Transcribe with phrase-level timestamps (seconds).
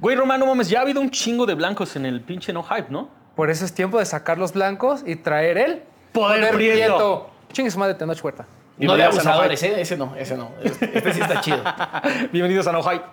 [0.00, 2.86] Güey, Romano, mames, ya ha habido un chingo de blancos en el pinche no hype,
[2.88, 3.10] ¿no?
[3.36, 7.28] Por eso es tiempo de sacar los blancos y traer el Poder prieto.
[7.52, 8.46] Chingue su madre, Tenoch Huerta.
[8.78, 9.78] No de abusadores, ¿eh?
[9.78, 10.52] Ese no, ese no.
[10.62, 11.62] Este, este sí está chido.
[12.32, 13.04] Bienvenidos a No Hype.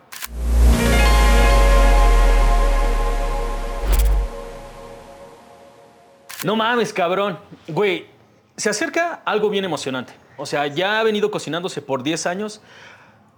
[6.45, 7.37] No mames, cabrón.
[7.67, 8.05] Güey,
[8.55, 10.13] se acerca algo bien emocionante.
[10.37, 12.61] O sea, ya ha venido cocinándose por 10 años.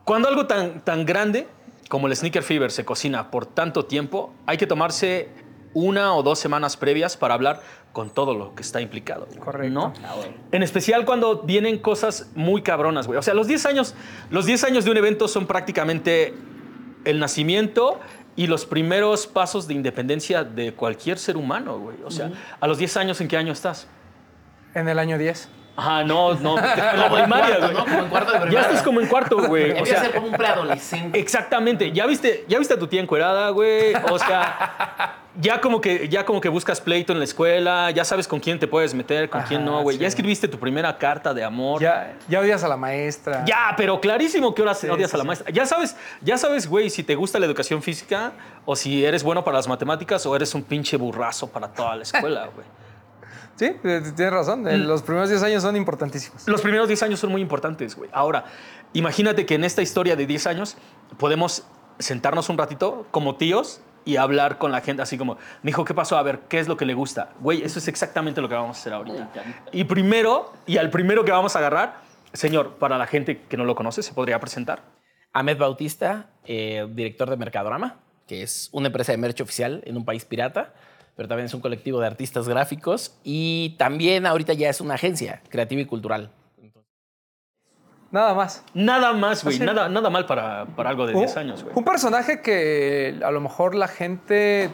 [0.04, 1.48] Cuando algo tan, tan grande
[1.90, 5.28] como el Sneaker Fever se cocina por tanto tiempo, hay que tomarse
[5.74, 9.28] una o dos semanas previas para hablar con todo lo que está implicado.
[9.40, 9.74] Correcto.
[9.74, 9.94] ¿no?
[10.52, 13.18] En especial cuando vienen cosas muy cabronas, güey.
[13.18, 13.96] O sea, los 10 años,
[14.30, 16.34] los 10 años de un evento son prácticamente
[17.06, 18.00] el nacimiento
[18.36, 21.98] y los primeros pasos de independencia de cualquier ser humano, güey.
[22.06, 23.88] O sea, a los 10 años, ¿en qué año estás?
[24.76, 25.50] En el año 10.
[25.82, 27.68] Ah, no, no, Como en cuarto.
[27.72, 27.86] ¿no?
[27.86, 29.72] Como en cuarto de Ya estás como en cuarto, güey.
[29.72, 31.20] O Empieza a sea, ser como un preadolescente.
[31.20, 31.92] Exactamente.
[31.92, 33.94] ¿Ya viste, ya viste a tu tía encuerada, güey?
[34.12, 38.28] O sea, ya como, que, ya como que buscas pleito en la escuela, ya sabes
[38.28, 39.96] con quién te puedes meter, con quién Ajá, no, güey.
[39.98, 40.02] sí.
[40.02, 41.82] Ya escribiste tu primera carta de amor.
[41.82, 43.46] Ya, ya odias a la maestra.
[43.46, 45.52] Ya, pero clarísimo que ahora Sí, odias sí, a la maestra.
[45.52, 48.34] Ya sabes, ya sabes, güey, si te gusta la educación física
[48.66, 52.04] o si eres bueno para las matemáticas o eres un pinche burrazo para toda la
[52.04, 52.68] escuela, güey.
[53.60, 54.66] Sí, eh, tienes razón.
[54.70, 56.48] eh, Los primeros 10 años son importantísimos.
[56.48, 58.10] Los primeros 10 años son muy importantes, güey.
[58.14, 58.46] Ahora,
[58.94, 60.78] imagínate que en esta historia de 10 años
[61.18, 61.66] podemos
[62.00, 66.18] sentarnos un ratito como tíos y hablar con la gente así como, mijo, ¿qué pasó?
[66.18, 67.32] A ver, ¿qué es lo que le gusta?
[67.42, 69.30] Güey, eso es exactamente lo que vamos a hacer ahorita.
[69.74, 71.98] Y primero, y al primero que vamos a agarrar,
[72.32, 74.84] señor, para la gente que no lo conoce, ¿se podría presentar?
[75.34, 80.06] Ahmed Bautista, eh, director de Mercadorama, que es una empresa de merch oficial en un
[80.06, 80.74] país pirata,
[81.20, 85.42] pero también es un colectivo de artistas gráficos y también ahorita ya es una agencia
[85.50, 86.32] creativa y cultural.
[88.10, 88.64] Nada más.
[88.74, 89.60] Nada más, güey.
[89.60, 91.76] Nada, nada mal para, para algo de 10 años, güey.
[91.76, 94.70] Un personaje que a lo mejor la gente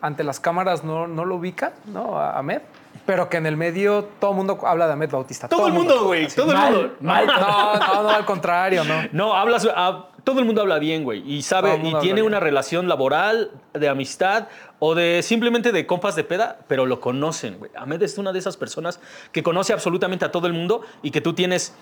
[0.00, 2.18] ante las cámaras no, no lo ubica, ¿no?
[2.18, 2.62] A Ahmed.
[3.06, 5.46] Pero que en el medio todo el mundo habla de Ahmed Bautista.
[5.46, 6.26] Todo el mundo, güey.
[6.26, 6.94] Todo el Mal, mundo.
[7.02, 7.24] mal.
[7.24, 8.94] No, no, no, al contrario, no.
[9.12, 12.86] No, hablas, ah, todo el mundo habla bien, güey, y sabe, y tiene una relación
[12.86, 17.70] laboral, de amistad o de simplemente de compas de peda, pero lo conocen, güey.
[17.74, 19.00] Ahmed es una de esas personas
[19.32, 21.72] que conoce absolutamente a todo el mundo y que tú tienes.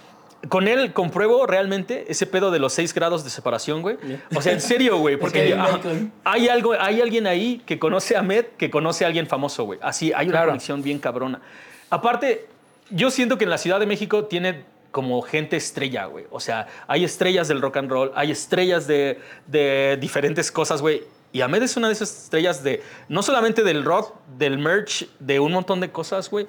[0.48, 3.96] Con él compruebo realmente ese pedo de los seis grados de separación, güey.
[4.36, 5.16] O sea, en serio, güey.
[5.20, 5.58] Porque
[6.22, 9.80] hay, algo, hay alguien ahí que conoce a Ahmed que conoce a alguien famoso, güey.
[9.82, 10.46] Así, hay una Claro.
[10.50, 11.40] conexión bien cabrona.
[11.90, 12.46] Aparte,
[12.90, 14.62] yo siento que en la Ciudad de México tiene
[14.96, 16.24] como gente estrella, güey.
[16.30, 21.04] O sea, hay estrellas del rock and roll, hay estrellas de, de diferentes cosas, güey.
[21.32, 25.38] Y Ahmed es una de esas estrellas de, no solamente del rock, del merch, de
[25.38, 26.46] un montón de cosas, güey.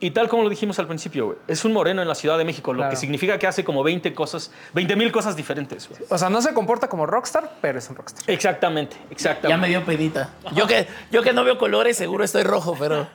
[0.00, 2.44] Y tal como lo dijimos al principio, güey, es un moreno en la Ciudad de
[2.44, 6.02] México, lo que significa que hace como 20 cosas, 20 mil cosas diferentes, güey.
[6.10, 8.22] O sea, no se comporta como rockstar, pero es un rockstar.
[8.28, 9.48] Exactamente, exactamente.
[9.48, 10.34] Ya me dio pedita.
[10.54, 13.08] Yo que, yo que no veo colores, seguro estoy rojo, pero...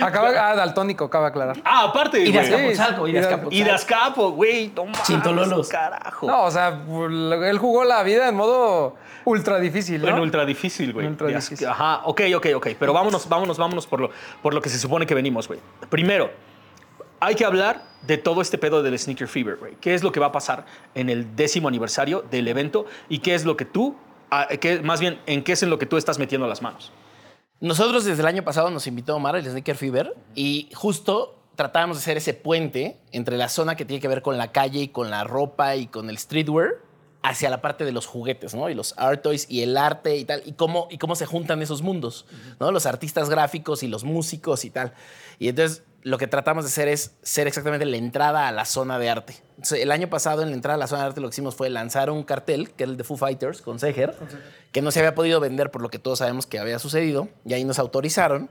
[0.00, 1.56] Acaba, ah, daltónico, cabe aclarar.
[1.64, 2.44] Ah, aparte, Y de güey.
[2.44, 3.54] Azcapotzalco, y de Y de- Azcapotzalco.
[3.56, 5.68] Y de Azcapo, güey, mames, Chintololos.
[5.68, 6.26] carajo.
[6.26, 6.68] No, o sea,
[7.48, 10.08] él jugó la vida en modo ultra difícil, ¿no?
[10.08, 11.06] En ultra difícil, güey.
[11.06, 11.66] Ultra De difícil.
[11.66, 12.68] Ajá, ok, ok, ok.
[12.78, 14.10] Pero vámonos, vámonos, vámonos por lo,
[14.42, 15.58] por lo que se supone que venimos, güey.
[15.88, 16.30] Primero,
[17.18, 19.74] hay que hablar de todo este pedo del Sneaker Fever, güey.
[19.80, 20.64] ¿Qué es lo que va a pasar
[20.94, 22.86] en el décimo aniversario del evento?
[23.08, 23.96] Y qué es lo que tú,
[24.30, 26.92] ah, qué- más bien, en qué es en lo que tú estás metiendo las manos.
[27.60, 32.00] Nosotros desde el año pasado nos invitó Omar, el Sneaker Fever, y justo tratábamos de
[32.00, 35.10] hacer ese puente entre la zona que tiene que ver con la calle y con
[35.10, 36.76] la ropa y con el streetwear
[37.22, 38.70] hacia la parte de los juguetes, ¿no?
[38.70, 41.60] Y los art toys y el arte y tal, y cómo, y cómo se juntan
[41.60, 42.24] esos mundos,
[42.58, 42.72] ¿no?
[42.72, 44.94] Los artistas gráficos y los músicos y tal.
[45.38, 48.98] Y entonces lo que tratamos de hacer es ser exactamente la entrada a la zona
[48.98, 49.34] de arte.
[49.50, 51.54] Entonces, el año pasado en la entrada a la zona de arte lo que hicimos
[51.54, 54.16] fue lanzar un cartel, que era el de Foo Fighters, con Seger,
[54.72, 57.52] que no se había podido vender por lo que todos sabemos que había sucedido, y
[57.52, 58.48] ahí nos autorizaron.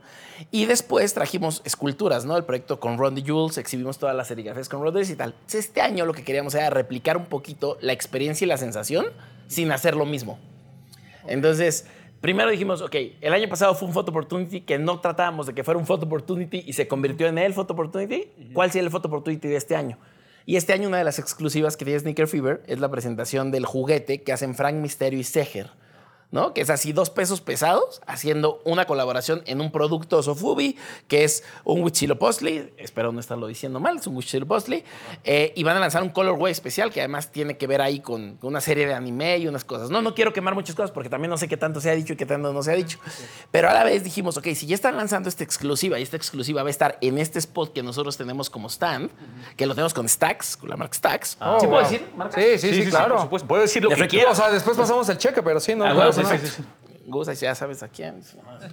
[0.52, 2.36] Y después trajimos esculturas, ¿no?
[2.36, 5.30] El proyecto con Ron Jules, exhibimos todas las serigrafías con Ron y tal.
[5.32, 9.06] Entonces, este año lo que queríamos era replicar un poquito la experiencia y la sensación
[9.48, 10.38] sin hacer lo mismo.
[11.26, 11.86] Entonces,
[12.20, 15.64] primero dijimos, ok, el año pasado fue un photo opportunity que no tratábamos de que
[15.64, 18.28] fuera un photo opportunity y se convirtió en el photo opportunity.
[18.52, 19.98] ¿Cuál sería el photo opportunity de este año?
[20.46, 23.66] Y este año una de las exclusivas que tiene Sneaker Fever es la presentación del
[23.66, 25.70] juguete que hacen Frank Misterio y Seger.
[26.30, 26.54] ¿No?
[26.54, 30.76] Que es así dos pesos pesados haciendo una colaboración en un producto Sofubi,
[31.08, 34.84] que es un Huitzilopochtli, espero no estarlo diciendo mal, es un Huitzilopochtli,
[35.24, 38.38] eh, y van a lanzar un colorway especial que además tiene que ver ahí con,
[38.42, 39.90] una serie de anime y unas cosas.
[39.90, 42.12] No, no quiero quemar muchas cosas porque también no sé qué tanto se ha dicho
[42.12, 42.98] y qué tanto no se ha dicho.
[43.50, 46.62] Pero a la vez dijimos, ok, si ya están lanzando esta exclusiva y esta exclusiva
[46.62, 49.10] va a estar en este spot que nosotros tenemos como stand,
[49.56, 51.36] que lo tenemos con Stacks, con la marca Stacks.
[51.40, 51.90] Oh, ¿Sí puedo wow.
[51.90, 52.08] decir?
[52.16, 52.40] marca?
[52.40, 53.28] Sí, sí, sí, claro.
[53.28, 54.16] Puedo decir lo De que Friki.
[54.16, 54.38] quieras.
[54.38, 55.84] O sea, después pasamos el cheque, pero sí, no.
[55.84, 56.62] Ah, bueno, Sí, sí, Perfecto.
[56.62, 58.22] sí, Gus, ahí ya sabes a quién.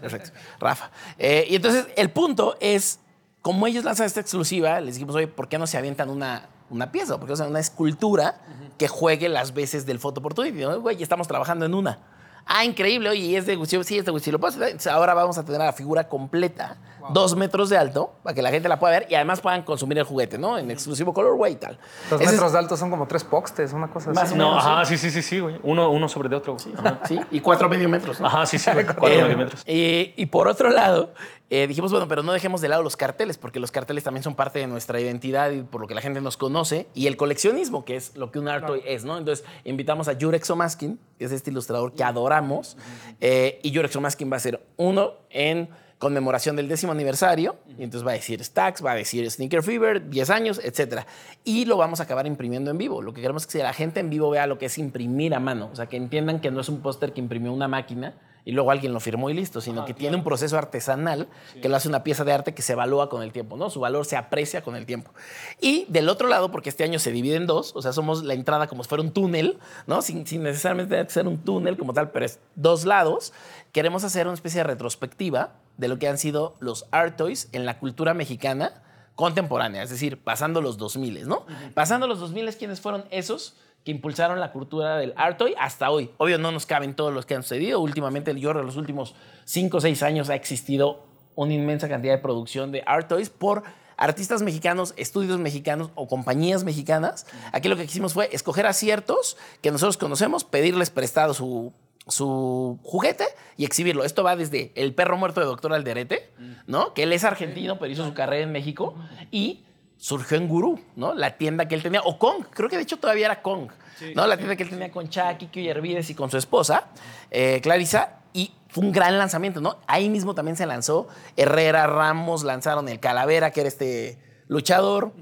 [0.02, 0.32] Perfecto.
[0.60, 0.92] Rafa.
[1.18, 3.00] Eh, y entonces, el punto es,
[3.42, 6.92] como ellos lanzan esta exclusiva, les dijimos, oye, ¿por qué no se avientan una, una
[6.92, 7.18] pieza?
[7.18, 8.40] ¿Por qué no se una escultura
[8.78, 10.60] que juegue las veces del Photo Opportunity?
[10.60, 10.80] ¿no?
[10.82, 12.00] Güey, estamos trabajando en una.
[12.48, 14.64] Ah, increíble, oye, y es de Huitzilopochtli, sí, es de Huitzilopochtli.
[14.64, 16.78] Entonces, ahora vamos a tener la figura completa,
[17.14, 19.98] dos metros de alto, para que la gente la pueda ver y además puedan consumir
[19.98, 20.58] el juguete, ¿no?
[20.58, 21.78] En exclusivo colorway y tal.
[22.12, 24.34] Los Ese es- metros de alto son como tres postes, una cosa Más así.
[24.34, 25.60] o No, ajá, sí, sí, sí, sí, güey.
[25.64, 26.76] Uno, uno sobre de otro, güey.
[26.78, 27.00] Ajá.
[27.08, 28.20] Sí, y cuatro medio metros.
[28.20, 28.28] ¿no?
[28.28, 28.86] Ajá, sí, sí, güey.
[28.98, 29.62] Cuatro Eh, milímetros.
[29.66, 31.14] eh, y por otro lado,
[31.50, 34.36] eh, dijimos, bueno, pero no dejemos de lado los carteles, porque los carteles también son
[34.36, 37.86] parte de nuestra identidad y por lo que la gente nos conoce, y el coleccionismo,
[37.86, 39.18] que es lo que un art toy es, ¿no?
[39.18, 42.76] Entonces, invitamos a Jurek Somaskin, que es este ilustrador que adoramos,
[43.22, 48.06] eh, y Jurek Somaskin va a ser uno en conmemoración del décimo aniversario, y entonces
[48.06, 51.04] va a decir Stacks, va a decir Sneaker Fever, 10 años, etc.
[51.46, 53.02] Y lo vamos a acabar imprimiendo en vivo.
[53.02, 55.40] Lo que queremos es que la gente en vivo vea lo que es imprimir a
[55.40, 58.16] mano, o sea, que entiendan que no es un póster que imprimió una máquina
[58.48, 61.28] y luego alguien lo firmó y listo, sino que tiene un proceso artesanal
[61.62, 63.70] que lo hace una pieza de arte que se evalúa con el tiempo, ¿no?
[63.70, 65.12] Su valor se aprecia con el tiempo.
[65.60, 68.36] Y del otro lado, porque este año se divide en dos, o sea, somos la
[68.36, 70.02] entrada como si fuera un túnel, ¿no?
[70.02, 73.34] Sin, sin necesariamente tener que ser un túnel como tal, pero es dos lados.
[73.74, 77.66] Queremos hacer una especie de retrospectiva de lo que han sido los art toys en
[77.66, 78.82] la cultura mexicana
[79.16, 81.46] contemporánea, es decir, pasando los 2000, ¿no?
[81.74, 83.58] Pasando los 2000, ¿quiénes fueron esos?
[83.88, 86.12] Que impulsaron la cultura del art toy hasta hoy.
[86.18, 87.80] Obvio, no nos caben todos los que han sucedido.
[87.80, 91.06] Últimamente, yo en los últimos 5 o 6 años ha existido
[91.36, 93.64] una inmensa cantidad de producción de art toys por
[93.96, 97.28] artistas mexicanos, estudios mexicanos o compañías mexicanas.
[97.54, 101.72] Aquí lo que quisimos fue escoger aciertos que nosotros conocemos, pedirles prestado su,
[102.08, 103.24] su juguete
[103.56, 104.04] y exhibirlo.
[104.04, 106.30] Esto va desde El perro muerto de Doctor Alderete,
[106.66, 106.94] ¿no?
[106.94, 108.96] Que él es argentino, pero hizo su carrera en México
[109.32, 109.64] y
[109.98, 111.14] surgió en Gurú, ¿no?
[111.14, 113.70] La tienda que él tenía, o Kong, creo que de hecho todavía era Kong,
[114.16, 114.28] ¿no?
[114.28, 116.88] La tienda que él tenía con Chucky, Kio Hervides y con su esposa,
[117.32, 119.78] eh, Clarisa, y fue un gran lanzamiento, ¿no?
[119.88, 125.14] Ahí mismo también se lanzó Herrera, Ramos, lanzaron el Calavera, que era este luchador,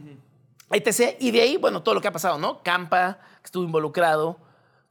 [0.71, 1.15] etc.
[1.19, 2.61] Y de ahí, bueno, todo lo que ha pasado, ¿no?
[2.63, 4.37] Campa, que estuvo involucrado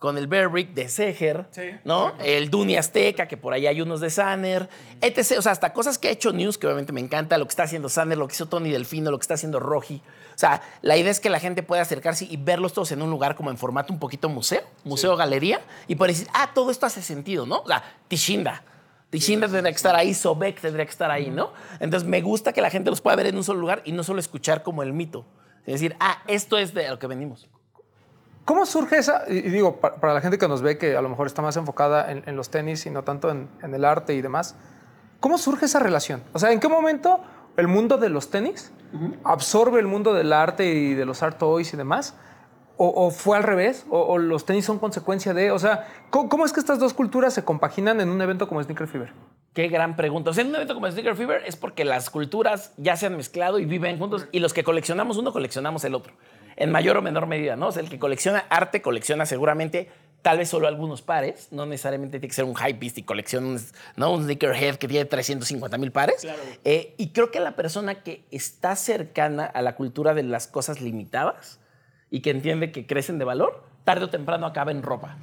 [0.04, 1.46] con el Bear Brick de Seger,
[1.82, 2.12] ¿no?
[2.22, 4.68] El Duni Azteca, que por ahí hay unos de Sanner,
[5.00, 5.36] etc.
[5.38, 7.62] O sea, hasta cosas que ha hecho News, que obviamente me encanta, lo que está
[7.62, 10.02] haciendo Sanner, lo que hizo Tony Delfino, lo que está haciendo Roji.
[10.34, 13.08] O sea, la idea es que la gente pueda acercarse y verlos todos en un
[13.08, 17.00] lugar como en formato un poquito museo, museo-galería, y poder decir, ah, todo esto hace
[17.00, 17.60] sentido, ¿no?
[17.60, 18.62] O sea, Tishinda.
[19.08, 21.54] Tishinda tendría que estar ahí, Sobek tendría que estar ahí, ¿no?
[21.80, 24.04] Entonces me gusta que la gente los pueda ver en un solo lugar y no
[24.04, 25.24] solo escuchar como el mito.
[25.64, 27.48] Es decir, ah, esto es de lo que venimos.
[28.44, 29.24] ¿Cómo surge esa?
[29.28, 31.40] Y y digo, pa- para, la gente que nos ve, que a lo mejor está
[31.42, 34.54] más enfocada en, en los tenis y no tanto en, en el arte y demás,
[35.20, 36.22] ¿cómo surge esa relación?
[36.32, 37.20] O sea, ¿en qué momento
[37.56, 38.72] el mundo de los tenis
[39.24, 42.14] absorbe el mundo del arte y de los art toys y demás?
[42.76, 43.86] ¿O, o fue al revés?
[43.88, 45.52] ¿O, o los tenis son consecuencia de...?
[45.52, 48.60] O sea, ¿cómo, cómo es que estas dos culturas se compaginan en un evento como
[48.62, 49.12] Sneaker Fever?
[49.52, 50.30] Qué gran pregunta.
[50.30, 53.16] O sea, en un evento como Sneaker Fever es porque las culturas ya se han
[53.16, 56.14] mezclado y viven juntos y los que coleccionamos uno, coleccionamos el otro.
[56.56, 57.68] En mayor o menor medida, ¿no?
[57.68, 59.88] O sea, el que colecciona arte colecciona seguramente
[60.24, 63.60] tal vez solo algunos pares, no necesariamente tiene que ser un hypebeast y colecciona un,
[63.96, 64.10] ¿no?
[64.10, 66.26] un sneakerhead que tiene 350 mil pares.
[66.64, 70.80] Eh, y creo que la persona que está cercana a la cultura de las cosas
[70.80, 71.60] limitadas
[72.10, 75.18] y que entiende que crecen de valor, tarde o temprano acaba en ropa.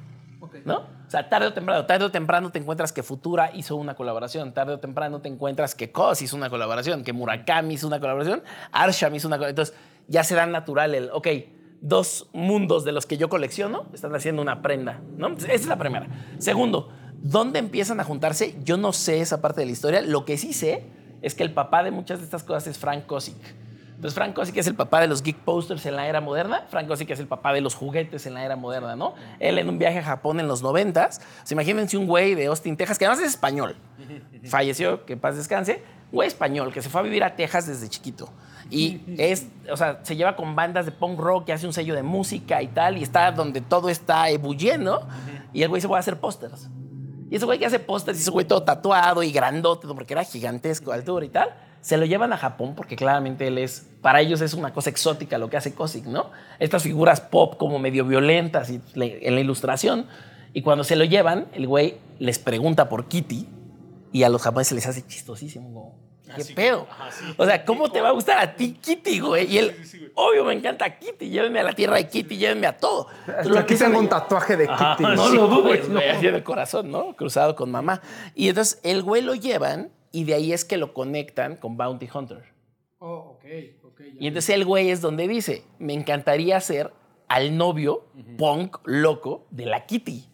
[0.64, 0.76] ¿no?
[1.06, 4.52] O sea, tarde o temprano, tarde o temprano te encuentras que Futura hizo una colaboración,
[4.52, 8.42] tarde o temprano te encuentras que Cos hizo una colaboración, que Murakami hizo una colaboración,
[8.70, 9.50] Arsham hizo una colaboración.
[9.50, 11.28] Entonces, ya se da natural el, ok,
[11.80, 15.28] dos mundos de los que yo colecciono están haciendo una prenda, ¿no?
[15.28, 16.06] Esa es la primera.
[16.38, 18.56] Segundo, ¿dónde empiezan a juntarse?
[18.64, 20.00] Yo no sé esa parte de la historia.
[20.00, 20.84] Lo que sí sé
[21.22, 23.36] es que el papá de muchas de estas cosas es Frank Kosick.
[24.02, 26.66] Entonces, Frank Kosick es el papá de los geek posters en la era moderna.
[26.68, 29.14] Frank Kosick es el papá de los juguetes en la era moderna, ¿no?
[29.38, 31.20] Él en un viaje a Japón en los noventas.
[31.44, 33.76] Se imagínense un güey de Austin, Texas, que además es español.
[34.46, 35.84] Falleció, que paz descanse.
[36.12, 38.28] Güey español que se fue a vivir a Texas desde chiquito.
[38.70, 41.94] Y es, o sea, se lleva con bandas de punk rock y hace un sello
[41.94, 42.98] de música y tal.
[42.98, 45.06] Y está donde todo está ebulliendo.
[45.52, 46.68] Y el güey se va a hacer pósters.
[47.30, 50.22] Y ese güey que hace pósters, y ese güey todo tatuado y grandote, porque era
[50.22, 54.20] gigantesco de altura y tal, se lo llevan a Japón porque claramente él es, para
[54.20, 56.30] ellos es una cosa exótica lo que hace Kosick, ¿no?
[56.58, 60.06] Estas figuras pop como medio violentas y en la ilustración.
[60.52, 63.48] Y cuando se lo llevan, el güey les pregunta por Kitty
[64.12, 65.68] y a los japoneses les hace chistosísimo.
[65.72, 66.86] como, ¿Qué pedo?
[67.36, 69.52] O sea, ¿cómo te va a gustar a ti Kitty, güey?
[69.52, 69.76] Y él,
[70.14, 71.28] obvio, me encanta Kitty.
[71.28, 73.08] Llévenme a la tierra de Kitty, llévenme a todo.
[73.26, 75.10] Entonces, Aquí tengo un tatuaje de Ajá, Kitty.
[75.14, 77.14] no Sí, lo dudes, güey, así el corazón, ¿no?
[77.16, 78.00] Cruzado con mamá.
[78.34, 82.08] Y entonces el güey lo llevan y de ahí es que lo conectan con Bounty
[82.12, 82.44] Hunter.
[82.98, 83.44] Oh, ok,
[83.84, 84.00] ok.
[84.20, 86.92] Y entonces el güey es donde dice, me encantaría ser
[87.28, 88.06] al novio
[88.38, 90.28] punk loco de la Kitty.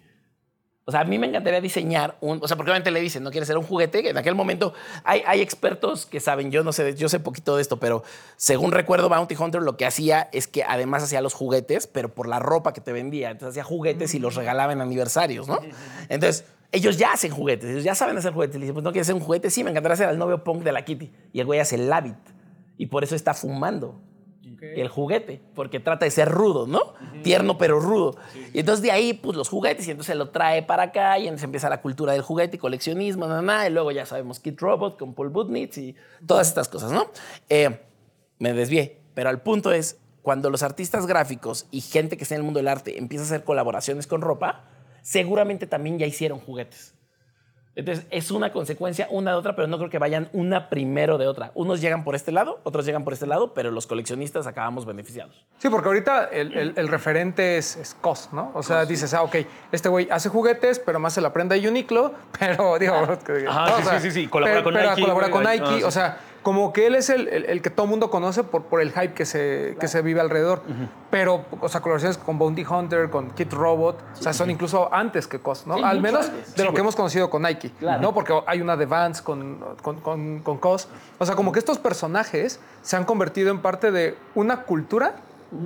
[0.89, 2.39] O sea, a mí me encantaría diseñar un.
[2.43, 4.09] O sea, porque obviamente le dicen, no quiere ser un juguete.
[4.09, 4.73] En aquel momento
[5.05, 8.05] hay, hay expertos que saben, yo no sé, yo sé poquito de esto, pero
[8.37, 12.27] según recuerdo, Bounty Hunter lo que hacía es que además hacía los juguetes, pero por
[12.27, 13.31] la ropa que te vendía.
[13.31, 15.59] Entonces hacía juguetes y los regalaba en aniversarios, ¿no?
[16.09, 18.57] Entonces, ellos ya hacen juguetes, ellos ya saben hacer juguetes.
[18.57, 20.63] Le dicen, pues no quieres hacer un juguete, sí, me encantaría hacer al novio punk
[20.63, 21.13] de la Kitty.
[21.35, 22.17] Y el güey hace el Labbit.
[22.79, 24.01] Y por eso está fumando
[24.61, 26.95] el juguete, porque trata de ser rudo, ¿no?
[27.23, 28.17] Tierno pero rudo.
[28.53, 31.45] Y entonces de ahí, pues los juguetes, y entonces lo trae para acá, y entonces
[31.45, 35.15] empieza la cultura del juguete y coleccionismo, nada, y luego ya sabemos Kid Robot con
[35.15, 35.95] Paul Budnitz y
[36.27, 37.11] todas estas cosas, ¿no?
[37.49, 37.81] Eh,
[38.39, 42.41] me desvié, pero al punto es, cuando los artistas gráficos y gente que está en
[42.41, 44.65] el mundo del arte empieza a hacer colaboraciones con ropa,
[45.03, 46.98] seguramente también ya hicieron juguetes.
[47.79, 51.29] Entonces, es una consecuencia una de otra, pero no creo que vayan una primero de
[51.29, 51.53] otra.
[51.55, 55.47] Unos llegan por este lado, otros llegan por este lado, pero los coleccionistas acabamos beneficiados.
[55.59, 58.51] Sí, porque ahorita el, el- el referente es, es COS, ¿no?
[58.55, 59.37] O sea, dices, ah, ok,
[59.71, 62.95] este güey hace juguetes, pero más se la prenda a Uniqlo, pero digo...
[63.25, 63.77] que- Ajá, ¿no?
[63.77, 65.85] sí, O sea, sí, sí, sí, colabora pero- con pero Nike, colabora con ah, Nike,
[65.85, 68.81] o sea, como que él es el, el- el que todo mundo conoce por, por
[68.81, 70.63] el hype que se, que se vive alrededor.
[71.11, 75.27] Pero, o sea, colaboraciones con Bounty Hunter, con Kid Robot, o sea, son incluso antes
[75.27, 75.77] que COS, ¿no?
[75.77, 76.55] Sí, Al menos antes.
[76.55, 78.15] de lo que hemos conocido con Nike, ¿no?
[78.15, 80.89] Porque hay una de Vans con, con, con, con COS.
[81.19, 85.17] O sea, como que estos personajes se han convertido en parte de una cultura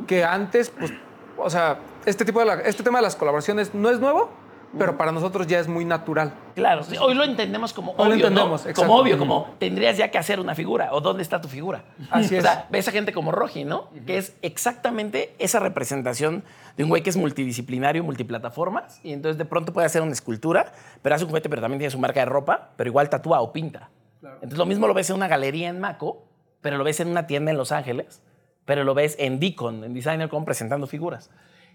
[0.08, 0.92] que antes, pues,
[1.38, 4.30] o sea, este, tipo de la- este tema de las colaboraciones no es nuevo,
[4.78, 6.32] pero para nosotros ya es muy natural.
[6.54, 8.72] Claro, sí, hoy lo entendemos como Hoy lo obvio, entendemos, ¿no?
[8.74, 11.84] Como obvio, como tendrías ya que hacer una figura o dónde está tu figura.
[12.10, 12.44] Así O es.
[12.44, 13.88] sea, ves a gente como Roji, ¿no?
[14.06, 16.44] Que es exactamente esa representación
[16.76, 20.72] de un güey que es multidisciplinario, multiplataformas, y entonces de pronto puede hacer una escultura,
[21.02, 23.52] pero hace un juguete, pero también tiene su marca de ropa, pero igual tatúa o
[23.52, 23.90] pinta.
[24.22, 26.24] Entonces lo mismo lo ves en una galería en Maco,
[26.60, 28.22] pero lo ves en una tienda en Los Ángeles,
[28.64, 31.30] pero lo ves en Deacon, en Designer.com presentando figuras.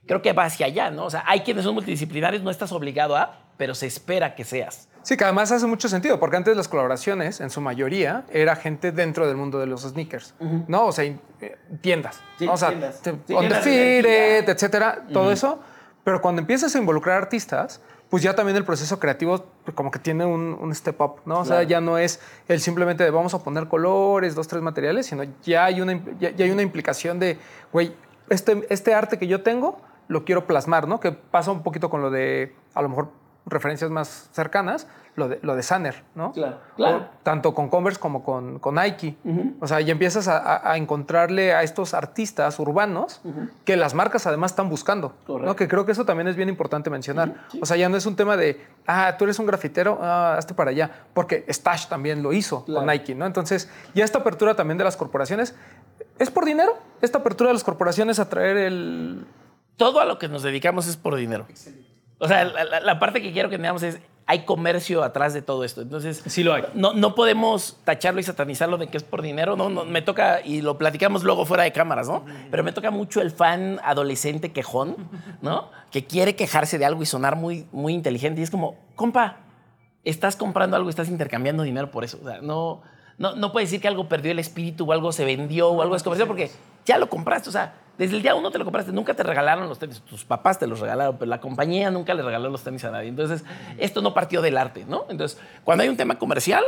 [0.08, 1.06] Creo que va hacia allá, ¿no?
[1.06, 4.88] O sea, hay quienes son multidisciplinarios, no estás obligado a, pero se espera que seas.
[5.04, 8.92] Sí, que además hace mucho sentido, porque antes las colaboraciones, en su mayoría, era gente
[8.92, 10.34] dentro del mundo de los sneakers,
[10.68, 10.86] ¿no?
[10.88, 11.18] O sea, eh,
[11.82, 12.54] tiendas, Sí, ¿no?
[12.54, 13.02] o sea, tiendas.
[13.02, 14.00] te- Sí, On the tiendas de Fitted,
[14.40, 14.54] energía.
[14.54, 15.60] etcétera, todo eso.
[16.04, 19.46] Pero cuando empiezas a involucrar artistas, pues ya también el proceso creativo
[19.76, 21.40] como que tiene un, un step up, ¿no?
[21.40, 21.70] O sea, Claro.
[21.70, 25.66] ya no es el simplemente de vamos a poner colores, dos, tres materiales, sino ya
[25.66, 27.38] hay una, ya, ya hay una implicación de,
[27.74, 27.94] güey,
[28.30, 31.00] este, este arte que yo tengo lo quiero plasmar, ¿no?
[31.00, 33.10] Que pasa un poquito con lo de, a lo mejor,
[33.46, 36.34] referencias más cercanas, lo de, lo de Sanner, ¿no?
[36.34, 36.98] Claro, claro.
[36.98, 39.18] O tanto con Converse como con, con Nike.
[39.62, 43.22] O sea, ya empiezas a, a- encontrarle a estos artistas urbanos
[43.66, 45.14] que las marcas además están buscando.
[45.26, 45.46] Correcto.
[45.48, 45.56] ¿no?
[45.56, 47.34] Que creo que eso también es bien importante mencionar.
[47.62, 50.54] O sea, ya no es un tema de, ah, tú eres un grafitero, ah, hazte
[50.54, 50.92] para allá.
[51.14, 52.82] Porque Stash también lo hizo Claro.
[52.82, 53.26] con Nike, ¿no?
[53.26, 55.56] Entonces, ya esta apertura también de las corporaciones,
[56.20, 56.78] ¿es por dinero?
[57.02, 59.26] Esta apertura de las corporaciones a traer el...
[59.78, 61.48] todo a lo que nos dedicamos es por dinero.
[62.20, 65.42] O sea, la, la- la parte que quiero que veamos es, hay comercio atrás de
[65.42, 65.82] todo esto.
[65.82, 66.64] Entonces, Sí lo hay.
[66.74, 69.56] No, no podemos tacharlo y satanizarlo de que es por dinero.
[69.56, 72.26] No, no, me toca, y lo platicamos luego fuera de cámaras, ¿no?
[72.52, 74.98] Pero me toca mucho el fan adolescente quejón,
[75.42, 75.70] ¿no?
[75.92, 78.42] Que quiere quejarse de algo y sonar muy, muy inteligente.
[78.42, 79.38] Y es como, compa,
[80.04, 82.20] estás comprando algo, estás intercambiando dinero por eso.
[82.22, 82.82] O sea, no,
[83.18, 85.96] no, no puedes decir que algo perdió el espíritu o algo se vendió o algo
[85.96, 86.52] es comercial porque
[86.86, 87.48] ya lo compraste.
[87.48, 88.92] O sea, desde el día uno te lo compraste.
[88.92, 90.02] Nunca te regalaron los tenis.
[90.02, 93.10] Tus papás te los regalaron, pero la compañía nunca le regaló los tenis a nadie.
[93.10, 93.44] Entonces,
[93.78, 95.06] esto no partió del arte, ¿no?
[95.10, 96.64] Entonces, cuando hay un tema comercial,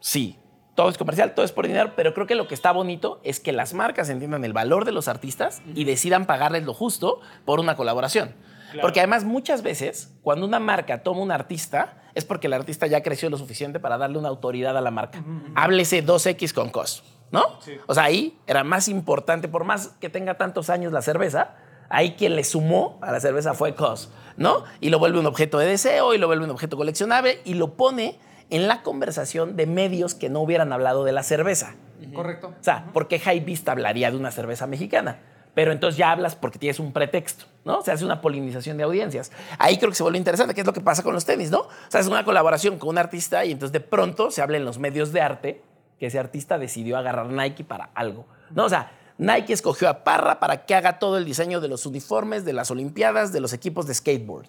[0.00, 0.38] sí.
[0.74, 3.40] Todo es comercial, todo es por dinero, pero creo que lo que está bonito es
[3.40, 7.60] que las marcas entiendan el valor de los artistas y decidan pagarles lo justo por
[7.60, 8.34] una colaboración.
[8.80, 13.02] Porque además muchas veces cuando una marca toma un artista es porque el artista ya
[13.02, 15.24] creció lo suficiente para darle una autoridad a la marca.
[15.54, 17.02] Háblese 2X con COS,
[17.32, 17.58] ¿no?
[17.86, 21.56] O sea, ahí era más importante, por más que tenga tantos años la cerveza,
[21.88, 24.64] ahí quien le sumó a la cerveza fue COS, ¿no?
[24.80, 27.74] Y lo vuelve un objeto de deseo y lo vuelve un objeto coleccionable y lo
[27.74, 28.18] pone
[28.50, 31.74] en la conversación de medios que no hubieran hablado de la cerveza.
[32.14, 32.48] Correcto.
[32.48, 35.20] O sea, ¿por qué Vista hablaría de una cerveza mexicana?
[35.54, 37.82] Pero entonces ya hablas porque tienes un pretexto, ¿no?
[37.82, 39.32] Se hace una polinización de audiencias.
[39.58, 41.60] Ahí creo que se vuelve interesante, que es lo que pasa con los tenis, ¿no?
[41.60, 44.64] O sea, es una colaboración con un artista y entonces de pronto se habla en
[44.64, 45.62] los medios de arte
[46.00, 48.64] que ese artista decidió agarrar Nike para algo, ¿no?
[48.64, 52.46] O sea, Nike escogió a Parra para que haga todo el diseño de los uniformes,
[52.46, 54.46] de las Olimpiadas, de los equipos de skateboard.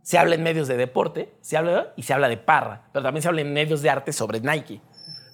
[0.00, 3.22] Se habla en medios de deporte, se habla y se habla de Parra, pero también
[3.22, 4.80] se habla en medios de arte sobre Nike.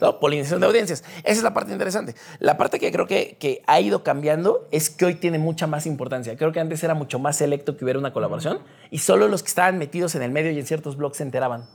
[0.01, 0.19] ¿no?
[0.19, 1.05] Polinización de audiencias.
[1.19, 2.17] Esa es la parte interesante.
[2.41, 5.87] La parte que creo que, que ha ido cambiando es que hoy tiene mucha más
[5.87, 6.37] importancia.
[6.37, 8.59] Creo que antes era mucho más selecto que hubiera una colaboración
[8.91, 11.69] y solo los que estaban metidos en el medio y en ciertos blogs se enteraban.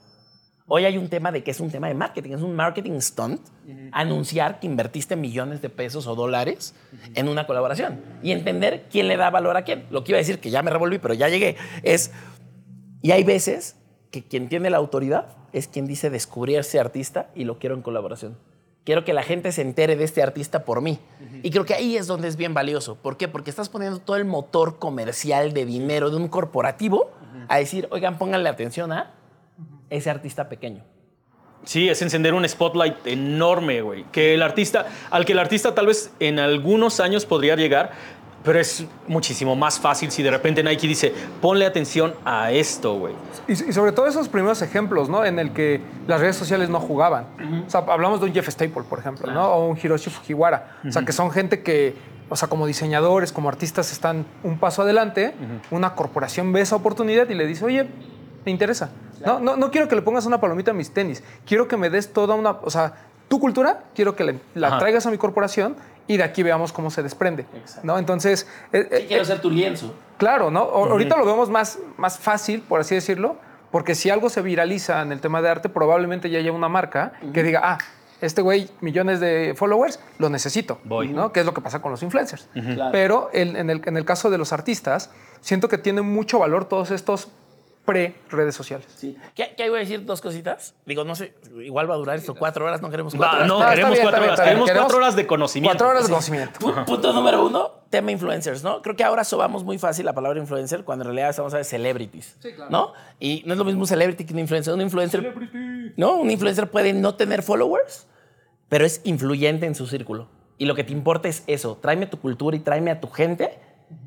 [0.67, 3.41] Hoy hay un tema de que es un tema de marketing, es un marketing stunt
[3.91, 6.73] anunciar que invertiste millones de pesos o dólares
[7.15, 9.85] en una colaboración y entender quién le da valor a quién.
[9.89, 12.11] Lo que iba a decir, que ya me revolví, pero ya llegué, es
[13.01, 13.75] Y hay veces
[14.09, 17.75] que quien tiene la autoridad es quien dice descubrir a ese artista y lo quiero
[17.75, 18.37] en colaboración.
[18.85, 20.99] Quiero que la gente se entere de este artista por mí.
[21.41, 22.95] Y creo que ahí es donde es bien valioso.
[22.95, 23.27] ¿Por qué?
[23.27, 27.11] Porque estás poniendo todo el motor comercial de dinero de un corporativo
[27.47, 29.13] a decir, oigan, pónganle atención a
[29.89, 30.83] ese artista pequeño.
[31.65, 34.03] Sí, es encender un spotlight enorme, güey.
[34.11, 37.91] Que el artista, al que el artista tal vez en algunos años podría llegar,
[38.43, 43.13] pero es muchísimo más fácil si de repente Nike dice, ponle atención a esto, güey.
[43.47, 45.23] Y, y sobre todo esos primeros ejemplos, ¿no?
[45.23, 47.27] En el que las redes sociales no jugaban.
[47.65, 49.47] O sea, hablamos de un Jeff Staple, por ejemplo, ¿no?
[49.53, 50.79] O un Hiroshi Fujiwara.
[50.85, 51.95] O sea, que son gente que,
[52.29, 55.33] o sea, como diseñadores, como artistas, están un paso adelante.
[55.71, 57.87] Una corporación ve esa oportunidad y le dice, oye,
[58.45, 58.89] me interesa.
[59.25, 61.23] No, no, no quiero que le pongas una palomita a mis tenis.
[61.45, 62.93] Quiero que me des toda una, o sea,
[63.27, 64.79] tu cultura, quiero que le- la Ajá.
[64.79, 65.75] traigas a mi corporación
[66.07, 67.45] y de aquí veamos cómo se desprende.
[67.83, 67.97] ¿no?
[67.97, 69.93] Entonces, eh, eh, quiero ser tu lienzo.
[70.17, 70.63] Claro, ¿no?
[70.63, 73.37] O- Ahorita lo vemos más, más fácil, por así decirlo,
[73.71, 77.13] porque si algo se viraliza en el tema de arte, probablemente ya haya una marca
[77.33, 77.77] que diga, ah,
[78.21, 80.79] este güey, millones de followers, lo necesito.
[80.83, 81.09] Voy.
[81.09, 81.31] ¿no?
[81.33, 82.47] Que es lo que pasa con los influencers.
[82.53, 82.91] Claro.
[82.91, 85.09] Pero en, el, en el caso de los artistas,
[85.41, 87.29] siento que tienen mucho valor todos estos
[87.85, 88.87] pre-redes sociales.
[88.95, 89.17] Sí.
[89.35, 90.05] ¿Qué, qué voy a decir?
[90.05, 90.73] Dos cositas.
[90.85, 93.47] Digo, no sé, igual va a durar esto cuatro horas, no queremos cuatro horas.
[93.47, 94.39] no, Ah, está queremos bien, cuatro bien, horas.
[94.45, 95.71] Queremos Queremos cuatro horas de conocimiento.
[95.77, 96.59] Cuatro horas de conocimiento.
[96.59, 98.81] Pu- Punto número uno, tema influencers, ¿no?
[98.81, 101.69] Creo que ahora sobamos muy fácil la palabra influencer cuando en realidad estamos hablando de
[101.69, 102.37] celebrities,
[102.69, 102.93] ¿no?
[103.19, 104.73] Y no es lo mismo un celebrity que un influencer.
[104.73, 105.33] Un influencer,
[105.97, 106.15] ¿no?
[106.15, 108.07] Un influencer puede no tener followers,
[108.69, 110.29] pero es influyente en su círculo.
[110.57, 113.59] Y lo que te importa es eso, tráeme tu cultura y tráeme a tu gente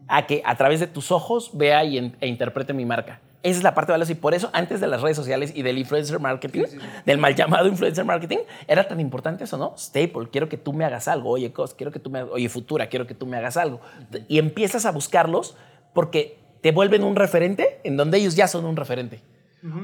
[0.08, 3.20] a que a través de tus ojos vea y en- e interprete mi marca.
[3.46, 5.78] Esa es la parte valiosa y por eso antes de las redes sociales y del
[5.78, 6.64] influencer marketing,
[7.04, 9.74] del mal llamado influencer marketing, era tan importante eso, ¿no?
[9.78, 11.30] Staple, quiero que tú me hagas algo.
[11.30, 13.80] Oye, Cos, quiero que tú me Oye, Futura, quiero que tú me hagas algo.
[14.28, 15.56] Y empiezas a buscarlos
[15.94, 19.20] porque te vuelven un referente en donde ellos ya son un referente.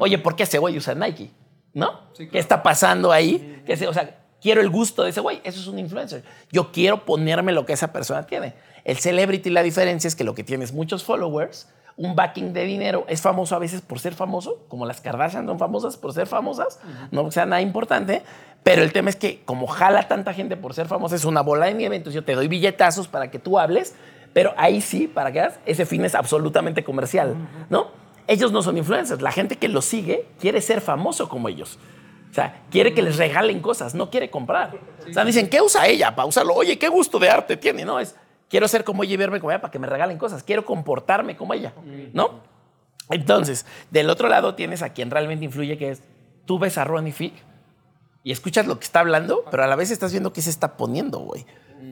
[0.01, 1.31] Oye, ¿por qué ese güey usa Nike?
[1.75, 2.11] ¿No?
[2.31, 3.63] ¿Qué está pasando ahí?
[3.65, 5.41] Que se- o sea, quiero el gusto de ese güey.
[5.45, 6.23] Eso es un influencer.
[6.51, 8.55] Yo quiero ponerme lo que esa persona tiene.
[8.85, 12.65] El celebrity, la diferencia es que lo que tiene es muchos followers, un backing de
[12.65, 16.27] dinero, es famoso a veces por ser famoso, como las Kardashian son famosas por ser
[16.27, 18.23] famosas, no sea nada importante,
[18.63, 21.67] pero el tema es que como jala tanta gente por ser famosa, es una bola
[21.67, 23.95] de nieve, entonces yo te doy billetazos para que tú hables,
[24.33, 27.37] pero ahí sí, para que hagas, ese fin es absolutamente comercial,
[27.69, 27.89] ¿no?
[28.27, 31.79] Ellos no son influencers, la gente que los sigue quiere ser famoso como ellos.
[32.31, 34.73] O sea, quiere que les regalen cosas, no quiere comprar.
[35.07, 36.55] O sea, dicen, ¿qué usa ella para usarlo?
[36.55, 37.85] Oye, ¿qué gusto de arte tiene?
[37.85, 38.17] No, es,
[38.53, 40.43] quiero ser como ella y verme como ella para que me regalen cosas.
[40.43, 41.73] Quiero comportarme como ella,
[42.13, 42.41] ¿no?
[43.09, 46.03] Entonces, del otro lado tienes a quien realmente influye, que es,
[46.45, 47.33] tú ves a Ronnie Fick
[48.23, 50.77] y escuchas lo que está hablando, pero a la vez estás viendo qué se está
[50.77, 51.47] poniendo, güey,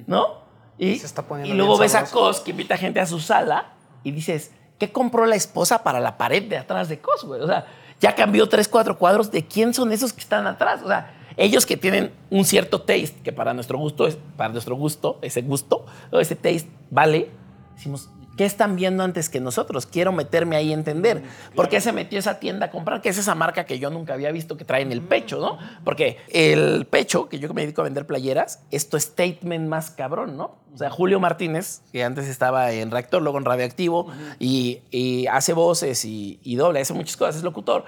[0.06, 0.50] ¿no?
[0.76, 2.04] Y, Se está poniendo y luego ves a.
[2.04, 3.72] Cos que invita gente a su sala
[4.04, 7.40] y dices, ¿qué compró la esposa para la pared de atrás de Cos, güey?
[7.40, 7.66] O sea,
[8.00, 9.30] ya cambió tres, cuatro cuadros.
[9.30, 10.82] ¿De quién son esos que están atrás?
[10.82, 14.76] O sea, ellos que tienen un cierto taste, que para nuestro gusto es, para nuestro
[14.76, 17.30] gusto, ese gusto, ese taste vale,
[17.74, 19.84] decimos, ¿qué están viendo antes que nosotros?
[19.84, 21.22] Quiero meterme ahí a entender.
[21.54, 23.02] ¿Por qué se metió esa tienda a comprar?
[23.02, 25.58] Que es esa marca que yo nunca había visto que trae en el pecho, ¿no?
[25.84, 30.36] Porque el pecho, que yo me dedico a vender playeras, es tu statement más cabrón,
[30.36, 30.56] ¿no?
[30.72, 34.06] O sea, Julio Martínez, que antes estaba en Reactor, luego en Radioactivo,
[34.38, 37.84] y, y hace voces y, y doble, hace muchas cosas, es locutor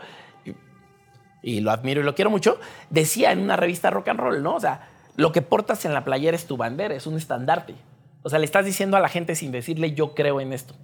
[1.43, 2.59] y lo admiro y lo quiero mucho,
[2.91, 4.55] decía en una revista rock and roll, ¿no?
[4.55, 7.75] O sea, lo que portas en la playera es tu bandera, es un estandarte.
[8.23, 10.75] O sea, le estás diciendo a la gente sin decirle yo creo en esto.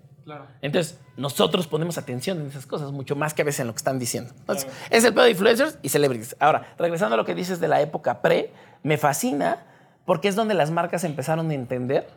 [0.61, 3.79] Entonces, nosotros ponemos atención en esas cosas mucho más que a veces en lo que
[3.79, 4.35] están diciendo.
[4.38, 6.37] Entonces, es el pedo de influencers y celebrities.
[6.38, 9.64] Ahora, regresando a lo que dices de la época pre, me fascina
[10.05, 12.09] porque es donde las marcas empezaron a entender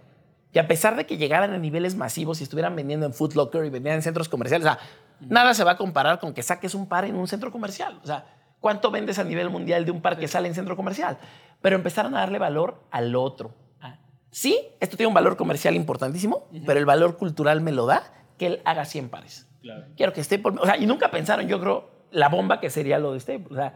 [0.52, 3.64] que a pesar de que llegaran a niveles masivos y estuvieran vendiendo en Foot Locker
[3.66, 4.80] y vendían en centros comerciales, o sea,
[5.22, 8.00] nada se va a comparar con que saques un par en un centro comercial.
[8.04, 8.26] O sea,
[8.60, 11.18] ¿cuánto vendes a nivel mundial de un par que sale en centro comercial?
[11.62, 13.54] Pero empezaron a darle valor al otro.
[13.82, 13.98] Ah,
[14.32, 18.04] Sí, esto tiene un valor comercial importantísimo, pero el valor cultural me lo da
[18.38, 19.48] que él haga 100 pares.
[19.96, 20.60] Quiero que esté por...
[20.60, 23.48] O sea, y nunca pensaron, yo creo, la bomba que sería lo de Staple.
[23.52, 23.74] O sea,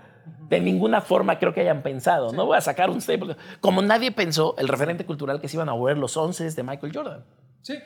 [0.49, 2.33] de ninguna forma creo que hayan pensado.
[2.33, 3.35] No voy a sacar un Staple.
[3.61, 6.91] Como nadie pensó el referente cultural que se iban a volver los 11 de Michael
[6.95, 7.25] Jordan.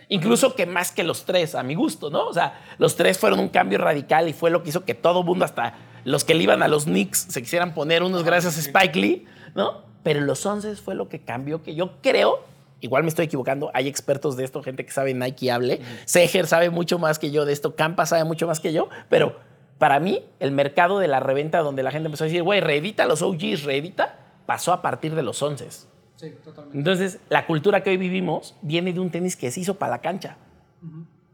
[0.09, 2.27] Incluso que más que los tres, a mi gusto, ¿no?
[2.27, 5.23] O sea, los tres fueron un cambio radical y fue lo que hizo que todo
[5.23, 8.59] mundo, hasta los que le iban a los Knicks, se quisieran poner unos gracias a
[8.59, 9.83] Spike Lee, ¿no?
[10.03, 12.43] Pero los 11 fue lo que cambió, que yo creo,
[12.81, 16.69] igual me estoy equivocando, hay expertos de esto, gente que sabe Nike hable, Seger sabe
[16.69, 19.37] mucho más que yo de esto, Campa sabe mucho más que yo, pero
[19.77, 23.05] para mí, el mercado de la reventa donde la gente empezó a decir, güey, reedita
[23.05, 25.88] los OGs, reedita, pasó a partir de los 11.
[26.19, 26.77] Sí, totalmente.
[26.77, 29.99] Entonces, la cultura que hoy vivimos viene de un tenis que se hizo para la
[29.99, 30.35] cancha.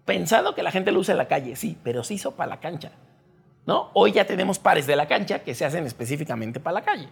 [0.06, 2.60] Pensado que la gente lo usa en la calle, sí, pero se hizo para la
[2.60, 2.92] cancha.
[3.66, 3.90] ¿no?
[3.96, 7.08] Hoy ya tenemos pares de la cancha que se hacen específicamente para la calle.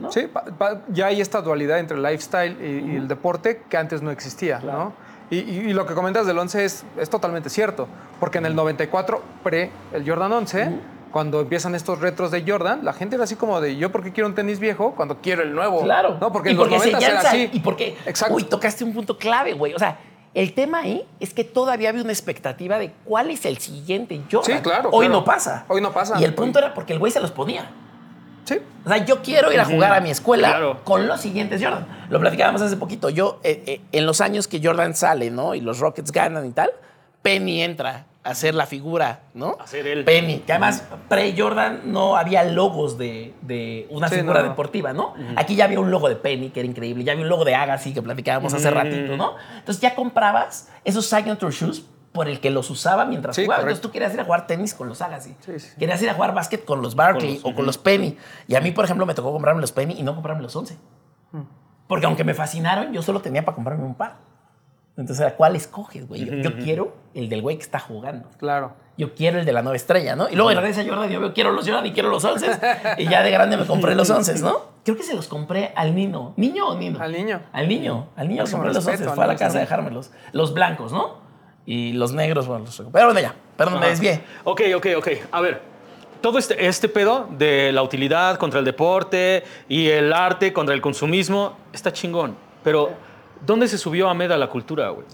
[0.00, 0.10] ¿no?
[0.10, 3.76] Sí, pa- pa- ya hay esta dualidad entre el lifestyle y, y el deporte que
[3.76, 4.92] antes no existía, ¿no?
[5.30, 7.86] Y, y- y lo que comentas del 11 es, es totalmente cierto,
[8.18, 10.70] porque en el 94, pre el Jordan 11,
[11.14, 14.12] cuando empiezan estos retros de Jordan, la gente era así como de, ¿yo por qué
[14.12, 15.80] quiero un tenis viejo cuando quiero el nuevo?
[15.84, 16.18] Claro.
[16.20, 16.32] ¿No?
[16.32, 17.50] Porque y en los porque se 90 era llanza, así.
[17.52, 18.34] Y porque, Exacto.
[18.34, 19.74] uy, tocaste un punto clave, güey.
[19.74, 19.96] O sea,
[20.34, 24.56] el tema ahí es que todavía había una expectativa de cuál es el siguiente Jordan.
[24.56, 25.20] Sí, claro, Hoy claro.
[25.20, 25.64] no pasa.
[25.68, 26.20] Hoy no pasa.
[26.20, 27.70] Y el punto era porque el güey se los ponía.
[28.42, 28.58] Sí.
[28.84, 30.80] O sea, yo quiero ir a jugar a mi escuela Claro.
[30.82, 31.86] con los siguientes Jordan.
[32.10, 33.08] Lo platicábamos hace poquito.
[33.08, 35.54] Yo, eh, eh, en los años que Jordan sale, ¿no?
[35.54, 36.72] Y los Rockets ganan y tal,
[37.22, 39.56] Penny entra a ser la figura, ¿no?
[39.60, 40.04] A ser él.
[40.04, 40.38] Penny.
[40.40, 44.48] Que además, pre-Jordan no había logos de, de una Sí, figura no.
[44.48, 45.14] deportiva, ¿no?
[45.36, 47.04] Aquí ya había un logo de Penny, que era increíble.
[47.04, 49.34] Ya había un logo de Agassi, que platicábamos hace ratito, ¿no?
[49.58, 53.62] Entonces ya comprabas esos signature shoes por el que los usaba mientras Sí, jugaba.
[53.62, 53.76] correcto.
[53.78, 55.34] Entonces tú querías ir a jugar tenis con los Agassi.
[55.44, 55.68] Sí, sí.
[55.78, 58.16] Querías ir a jugar básquet con los Barkley o con los Penny.
[58.48, 60.76] Y a mí, por ejemplo, me tocó comprarme los Penny y no comprarme los 11.
[61.86, 64.16] Porque aunque me fascinaron, yo solo tenía para comprarme un par.
[64.96, 66.24] Entonces era, ¿cuál escoges, güey?
[66.24, 68.28] Yo, yo quiero el del güey que está jugando.
[68.38, 68.74] Claro.
[68.96, 70.28] Yo quiero el de la nueva estrella, ¿no?
[70.28, 72.46] Y luego regresa Jordan y yo veo, quiero los Jordan y quiero los 11.
[72.98, 74.74] y ya de grande me compré los 11, ¿no?
[74.84, 76.34] Creo que se los compré al niño.
[76.36, 76.98] ¿Niño o niño?
[77.00, 77.40] Al niño.
[77.52, 78.08] Al niño.
[78.14, 79.10] Al niño Máximo compré los respeto, 11.
[79.10, 80.10] al Fue a la casa a dejármelos.
[80.32, 81.24] Los blancos, ¿no?
[81.66, 83.34] Y los negros, bueno, los Pero bueno, ya.
[83.56, 84.20] Perdón, me desvié.
[84.44, 85.08] Ok, ok, ok.
[85.32, 85.62] A ver,
[86.20, 90.80] todo este, este pedo de la utilidad contra el deporte y el arte contra el
[90.80, 92.36] consumismo está chingón.
[92.62, 92.90] Pero,
[93.46, 95.06] ¿dónde se subió Ahmed a la cultura, güey?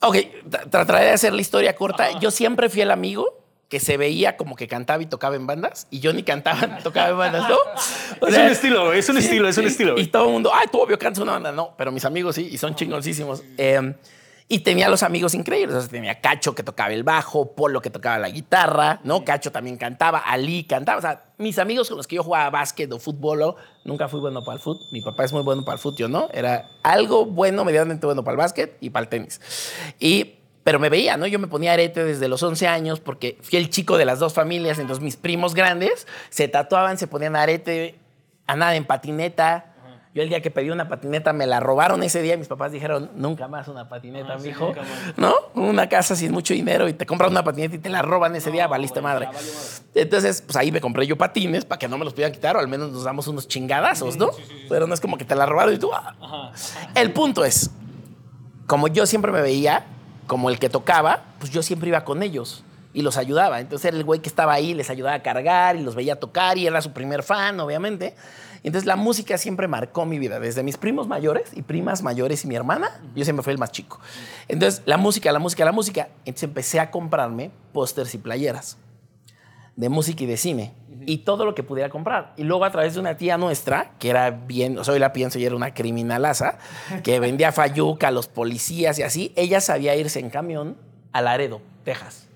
[0.00, 0.16] Ok,
[0.50, 2.18] tra- trataré de hacer la historia corta.
[2.20, 5.86] Yo siempre fui el amigo que se veía como que cantaba y tocaba en bandas
[5.90, 7.56] y yo ni cantaba ni tocaba en bandas, ¿no?
[8.20, 9.98] O Es un estilo, es un estilo, es un sí, estilo.
[9.98, 11.50] Y todo el mundo, ay, tú obvio cantas una banda.
[11.52, 13.42] No, pero mis amigos sí, y son chingoncísimos.
[13.56, 13.94] Eh,
[14.46, 15.76] y tenía los amigos increíbles.
[15.76, 19.24] O sea, tenía Cacho que tocaba el bajo, Polo que tocaba la guitarra, ¿no?
[19.24, 20.98] Cacho también cantaba, Ali cantaba.
[20.98, 24.20] O sea, mis amigos con los que yo jugaba básquet o fútbol, o- nunca fui
[24.20, 24.82] bueno para el fútbol.
[24.92, 26.28] Mi papá es muy bueno para el fútbol, yo no.
[26.32, 29.40] Era algo bueno, medianamente bueno para el básquet y para el tenis.
[29.98, 31.26] Y pero me veía, ¿no?
[31.26, 34.32] Yo me ponía arete desde los 11 años porque fui el chico de las dos
[34.32, 37.98] familias, entonces mis primos grandes se tatuaban, se ponían arete,
[38.46, 39.73] andaban en patineta.
[40.14, 42.70] Yo el día que pedí una patineta me la robaron ese día y mis papás
[42.70, 44.72] dijeron, nunca más una patineta, mijo.
[45.16, 45.34] ¿No?
[45.54, 48.52] Una casa sin mucho dinero y te compras una patineta y te la roban ese
[48.52, 49.28] día, valiste madre.
[49.92, 52.60] Entonces, pues ahí me compré yo patines para que no me los pudieran quitar o
[52.60, 54.30] al menos nos damos unos chingadazos, ¿no?
[54.68, 55.90] Pero no es como que te la robaron y tú...
[55.92, 56.52] ah.
[56.94, 57.72] El punto es,
[58.68, 59.84] como yo siempre me veía
[60.28, 62.62] como el que tocaba, pues yo siempre iba con ellos
[62.94, 63.60] y los ayudaba.
[63.60, 66.56] Entonces era el güey que estaba ahí, les ayudaba a cargar y los veía tocar
[66.56, 68.14] y era su primer fan, obviamente.
[68.62, 72.48] Entonces la música siempre marcó mi vida, desde mis primos mayores y primas mayores y
[72.48, 74.00] mi hermana, yo siempre fui el más chico.
[74.48, 76.08] Entonces la música, la música, la música.
[76.24, 78.78] Entonces empecé a comprarme pósters y playeras
[79.76, 80.72] de música y de cine
[81.06, 82.32] y todo lo que pudiera comprar.
[82.36, 85.12] Y luego a través de una tía nuestra, que era bien, o sea, hoy la
[85.12, 86.58] pienso y era una criminalaza,
[87.02, 90.76] que vendía fayuca a los policías y así, ella sabía irse en camión
[91.12, 92.28] a Laredo, Texas.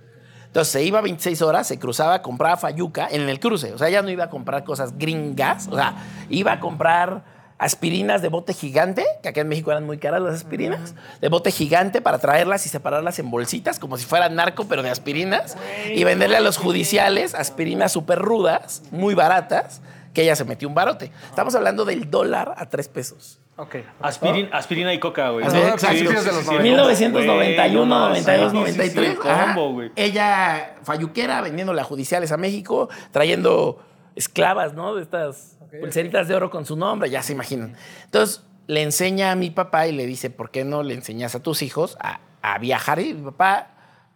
[0.58, 3.72] Entonces se iba 26 horas, se cruzaba, compraba fayuca en el cruce.
[3.74, 5.94] O sea, ella no iba a comprar cosas gringas, o sea,
[6.30, 7.22] iba a comprar
[7.58, 11.52] aspirinas de bote gigante, que acá en México eran muy caras las aspirinas, de bote
[11.52, 15.56] gigante para traerlas y separarlas en bolsitas, como si fueran narco, pero de aspirinas,
[15.94, 19.80] y venderle a los judiciales aspirinas súper rudas, muy baratas,
[20.12, 21.12] que ella se metió un barote.
[21.30, 23.38] Estamos hablando del dólar a tres pesos.
[23.60, 23.74] Ok.
[24.00, 25.44] Aspirin- aspirina y coca, güey.
[25.44, 26.58] Ah, Sí, principios sí, de los sí, sí.
[26.62, 28.74] 1991, Güey, no 92, mames.
[28.74, 29.18] Sí, sí, sí, 93.
[29.24, 29.44] el ajá.
[29.46, 29.90] combo, güey.
[29.96, 33.82] Ella, falluquera, vendiéndole a judiciales a México, trayendo
[34.14, 34.94] esclavas, ¿no?
[34.94, 37.74] De estas pulseritas de oro con su nombre, ya se imaginan.
[38.04, 41.42] Entonces, le enseña a mi papá y le dice, ¿por qué no le enseñas a
[41.42, 43.00] tus hijos a, a viajar?
[43.00, 43.68] Y mi papá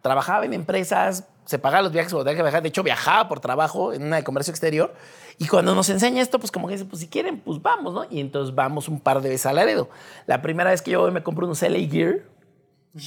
[0.03, 2.63] trabajaba en empresas, se pagaba los viajes, tenía que viajar.
[2.63, 4.95] de hecho viajaba por trabajo en una de comercio exterior.
[5.39, 8.05] Y cuando nos enseña esto, pues como que dice, pues si quieren, pues vamos, ¿no?
[8.11, 9.89] Y entonces vamos un par de veces a Laredo.
[10.27, 12.19] La primera vez que yo voy me compro unos LA Gear,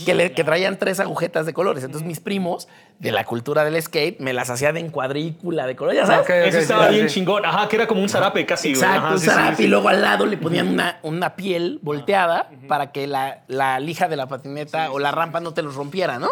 [0.03, 1.83] que, le- que traían tres agujetas de colores.
[1.83, 6.01] Entonces mis primos de la cultura del skate me las hacían en cuadrícula de colores,
[6.01, 6.21] ya sabes.
[6.25, 7.13] Ok, Eso ok, estaba sí, bien sí.
[7.15, 7.45] chingón.
[7.45, 8.69] Ajá, que era como un zarape casi.
[8.69, 9.63] Exacto, Ajá, un sí, sí, zarape, sí.
[9.65, 14.07] y luego al lado le ponían una, una piel volteada para que la, la lija
[14.07, 16.31] de la patineta o la rampa no te los rompiera, ¿no?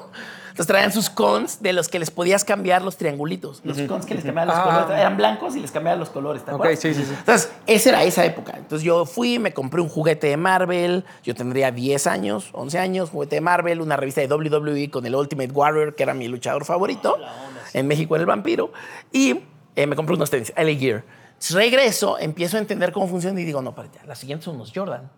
[0.53, 3.61] Entonces traían sus cons de los que les podías cambiar los triangulitos.
[3.63, 4.63] Los cons que les cambiaban los Ah.
[4.83, 4.99] colores.
[4.99, 6.79] Eran blancos y les cambiaban los colores, ¿te Ok, acuerdas?
[6.79, 7.13] sí, sí, sí.
[7.17, 8.53] Entonces, esa era esa época.
[8.55, 11.05] Entonces yo fui, me compré un juguete de Marvel.
[11.23, 15.15] Yo tendría 10 años, 11 años, juguete de Marvel, una revista de WWE con el
[15.15, 17.17] Ultimate Warrior, que era mi luchador favorito.
[17.73, 18.71] En México era el vampiro.
[19.11, 19.39] Y
[19.75, 21.03] eh, me compré unos tenis, LA Gear.
[21.29, 24.71] Entonces, regreso, empiezo a entender cómo funciona y digo, no, para las siguientes son unos
[24.73, 25.09] Jordan.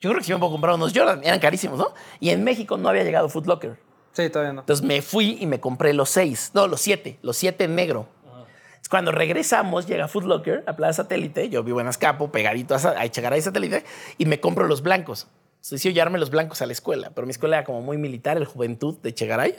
[0.00, 1.20] Yo creo que sí me puedo comprar unos Jordan.
[1.22, 1.88] Eran carísimos, ¿no?
[2.20, 3.85] Y en México no había llegado Foot Locker.
[4.16, 4.60] Sí, todavía no.
[4.62, 8.08] Entonces me fui y me compré los seis, no, los siete, los siete en negro.
[8.88, 13.04] Cuando regresamos, llega Food Locker a Plaza Satélite, yo vivo en Azcapo, pegadito a, a
[13.04, 13.84] Echegaray Satélite,
[14.16, 15.26] y me compro los blancos.
[15.68, 18.44] Decido llevarme los blancos a la escuela, pero mi escuela era como muy militar, el
[18.44, 19.56] Juventud de Echegaray.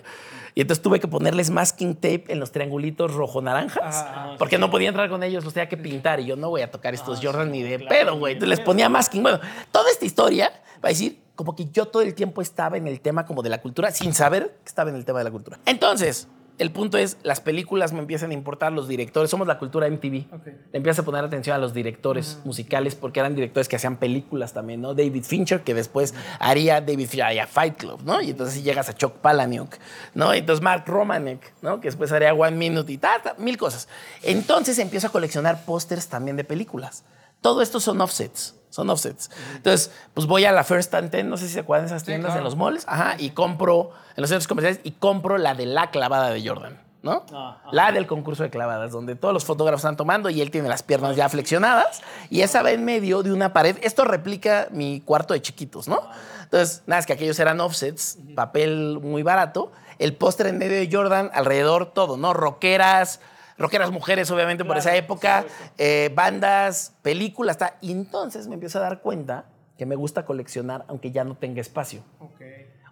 [0.56, 4.06] Y entonces tuve que ponerles masking tape en los triangulitos rojo-naranjas,
[4.40, 6.22] porque no podía entrar con ellos, los tenía que pintar.
[6.22, 8.34] Y yo no voy a tocar estos Jordan ni de pedo, güey.
[8.34, 9.22] Entonces les ponía masking.
[9.22, 9.42] Bueno,
[9.72, 13.00] toda esta historia va a decir como que yo todo el tiempo estaba en el
[13.00, 15.60] tema como de la cultura, sin saber que estaba en el tema de la cultura.
[15.66, 19.88] Entonces, el punto es, las películas me empiezan a importar, los directores, somos la cultura
[19.88, 20.34] MTV.
[20.34, 20.46] Ok.
[20.48, 24.54] Le empiezas a poner atención a los directores musicales porque eran directores que hacían películas
[24.54, 24.96] también, ¿no?
[24.96, 28.20] David Fincher, que después haría David Fincher, haría Fight Club, ¿no?
[28.20, 29.76] Y entonces llegas a Chuck Palahniuk,
[30.16, 30.34] ¿no?
[30.34, 31.80] Y entonces Mark Romanek, ¿no?
[31.80, 33.88] Que después haría One Minute y ta, ta, mil cosas.
[34.24, 37.04] Entonces empiezo a coleccionar pósters también de películas.
[37.42, 38.57] Todo esto son offsets.
[38.70, 39.32] Son offsets.
[39.56, 42.04] Entonces, pues voy a la First and Ten, no sé si se acuerdan de esas
[42.04, 42.40] tiendas claro.
[42.40, 45.90] en los malls, ajá, y compro, en los centros comerciales, y compro la de la
[45.90, 47.26] clavada de Jordan, ¿no?
[47.34, 47.62] Ah.
[47.72, 50.84] La del concurso de clavadas, donde todos los fotógrafos están tomando y él tiene las
[50.84, 53.78] piernas ya flexionadas, y esa va en medio de una pared.
[53.82, 56.02] Esto replica mi cuarto de chiquitos, ¿no?
[56.44, 60.90] Entonces, nada, es que aquellos eran offsets, papel muy barato, el póster en medio de
[60.92, 62.34] Jordan, alrededor todo, ¿no?
[62.34, 63.20] Rockeras,
[63.58, 65.46] rockeras mujeres, obviamente, por esa época,
[65.78, 67.78] eh, bandas, películas, ta.
[67.82, 69.46] y entonces me empiezo a dar cuenta
[69.78, 72.02] que me gusta coleccionar, aunque ya no tenga espacio.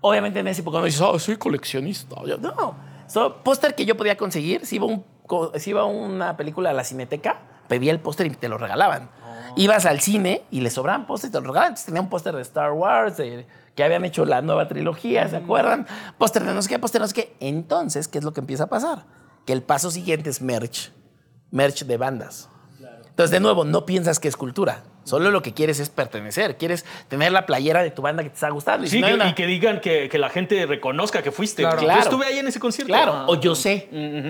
[0.02, 2.16] Obviamente en ese época no dices, oh, soy coleccionista.
[2.26, 2.76] Yo, no.
[3.08, 5.04] So, póster que yo podía conseguir, si iba, un
[5.56, 9.10] si iba a una película a la cineteca, pedía el póster y te lo regalaban.
[9.58, 11.70] Ibas al cine y le sobraban póster y te lo regalaban.
[11.70, 15.38] Entonces tenía un póster de Star Wars, de- que habían hecho la nueva trilogía, ¿se
[15.38, 15.88] acuerdan?
[16.18, 17.36] Póster de no sé qué, póster de no sé qué.
[17.40, 19.06] Entonces, ¿qué es lo que empieza a pasar?
[19.46, 20.92] Que el paso siguiente es merch.
[21.52, 22.50] Merch de bandas.
[23.10, 24.84] Entonces, de nuevo, no piensas que es cultura.
[25.06, 26.58] Solo lo que quieres es pertenecer.
[26.58, 28.86] Quieres tener la playera de tu banda que te está gustando.
[28.86, 31.62] Y Sí, no que- una- y que digan que, que la gente reconozca que fuiste.
[31.62, 31.80] Claro.
[31.82, 32.92] Yo estuve ahí en ese concierto.
[32.92, 33.26] Claro, Ah.
[33.30, 33.88] o yo sé.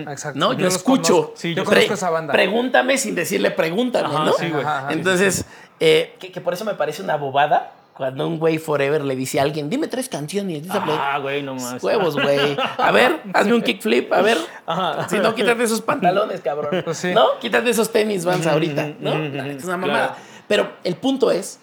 [0.08, 0.38] Exacto.
[0.38, 1.14] No, yo, escucho.
[1.14, 1.32] conozco.
[1.36, 2.32] Sí, yo conozco esa banda.
[2.32, 4.32] Pregúntame sin decirle pregúntame, Ajá, ¿no?
[4.34, 4.64] sí, güey.
[4.90, 5.46] Entonces,
[5.80, 9.40] eh, que, que por eso me parece una bobada cuando un güey forever le dice
[9.40, 10.62] a alguien, dime tres canciones.
[10.64, 11.82] Dice, Ah, güey, no más.
[11.82, 12.56] Huevos, güey.
[12.78, 14.36] A ver, hazme un kickflip, a ver.
[14.66, 15.08] Ajá.
[15.08, 16.82] Si no, quítate esos pantalones, cabrón.
[16.84, 17.12] Pues sí.
[17.14, 17.38] ¿No?
[17.40, 19.12] Quítate esos tenis Vans ahorita, ¿no?
[19.12, 20.06] ujú, ujú, Es una mamada.
[20.08, 20.20] claro.
[20.48, 21.58] Pero el punto es,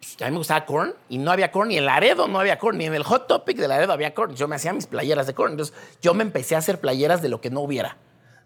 [0.00, 2.58] pues, a mí me gustaba Korn y no había Korn, ni en Laredo no había
[2.58, 4.34] Korn, ni en el Hot Topic de Laredo había Korn.
[4.34, 5.52] Yo me hacía mis playeras de Korn.
[5.52, 7.96] Entonces, yo me empecé a hacer playeras de lo que no hubiera,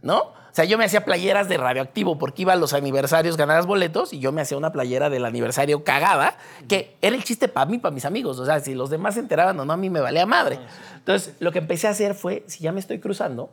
[0.03, 0.33] ¿no?
[0.59, 4.13] O sea, yo me hacía playeras de radioactivo porque iba a los aniversarios, ganabas boletos
[4.13, 7.79] y yo me hacía una playera del aniversario cagada, que era el chiste para mí,
[7.79, 8.41] para mis amigos.
[8.41, 10.59] O sea, si los demás se enteraban o no, a mí me valía madre.
[10.97, 13.53] Entonces, lo que empecé a hacer fue, si ya me estoy cruzando,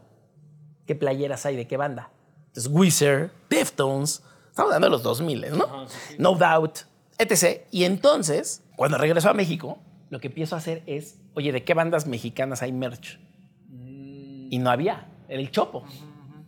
[0.88, 2.10] ¿qué playeras hay de qué banda?
[2.48, 5.86] Entonces, Wizard, Deftones, estamos hablando de los 2000, ¿no?
[6.18, 6.80] No Doubt,
[7.20, 7.68] etc.
[7.70, 9.78] Y entonces, cuando regreso a México,
[10.10, 13.20] lo que empiezo a hacer es, oye, ¿de qué bandas mexicanas hay merch?
[14.50, 15.84] Y no había, era el Chopo.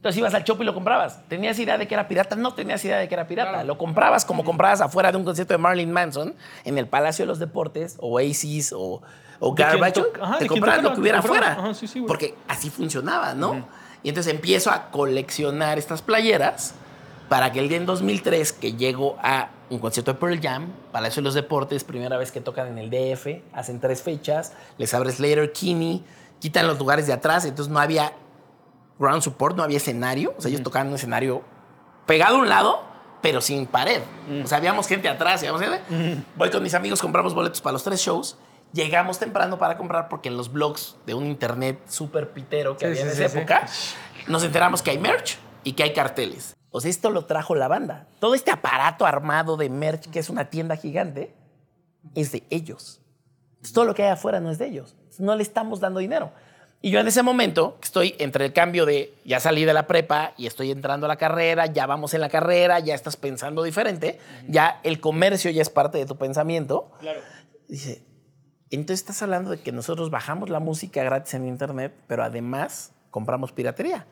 [0.07, 1.19] Entonces ibas al Chopo y lo comprabas.
[1.27, 2.37] ¿Tenías idea de que era pirata?
[2.37, 3.65] No tenías idea de que era pirata.
[3.65, 7.27] Lo comprabas como comprabas afuera de un concierto de Marilyn Manson en el Palacio de
[7.27, 9.01] los Deportes, Oasis o,
[9.41, 10.01] o Garbage.
[10.39, 11.57] Te de comprabas lo que hubiera afuera.
[11.59, 12.07] Ajá, sí, sí, güey.
[12.07, 13.67] Porque así funcionaba, ¿no?
[14.01, 16.73] Y entonces empiezo a coleccionar estas playeras
[17.27, 21.21] para que el día en 2003 que llego a un concierto de Pearl Jam, Palacio
[21.21, 25.19] de los Deportes, primera vez que tocan en el DF, hacen tres fechas, les abres
[25.19, 26.01] Later Kinney,
[26.39, 28.13] quitan los lugares de atrás, entonces no había
[28.99, 31.43] ground support, no había escenario, o sea, ellos tocaban un escenario
[32.05, 32.81] pegado a un lado,
[33.21, 34.01] pero sin pared.
[34.43, 36.23] O sea, habíamos gente atrás, habíamos gente.
[36.35, 38.37] Voy con mis amigos, compramos boletos para los tres shows.
[38.73, 42.91] Llegamos temprano para comprar porque en los blogs de un internet súper pitero que Sí,
[42.91, 43.65] había en sí, esa sí, época,
[44.27, 46.55] nos enteramos que hay merch y que hay carteles.
[46.69, 48.07] O sea, esto lo trajo la banda.
[48.19, 51.33] Todo este aparato armado de merch, que es una tienda gigante,
[52.13, 53.01] es de ellos.
[53.51, 54.95] Entonces, todo lo que hay afuera no es de ellos.
[55.17, 56.31] No le estamos dando dinero.
[56.81, 60.33] Y yo en ese momento, estoy entre el cambio de ya salí de la prepa
[60.37, 64.19] y estoy entrando a la carrera, ya vamos en la carrera, ya estás pensando diferente,
[64.47, 66.91] ya el comercio ya es parte de tu pensamiento.
[66.99, 67.19] Claro.
[67.67, 68.05] Dice,
[68.69, 73.51] entonces estás hablando de que nosotros bajamos la música gratis en internet, pero además compramos
[73.51, 74.05] piratería.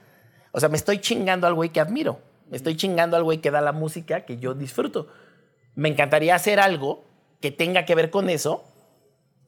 [0.52, 2.20] O sea, me estoy chingando al güey que admiro.
[2.50, 5.08] Me estoy chingando al güey que da la música que yo disfruto.
[5.76, 7.06] Me encantaría hacer algo
[7.42, 8.64] que tenga que ver con eso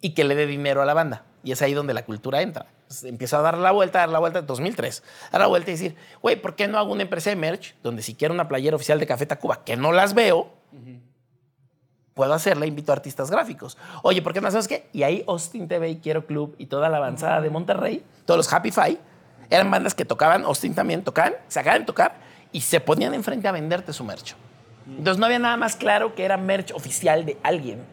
[0.02, 1.26] y que le dé dinero a la banda.
[1.44, 2.68] Y es ahí donde la cultura entra.
[2.88, 5.04] Entonces, empiezo a dar la vuelta, a dar la vuelta, 2003.
[5.28, 7.76] A dar la vuelta y decir, güey, ¿por qué no hago una empresa de merch
[7.84, 10.54] donde si quiero una playera oficial de Café Tacuba, que no las veo,
[12.14, 13.78] puedo hacerla, invito a artistas gráficos.
[14.04, 14.88] Oye, ¿por qué no sabes qué?
[14.94, 18.52] Y ahí Austin TV y Quiero Club y toda la avanzada de Monterrey, todos los
[18.52, 18.98] Happy Five,
[19.50, 22.16] eran bandas que tocaban, Austin también tocaban, se acaban de tocar
[22.52, 24.36] y se ponían enfrente a venderte su merch.
[24.88, 27.86] Entonces no había nada más claro que era merch oficial de alguien.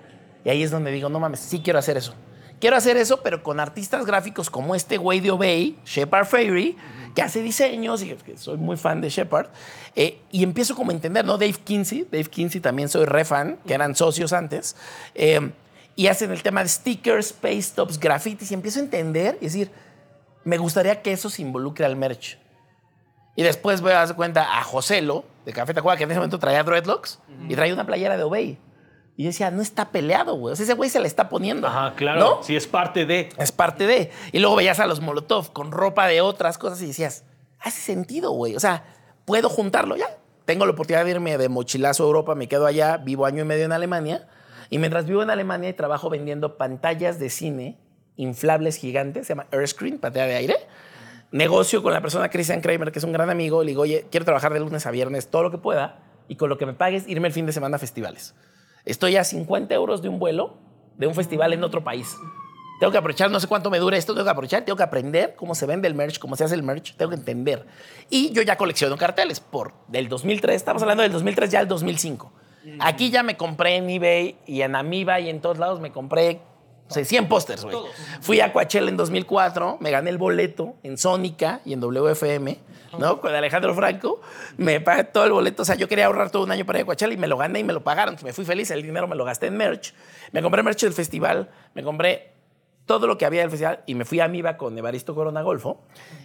[0.45, 2.15] Y ahí es donde digo, no mames, sí quiero hacer eso.
[2.65, 6.79] Quiero hacer eso, pero con artistas gráficos como este güey de Obey, Shepard Fairey,
[7.15, 9.49] que hace diseños y que soy muy fan de Shepard.
[9.95, 11.37] Eh, y empiezo como a entender, ¿no?
[11.37, 14.77] Dave Kinsey, Dave Kinsey también soy re fan, que eran socios antes.
[15.15, 15.53] Eh,
[15.95, 18.51] y hacen el tema de stickers, space stops, grafitis.
[18.51, 19.71] Y empiezo a entender y decir,
[20.45, 22.39] me gustaría que eso se involucre al merch.
[23.37, 26.39] Y después voy a dar cuenta a Joselo, de Café Tacuba, que en ese momento
[26.39, 28.59] traía dreadlocks, y traía una playera de Obey.
[29.17, 30.53] Y yo decía, no está peleado, güey.
[30.53, 31.69] O sea, ese güey se le está poniendo.
[31.69, 32.21] Ajá, claro.
[32.21, 32.43] ¿no?
[32.43, 33.29] Sí, es parte de.
[33.39, 34.11] Es parte de.
[34.33, 37.25] Y luego veías a los Molotov con ropa de otras cosas y decías,
[37.61, 38.57] hace sentido, güey.
[38.57, 38.85] O sea,
[39.25, 40.09] puedo juntarlo ya.
[40.45, 43.47] Tengo la oportunidad de irme de mochilazo a Europa, me quedo allá, vivo año y
[43.47, 44.29] medio en Alemania.
[44.69, 47.79] Y mientras vivo en Alemania y trabajo vendiendo pantallas de cine
[48.17, 50.57] inflables gigantes, se llama Airscreen, pantalla de aire.
[51.31, 53.63] Negocio con la persona Christian Kramer, que es un gran amigo.
[53.63, 56.49] Le digo, oye, quiero trabajar de lunes a viernes todo lo que pueda y con
[56.49, 58.35] lo que me pagues irme el fin de semana a festivales.
[58.85, 60.59] Estoy a 50 euros de un vuelo
[60.97, 62.17] de un festival en otro país.
[62.81, 65.35] Tengo que aprovechar, no sé cuánto me dura esto, tengo que aprovechar, tengo que aprender
[65.37, 67.67] cómo se vende el merch, cómo se hace el merch, tengo que entender.
[68.11, 72.33] Y yo ya colecciono carteles por del 2003, estamos hablando del 2003 ya al 2005.
[72.81, 76.41] Aquí ya me compré en eBay y en Amiba y en todos lados me compré
[76.89, 77.77] o sea, 100 pósters, güey.
[78.21, 82.59] Fui a Coachella en 2004, me gané el boleto en Sónica y en WFM,
[82.99, 83.21] ¿no?
[83.21, 84.21] Con Alejandro Franco.
[84.59, 85.63] Me pagué todo el boleto.
[85.63, 87.39] O sea, yo quería ahorrar todo un año para ir a Coachella y me lo
[87.39, 88.17] gané y me lo pagaron.
[88.23, 88.71] Me fui feliz.
[88.71, 89.95] El dinero me lo gasté en merch.
[90.33, 91.51] Me compré merch del festival.
[91.75, 92.33] Me compré
[92.85, 95.83] todo lo que había del festival y me fui a Amiba con Evaristo Corona Golfo.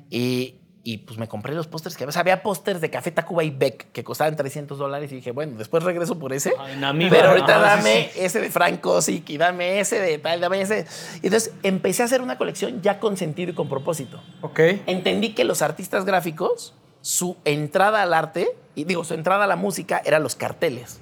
[0.10, 2.10] Y, y pues me compré los pósters que había.
[2.10, 5.32] O sea, había pósters de Café Tacuba y Beck que costaban 300 dólares y dije,
[5.32, 6.54] bueno, después regreso por ese.
[6.82, 7.10] Amiba.
[7.10, 8.20] pero ahorita sí, dame sí.
[8.22, 10.86] ese de Franco y dame ese de tal, dame ese.
[11.22, 14.22] Y entonces empecé a hacer una colección ya con sentido y con propósito.
[14.42, 14.60] Ok.
[14.86, 19.58] Entendí que los artistas gráficos, su entrada al arte, y digo, su entrada a la
[19.58, 21.02] música eran los carteles.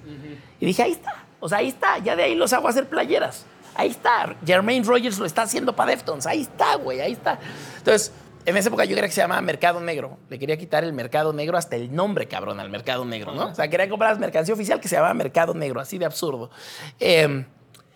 [0.59, 1.23] Y dije, ahí está.
[1.39, 1.99] O sea, ahí está.
[1.99, 3.45] Ya de ahí los hago hacer playeras.
[3.75, 4.35] Ahí está.
[4.43, 6.25] Jermaine Rogers lo está haciendo para Deftones.
[6.25, 6.99] Ahí está, güey.
[6.99, 7.39] Ahí está.
[7.77, 8.11] Entonces,
[8.47, 10.19] en esa época yo quería que se llamaba Mercado Negro.
[10.29, 13.47] Le quería quitar el Mercado Negro hasta el nombre, cabrón, al Mercado Negro, ¿no?
[13.47, 15.81] O sea, quería comprar mercancía oficial que se llamaba Mercado Negro.
[15.81, 16.49] Así de absurdo.
[16.97, 17.45] Eh,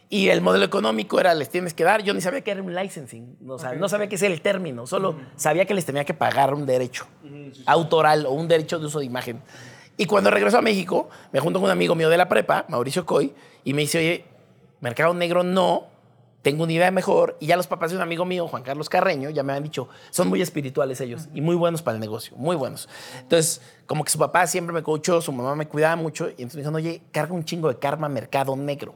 [0.10, 2.04] y el modelo económico era, les tienes que dar.
[2.04, 3.38] Yo ni sabía que era un licensing.
[3.48, 4.86] O sea, no sabía qué es el término.
[4.86, 7.08] Solo sabía que les tenía que pagar un derecho
[7.66, 9.42] autoral o un derecho de uso de imagen.
[9.96, 13.06] Y cuando regreso a México, me junto con un amigo mío de la prepa, Mauricio
[13.06, 13.34] Coy,
[13.64, 14.26] y me dice, oye,
[14.82, 15.91] Mercado Negro no,
[16.42, 17.38] tengo una idea mejor.
[17.40, 19.90] Y ya los papás de un amigo mío, Juan Carlos Carreño, ya me han dicho,
[20.10, 22.90] son muy espirituales ellos y muy buenos para el negocio, muy buenos.
[23.20, 26.56] Entonces, como que su papá siempre me coachó, su mamá me cuidaba mucho, y entonces
[26.56, 28.96] me dijeron, oye, carga un chingo de karma Mercado Negro.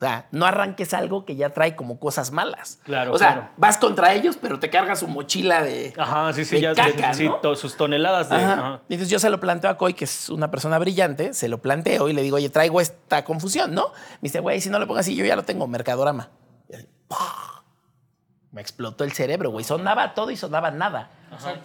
[0.00, 2.78] O sea, no arranques algo que ya trae como cosas malas.
[2.84, 3.48] Claro, O sea, claro.
[3.56, 5.92] vas contra ellos, pero te cargas su mochila de.
[5.98, 6.74] Ajá, sí, sí, de ya.
[6.74, 8.36] caca, sí, sus toneladas de.
[8.36, 8.80] Ajá.
[8.88, 12.08] Entonces yo se lo planteo a Coy, que es una persona brillante, se lo planteo
[12.08, 13.88] y le digo, oye, traigo esta confusión, ¿no?
[14.20, 16.28] Me dice, güey, si no le pongo así, yo ya lo tengo, Mercadorama.
[16.68, 16.86] Y así.
[18.52, 19.64] Me explotó el cerebro, güey.
[19.64, 21.10] Sonaba todo y sonaba nada.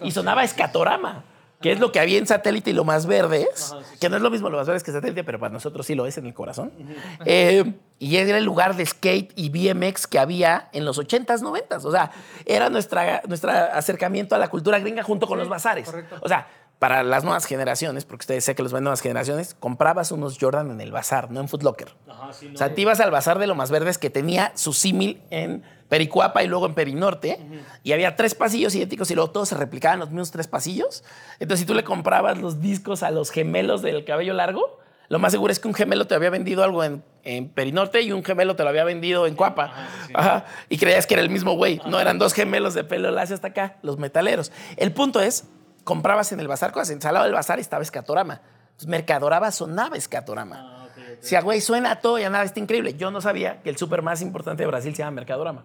[0.02, 1.24] Y sonaba escatorama,
[1.64, 4.30] que es lo que había en satélite y lo más verdes, que no es lo
[4.30, 6.70] mismo lo más verdes que satélite, pero para nosotros sí lo es en el corazón.
[7.26, 11.84] Eh, y era el lugar de skate y BMX que había en los 80s, 90s.
[11.84, 12.10] O sea,
[12.44, 15.90] era nuestra, nuestro acercamiento a la cultura gringa junto con los bazares.
[16.20, 16.46] O sea,
[16.84, 20.70] para las nuevas generaciones, porque ustedes sé que los ven nuevas generaciones, comprabas unos Jordan
[20.70, 21.88] en el bazar, no en Foot Locker.
[22.06, 22.52] Ajá, sí, no.
[22.52, 25.62] O sea, te ibas al bazar de lo más verdes que tenía su símil en
[25.88, 27.38] Pericuapa y luego en Perinorte.
[27.84, 31.04] Y había tres pasillos idénticos y luego todos se replicaban los mismos tres pasillos.
[31.38, 35.32] Entonces, si tú le comprabas los discos a los gemelos del cabello largo, lo más
[35.32, 38.56] seguro es que un gemelo te había vendido algo en, en Perinorte y un gemelo
[38.56, 39.72] te lo había vendido en Cuapa.
[40.12, 40.44] Ajá.
[40.68, 41.80] Y creías que era el mismo güey.
[41.86, 44.52] No, eran dos gemelos de pelo lacio hasta acá, los metaleros.
[44.76, 45.46] El punto es,
[45.84, 46.90] comprabas en el bazar cosas.
[46.90, 48.40] En Salado del Bazar estaba Escatorama.
[48.66, 50.88] Entonces, Mercadorama sonaba Escatorama.
[51.20, 52.94] Si a güey suena todo y a nada, está increíble.
[52.94, 55.62] Yo no sabía que el súper más importante de Brasil se llama Mercadorama.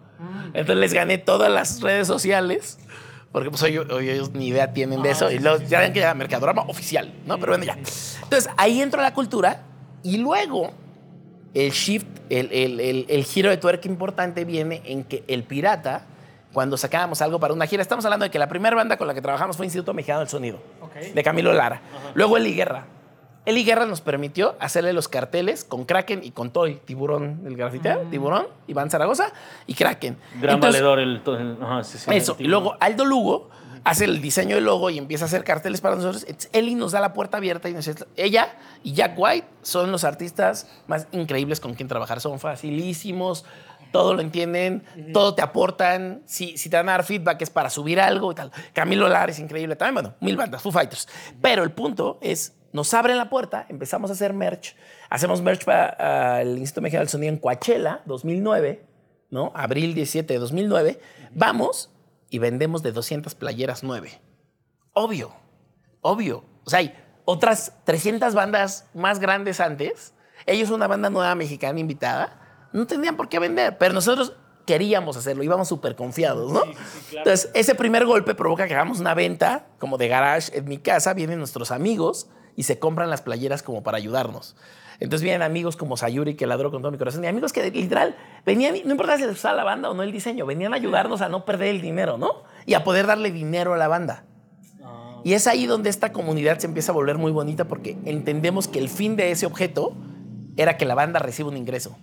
[0.54, 2.78] Entonces les gané todas las redes sociales.
[3.32, 5.30] Porque pues hoy, hoy ellos ni idea tienen de eso.
[5.30, 7.38] Y luego ya ven que era Mercadorama oficial, ¿no?
[7.38, 7.74] Pero bueno, ya.
[7.74, 9.62] Entonces ahí entró la cultura
[10.02, 10.72] y luego
[11.54, 16.06] el shift, el, el- el- el giro de tuerca importante viene en que el pirata,
[16.52, 19.14] cuando sacábamos algo para una gira, estamos hablando de que la primera banda con la
[19.14, 20.58] que trabajamos fue Instituto Mexicano del Sonido,
[21.14, 21.80] de Camilo Lara.
[22.14, 22.86] Luego Eli Guerra.
[23.46, 28.02] Eli Guerra nos permitió hacerle los carteles con Kraken y con Toy, Tiburón, el grafitero,
[28.10, 29.32] Tiburón, Iván Zaragoza
[29.66, 30.18] y Kraken.
[30.40, 31.22] Gran Entonces, valedor el.
[31.22, 32.36] to- el- ajá, sí, sí, eso.
[32.38, 33.48] el Y luego Aldo Lugo
[33.82, 36.24] hace el diseño del logo y empieza a hacer carteles para nosotros.
[36.28, 39.90] Entonces, Eli nos da la puerta abierta y nos dice, ella y Jack White son
[39.90, 42.20] los artistas más increíbles con quien trabajar.
[42.20, 43.46] Son facilísimos,
[43.92, 46.22] todo lo entienden, todo te aportan.
[46.26, 48.52] Si, si te van a dar feedback es para subir algo y tal.
[48.72, 49.94] Camilo Lara es increíble también.
[49.94, 51.08] Bueno, mil bandas, Foo Fighters.
[51.40, 54.76] Pero el punto es, nos abren la puerta, empezamos a hacer merch.
[55.08, 58.90] Hacemos merch para el Instituto Mexicano del Sonido en Coachella, 2009
[59.30, 59.52] ¿no?
[59.54, 61.00] Abril 17 de 2009,
[61.32, 61.90] vamos
[62.28, 64.20] y vendemos de 200 playeras 9.
[64.92, 65.32] Obvio,
[66.00, 66.44] obvio.
[66.64, 70.14] O sea, hay otras 300 bandas más grandes antes.
[70.46, 72.39] Ellos, una banda nueva mexicana invitada,
[72.72, 74.34] no tendrían por qué vender, pero nosotros
[74.66, 76.62] queríamos hacerlo, íbamos súper confiados, ¿no?
[77.12, 81.12] Entonces, ese primer golpe provoca que hagamos una venta como de garage en mi casa,
[81.14, 84.56] vienen nuestros amigos y se compran las playeras como para ayudarnos.
[85.00, 88.16] Entonces vienen amigos como Sayuri, que ladró con todo mi corazón, y amigos que literal
[88.44, 91.22] venían, no importa si les gustaba la banda o no el diseño, venían a ayudarnos
[91.22, 92.44] a no perder el dinero, ¿no?
[92.66, 94.24] Y a poder darle dinero a la banda.
[95.24, 98.78] Y es ahí donde esta comunidad se empieza a volver muy bonita porque entendemos que
[98.78, 99.94] el fin de ese objeto
[100.56, 101.96] era que la banda reciba un ingreso.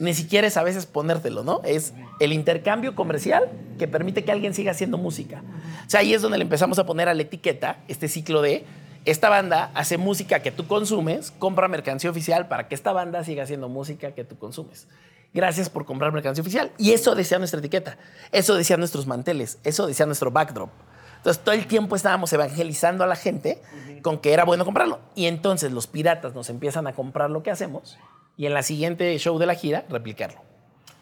[0.00, 1.60] Ni siquiera es a veces ponértelo, ¿no?
[1.64, 5.42] Es el intercambio comercial que permite que alguien siga haciendo música.
[5.86, 8.64] O sea, ahí es donde le empezamos a poner a la etiqueta este ciclo de
[9.04, 13.42] esta banda hace música que tú consumes, compra mercancía oficial para que esta banda siga
[13.42, 14.86] haciendo música que tú consumes.
[15.34, 16.70] Gracias por comprar mercancía oficial.
[16.78, 17.98] Y eso decía nuestra etiqueta,
[18.30, 20.70] eso decía nuestros manteles, eso decía nuestro backdrop.
[21.16, 23.62] Entonces todo el tiempo estábamos evangelizando a la gente
[24.02, 25.00] con que era bueno comprarlo.
[25.14, 27.98] Y entonces los piratas nos empiezan a comprar lo que hacemos
[28.36, 30.40] y en la siguiente show de la gira replicarlo.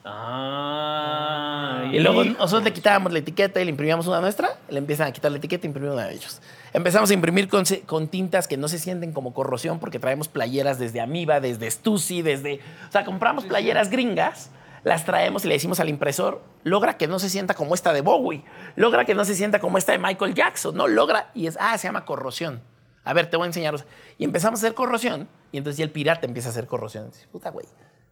[0.05, 5.09] Ah, Y luego nosotros le quitábamos la etiqueta y le imprimíamos una nuestra, le empiezan
[5.09, 6.41] a quitar la etiqueta y imprimimos una de ellos.
[6.73, 10.79] Empezamos a imprimir con, con tintas que no se sienten como corrosión porque traemos playeras
[10.79, 12.61] desde Amiba, desde Stussy, desde...
[12.89, 14.51] O sea, compramos playeras gringas,
[14.85, 18.01] las traemos y le decimos al impresor, logra que no se sienta como esta de
[18.01, 18.43] Bowie,
[18.77, 21.77] logra que no se sienta como esta de Michael Jackson, no, logra, y es, ah,
[21.77, 22.63] se llama corrosión.
[23.05, 23.75] A ver, te voy a enseñar.
[24.19, 27.11] Y empezamos a hacer corrosión y entonces ya el pirata empieza a hacer corrosión.
[27.11, 27.67] Dice, puta, güey,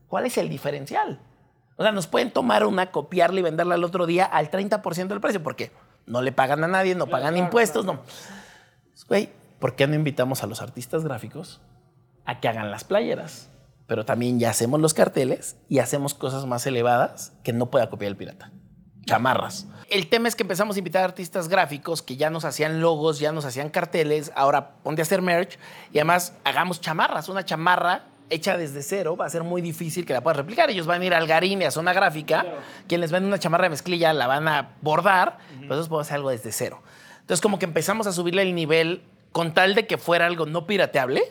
[0.08, 1.20] ¿cuál es el diferencial?
[1.76, 5.20] O sea, nos pueden tomar una, copiarla y venderla al otro día al 30% del
[5.20, 5.70] precio, porque
[6.06, 8.00] no le pagan a nadie, no pagan impuestos, no.
[9.08, 9.30] Güey,
[9.60, 11.60] ¿por qué no invitamos a los artistas gráficos
[12.24, 13.48] a que hagan las playeras?
[13.86, 18.10] Pero también ya hacemos los carteles y hacemos cosas más elevadas que no pueda copiar
[18.10, 18.50] el pirata.
[19.08, 19.66] Chamarras.
[19.88, 23.18] El tema es que empezamos a invitar a artistas gráficos que ya nos hacían logos,
[23.18, 25.58] ya nos hacían carteles, ahora ponte a hacer merch
[25.94, 27.30] y además hagamos chamarras.
[27.30, 30.68] Una chamarra hecha desde cero va a ser muy difícil que la puedas replicar.
[30.68, 32.44] Ellos van a ir al Garín y a Zona Gráfica,
[32.86, 36.16] quien les vende una chamarra de mezclilla la van a bordar, pero nosotros podemos hacer
[36.16, 36.82] algo desde cero.
[37.20, 39.02] Entonces como que empezamos a subirle el nivel
[39.32, 41.22] con tal de que fuera algo no pirateable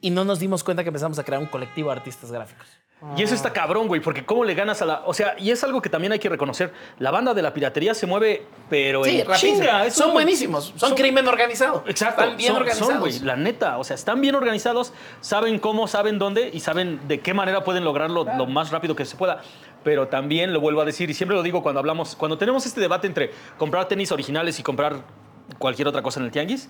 [0.00, 2.77] y no nos dimos cuenta que empezamos a crear un colectivo de artistas gráficos.
[3.16, 5.02] Y eso está cabrón, güey, porque cómo le ganas a la...
[5.06, 6.72] O sea, y es algo que también hay que reconocer.
[6.98, 9.86] La banda de la piratería se mueve, pero Sí, en chinga.
[9.86, 11.84] Eso- son buenísimos, son, crimen organizado.
[11.86, 12.22] Exacto.
[12.22, 12.90] Están bien son, organizados.
[12.92, 13.78] son, güey, la neta.
[13.78, 17.84] O sea, están bien organizados, saben cómo, saben dónde y saben de qué manera pueden
[17.84, 19.42] lograrlo lo más rápido que se pueda.
[19.84, 22.80] Pero también lo vuelvo a decir, y siempre lo digo cuando hablamos, cuando tenemos este
[22.80, 24.96] debate entre comprar tenis originales y comprar
[25.58, 26.68] cualquier otra cosa en el tianguis,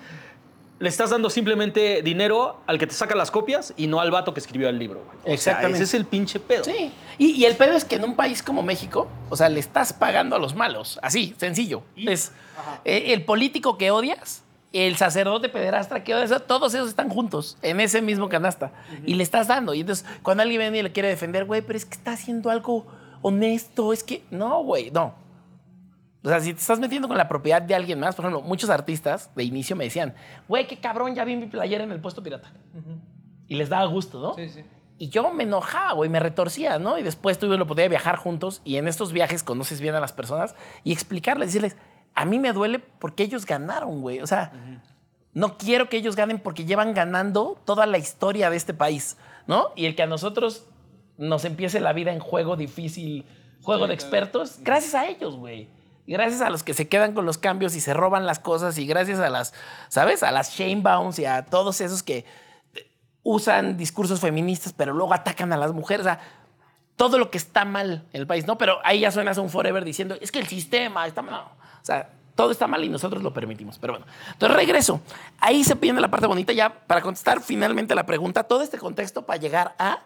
[0.80, 4.32] le estás dando simplemente dinero al que te saca las copias y no al vato
[4.32, 5.02] que escribió el libro.
[5.04, 5.18] güey.
[5.18, 5.76] O sea, Exactamente.
[5.76, 6.64] ese es el pinche pedo.
[6.64, 6.92] Sí.
[7.18, 9.92] Y, y el pedo es que en un país como México, o sea, le estás
[9.92, 10.98] pagando a los malos.
[11.02, 11.82] Así, sencillo.
[11.96, 12.32] Es
[12.84, 17.80] eh, el político que odias, el sacerdote pederastra que odias, todos esos están juntos en
[17.80, 18.70] ese mismo canasta.
[19.04, 19.74] Y le estás dando.
[19.74, 22.50] Y entonces, cuando alguien viene y le quiere defender, güey, pero es que está haciendo
[22.50, 22.86] algo
[23.22, 24.22] honesto, es que.
[24.30, 25.14] No, güey, no.
[26.22, 28.70] O sea, si te estás metiendo con la propiedad de alguien más, por ejemplo, muchos
[28.70, 30.14] artistas de inicio me decían,
[30.48, 32.52] güey, qué cabrón, ya vi mi playera en el puesto pirata.
[33.46, 34.34] Y les daba gusto, ¿no?
[34.34, 34.64] Sí, sí.
[34.98, 36.98] Y yo me enojaba, güey, me retorcía, ¿no?
[36.98, 40.00] Y después tuve la oportunidad de viajar juntos y en estos viajes conoces bien a
[40.00, 41.76] las personas y explicarles, decirles,
[42.14, 44.20] a mí me duele porque ellos ganaron, güey.
[44.20, 44.50] O sea,
[45.34, 49.16] no quiero que ellos ganen porque llevan ganando toda la historia de este país,
[49.46, 49.68] ¿no?
[49.76, 50.66] Y el que a nosotros
[51.16, 53.24] nos empiece la vida en juego difícil,
[53.62, 55.68] juego de expertos, gracias a ellos, güey.
[56.08, 58.86] Gracias a los que se quedan con los cambios y se roban las cosas y
[58.86, 59.52] gracias a las,
[59.88, 60.22] ¿sabes?
[60.22, 62.24] A las shame bounds y a todos esos que
[63.22, 66.06] usan discursos feministas, pero luego atacan a las mujeres.
[66.06, 66.20] O sea,
[66.96, 68.56] todo lo que está mal en el país, ¿no?
[68.56, 71.34] Pero ahí ya suenas un forever diciendo, es que el sistema está mal.
[71.34, 73.78] O sea, todo está mal y nosotros lo permitimos.
[73.78, 75.02] Pero bueno, entonces regreso.
[75.38, 79.26] Ahí se viene la parte bonita ya para contestar finalmente la pregunta, todo este contexto
[79.26, 79.98] para llegar a...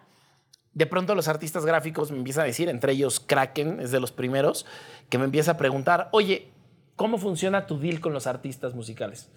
[0.75, 4.11] De pronto los artistas gráficos me empiezan a decir, entre ellos Kraken es de los
[4.11, 4.65] primeros,
[5.11, 6.49] que me empieza a preguntar, oye,
[6.97, 9.29] ¿cómo funciona tu deal con los artistas musicales?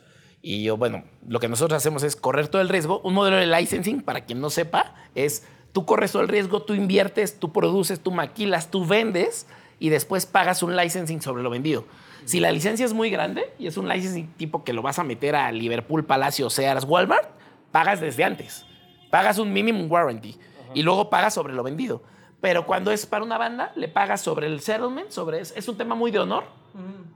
[0.42, 3.02] Y yo, bueno, lo que nosotros hacemos es correr todo el riesgo.
[3.02, 6.74] Un modelo de licensing, para quien no sepa, es tú corres todo el riesgo, tú
[6.74, 9.48] inviertes, tú produces, tú maquilas, tú vendes
[9.80, 11.86] y después pagas un licensing sobre lo vendido.
[12.24, 15.04] Si la licencia es muy grande y es un licensing tipo que lo vas a
[15.04, 17.28] meter a Liverpool, Palacio, Sears, Walmart,
[17.72, 18.66] pagas desde antes.
[19.10, 20.38] Pagas un minimum warranty
[20.76, 22.04] y luego pagas sobre lo vendido.
[22.42, 25.78] Pero cuando es para una banda, le pagas sobre el settlement, sobre es, es un
[25.78, 26.44] tema muy de honor.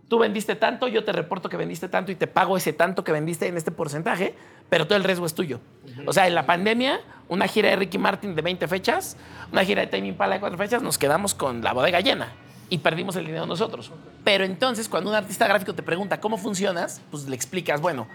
[0.07, 3.11] Tú vendiste tanto, yo te reporto que vendiste tanto y te pago ese tanto que
[3.11, 4.33] vendiste en este porcentaje,
[4.69, 5.59] pero todo el riesgo es tuyo.
[6.07, 9.17] O sea, en la pandemia una gira de Ricky Martin de 20 fechas,
[9.51, 12.31] una gira de Tame Impala de 4 fechas, nos quedamos con la bodega llena
[12.69, 13.91] y perdimos el dinero nosotros.
[14.23, 18.07] Pero entonces, cuando un artista gráfico te pregunta cómo funcionas, pues le explicas, bueno,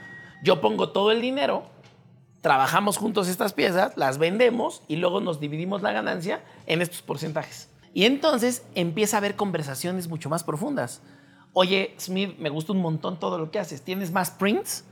[0.42, 1.64] yo pongo todo el dinero,
[2.44, 7.70] trabajamos juntos estas piezas, las vendemos y luego nos dividimos la ganancia en estos porcentajes.
[7.94, 11.00] Y entonces empieza a haber conversaciones mucho más profundas.
[11.54, 13.80] Oye, Smith, me gusta un montón todo lo que haces.
[13.80, 14.84] ¿Tienes más prints?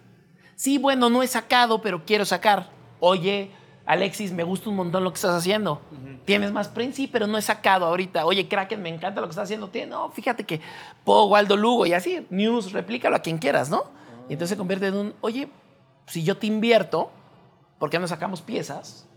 [0.56, 2.70] Sí, bueno, no he sacado, pero quiero sacar.
[3.00, 3.50] Oye,
[3.84, 5.82] Alexis, me gusta un montón lo que estás haciendo.
[6.24, 6.96] ¿Tienes más prints?
[6.96, 8.24] Sí, pero no he sacado ahorita.
[8.24, 9.70] Oye, Kraken, me encanta lo que estás haciendo.
[9.88, 10.62] No, fíjate que
[11.04, 12.26] puedo Waldo Lugo y así.
[12.30, 13.84] News, replícalo a quien quieras, ¿no?
[14.30, 15.50] Y entonces se convierte en un, oye,
[16.06, 17.10] si yo te invierto,
[17.82, 19.08] ¿por qué no sacamos piezas?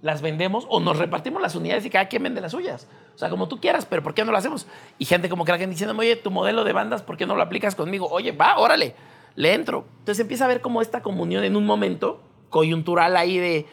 [0.00, 2.86] Las vendemos o nos repartimos las unidades y cada quien vende las suyas.
[3.12, 4.68] O sea, como tú quieras, pero ¿por qué no lo hacemos?
[5.00, 7.74] Y gente como Kraken diciendo, oye, tu modelo de bandas, ¿por qué no lo aplicas
[7.74, 8.06] conmigo?
[8.06, 8.94] Oye, va, órale,
[9.34, 9.86] le entro.
[9.98, 13.66] Entonces empieza a ver como esta comunión en un momento coyuntural ahí de,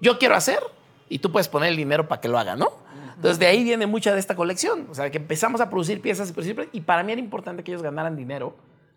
[0.00, 0.60] yo quiero hacer
[1.08, 2.70] y tú puedes poner el dinero para que lo haga, ¿no?
[3.16, 4.86] Entonces de ahí viene mucha de esta colección.
[4.92, 7.64] O sea, que empezamos a producir piezas y producir piezas, y para mí era importante
[7.64, 8.54] que ellos ganaran dinero.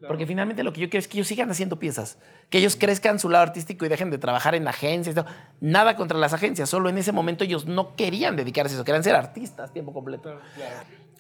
[0.08, 2.18] Porque finalmente lo que yo quiero es que ellos sigan haciendo piezas,
[2.50, 5.16] que ellos crezcan su lado artístico y dejen de trabajar en agencias.
[5.60, 9.04] Nada contra las agencias, solo en ese momento ellos no querían dedicarse a eso, querían
[9.04, 10.40] ser artistas tiempo completo.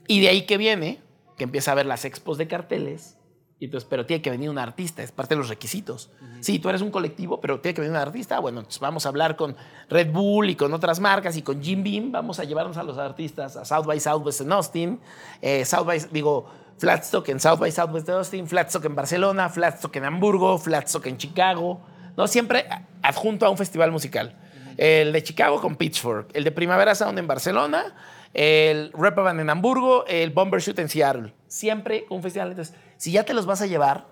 [0.07, 0.99] Y de ahí que viene,
[1.37, 3.17] que empieza a ver las expos de carteles,
[3.61, 6.09] y entonces, pero tiene que venir un artista, es parte de los requisitos.
[6.39, 8.39] Sí, tú eres un colectivo, pero tiene que venir un artista.
[8.39, 9.55] Bueno, entonces vamos a hablar con
[9.87, 12.11] Red Bull y con otras marcas y con Jim Beam.
[12.11, 14.99] Vamos a llevarnos a los artistas a South by Southwest en Austin,
[15.43, 16.49] eh, South by, digo,
[16.81, 21.15] Flatstock en South by Southwest de Austin, Flatstock en Barcelona, Flatstock en Hamburgo, Flatstock en
[21.15, 21.79] Chicago.
[22.17, 22.65] No, siempre
[23.03, 24.35] adjunto a un festival musical.
[24.77, 27.93] El de Chicago con Pitchfork, el de Primavera Sound en Barcelona,
[28.33, 31.35] el Repavan en Hamburgo, el Bombershoot en Seattle.
[31.45, 32.49] Siempre un festival.
[32.49, 34.07] Entonces, si ya te los vas a llevar,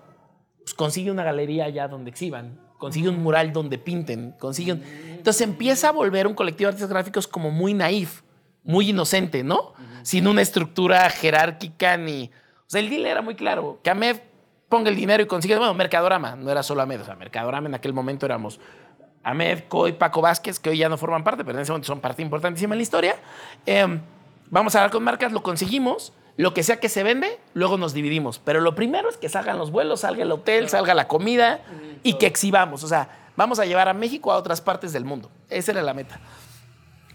[0.60, 4.84] pues consigue una galería allá donde exhiban, consigue un mural donde pinten, consigue un...
[4.84, 8.22] Entonces empieza a volver un colectivo de artistas gráficos como muy naif,
[8.62, 9.72] muy inocente, ¿no?
[10.04, 12.30] Sin una estructura jerárquica ni...
[12.70, 14.20] Sea, el deal era muy claro, que Amed
[14.68, 15.56] ponga el dinero y consigue...
[15.56, 18.60] Bueno, Mercadorama, no era solo Amed, o sea, Mercadorama en aquel momento éramos
[19.24, 21.98] Ahmed, Coy, Paco Vázquez, que hoy ya no forman parte, pero en ese momento son
[21.98, 23.16] parte importantísima en la historia.
[23.66, 23.98] Eh,
[24.50, 26.12] vamos a hablar con marcas, lo conseguimos.
[26.36, 28.38] Lo que sea que se vende, luego nos dividimos.
[28.38, 31.62] Pero lo primero es que salgan los vuelos, salga el hotel, salga la comida
[32.04, 32.84] y que exhibamos.
[32.84, 35.28] O sea, vamos a llevar a México a otras partes del mundo.
[35.48, 36.20] Esa era la meta.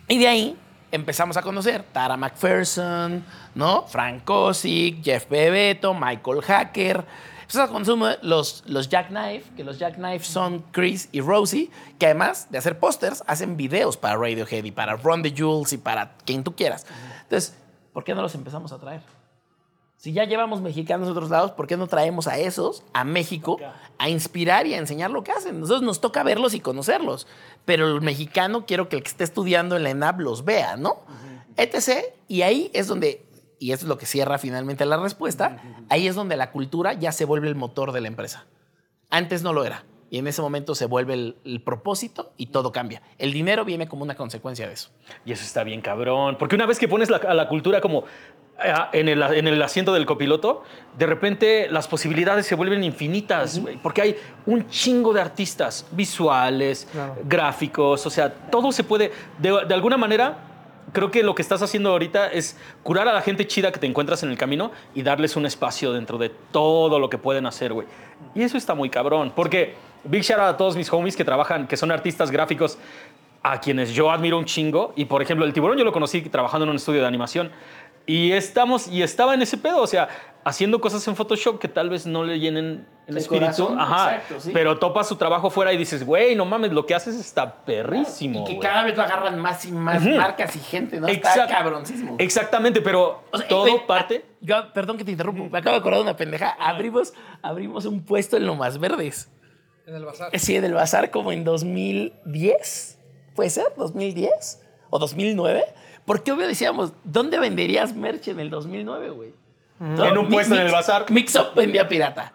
[0.09, 0.57] Y de ahí
[0.91, 3.23] empezamos a conocer Tara McPherson,
[3.53, 3.85] ¿no?
[3.87, 7.05] Frank Kosick, Jeff Bebeto, Michael Hacker.
[7.41, 11.69] Empezamos a conocer los, los Jackknife, que los Jackknife son Chris y Rosie,
[11.99, 15.77] que además de hacer pósters, hacen videos para Radiohead y para Run the Jules y
[15.77, 16.85] para quien tú quieras.
[17.23, 17.55] Entonces,
[17.93, 19.01] ¿por qué no los empezamos a traer?
[20.05, 23.57] Si ya llevamos mexicanos a otros lados, ¿por qué no traemos a esos a México
[23.97, 25.59] a inspirar y a enseñar lo que hacen?
[25.59, 27.25] Nosotros nos toca verlos y conocerlos,
[27.65, 30.97] pero el mexicano quiero que el que esté estudiando en la ENAP los vea, ¿no?
[31.57, 32.05] Etc.
[32.27, 33.25] Y ahí es donde,
[33.57, 37.11] y eso es lo que cierra finalmente la respuesta, ahí es donde la cultura ya
[37.11, 38.45] se vuelve el motor de la empresa.
[39.09, 39.85] Antes no lo era.
[40.11, 43.01] Y en ese momento se vuelve el, el propósito y todo cambia.
[43.17, 44.89] El dinero viene como una consecuencia de eso.
[45.25, 46.37] Y eso está bien cabrón.
[46.37, 48.03] Porque una vez que pones la- a la cultura como
[48.63, 50.63] eh, en el, en el asiento del copiloto,
[50.97, 53.59] de repente las posibilidades se vuelven infinitas.
[53.81, 57.15] Porque hay un chingo de artistas visuales, Claro.
[57.25, 59.11] gráficos, o sea, todo se puede.
[59.39, 60.37] De, de alguna manera,
[60.93, 63.87] creo que lo que estás haciendo ahorita es curar a la gente chida que te
[63.87, 67.73] encuentras en el camino y darles un espacio dentro de todo lo que pueden hacer,
[67.73, 67.87] güey.
[68.35, 69.33] Y eso está muy cabrón.
[69.35, 69.73] Porque
[70.05, 72.77] big shout out a todos mis homies que trabajan, que son artistas gráficos
[73.43, 74.93] a quienes yo admiro un chingo.
[74.95, 77.51] Y por ejemplo, el tiburón yo lo conocí trabajando en un estudio de animación.
[78.07, 80.07] Y estamos, y estaba en ese pedo, o sea,
[80.43, 83.65] haciendo cosas en Photoshop que tal vez no le llenen el El espíritu.
[83.65, 84.15] corazón, Ajá.
[84.15, 84.51] exacto, sí.
[84.53, 88.41] Pero topas su trabajo fuera y dices, güey, no mames, lo que haces está perrísimo.
[88.41, 88.67] Y que güey".
[88.67, 90.15] cada vez lo agarran más y más Ujú.
[90.17, 91.07] marcas y gente, ¿no?
[91.07, 91.41] Exacto.
[91.41, 92.15] Está cabroncísimo.
[92.19, 94.23] Exactamente, pero O sea, todo güey, parte.
[94.23, 96.55] ah, Yo, perdón que te interrumpo, me acabo de acordar de una pendeja.
[96.59, 99.31] Abrimos, abrimos un puesto en Lomas Verdes.
[99.87, 100.31] En el bazar.
[100.39, 102.99] Sí, del bazar como en 2010.
[103.35, 103.65] ¿Puede ser?
[103.77, 104.29] ¿2010?
[104.89, 105.63] ¿O 2009?
[106.05, 109.33] Porque obvio decíamos, ¿dónde venderías merch en el 2009, güey?
[109.79, 111.05] No, En un puesto en el Mix- bazar.
[111.11, 112.33] Mixup vendía pirata.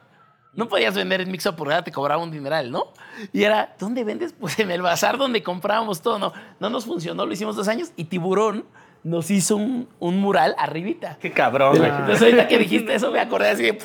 [0.52, 2.92] No podías vender en Mixup porque ya te cobraba un dineral, ¿no?
[3.32, 4.34] Y era, ¿dónde vendes?
[4.38, 6.18] Pues en el bazar donde comprábamos todo.
[6.18, 8.64] No, no nos funcionó, lo hicimos dos años y Tiburón
[9.02, 11.16] nos hizo un, un mural arribita.
[11.20, 11.90] Qué cabrón, güey.
[11.90, 13.78] Entonces ahorita que dijiste eso me acordé así de...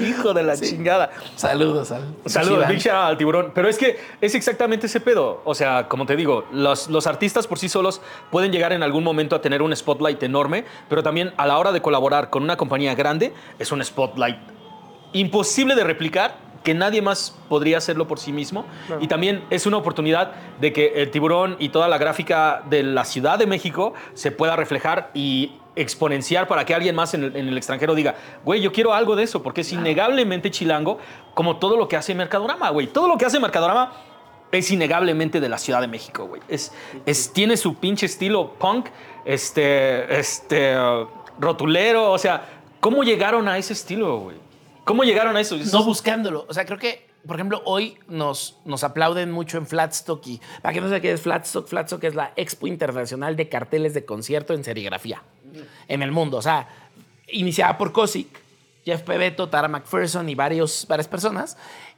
[0.00, 1.10] Hijo de la chingada.
[1.36, 2.68] Saludos al Saludos, Chiván.
[2.70, 3.52] Big shout out al tiburón.
[3.54, 5.40] Pero es que es exactamente ese pedo.
[5.44, 8.00] O sea, como te digo, los, los artistas por sí solos
[8.30, 11.70] pueden llegar en algún momento a tener un spotlight enorme, pero también a la hora
[11.70, 14.38] de colaborar con una compañía grande es un spotlight
[15.12, 18.66] imposible de replicar que nadie más podría hacerlo por sí mismo.
[19.00, 23.04] Y también es una oportunidad de que el tiburón y toda la gráfica de la
[23.04, 27.46] Ciudad de México se pueda reflejar y exponenciar para que alguien más en el, en
[27.46, 30.98] el extranjero diga, güey, yo quiero algo de eso, porque es innegablemente chilango
[31.34, 32.88] como todo lo que hace Mercadorama, güey.
[32.88, 33.92] Todo lo que hace Mercadorama
[34.50, 36.42] es innegablemente de la Ciudad de México, güey.
[36.48, 36.72] Es,
[37.04, 38.88] es, tiene su pinche estilo punk,
[39.24, 40.74] este, este,
[41.38, 42.44] rotulero, o sea,
[42.80, 44.45] ¿cómo llegaron a ese estilo, güey?
[44.86, 45.56] ¿Cómo llegaron a eso?
[45.72, 46.46] No buscándolo.
[46.48, 50.72] O sea, creo que, por ejemplo, hoy nos, nos aplauden mucho en Flatstock y para
[50.72, 54.54] que no sé qué es Flatstock, Flatstock es la Expo Internacional de Carteles de Concierto
[54.54, 55.24] en Serigrafía
[55.88, 56.36] en el mundo.
[56.36, 56.68] O sea,
[57.26, 58.28] iniciada por Kosick,
[58.84, 61.56] Jeff Pebeto, Tara McPherson y varios, varias personas.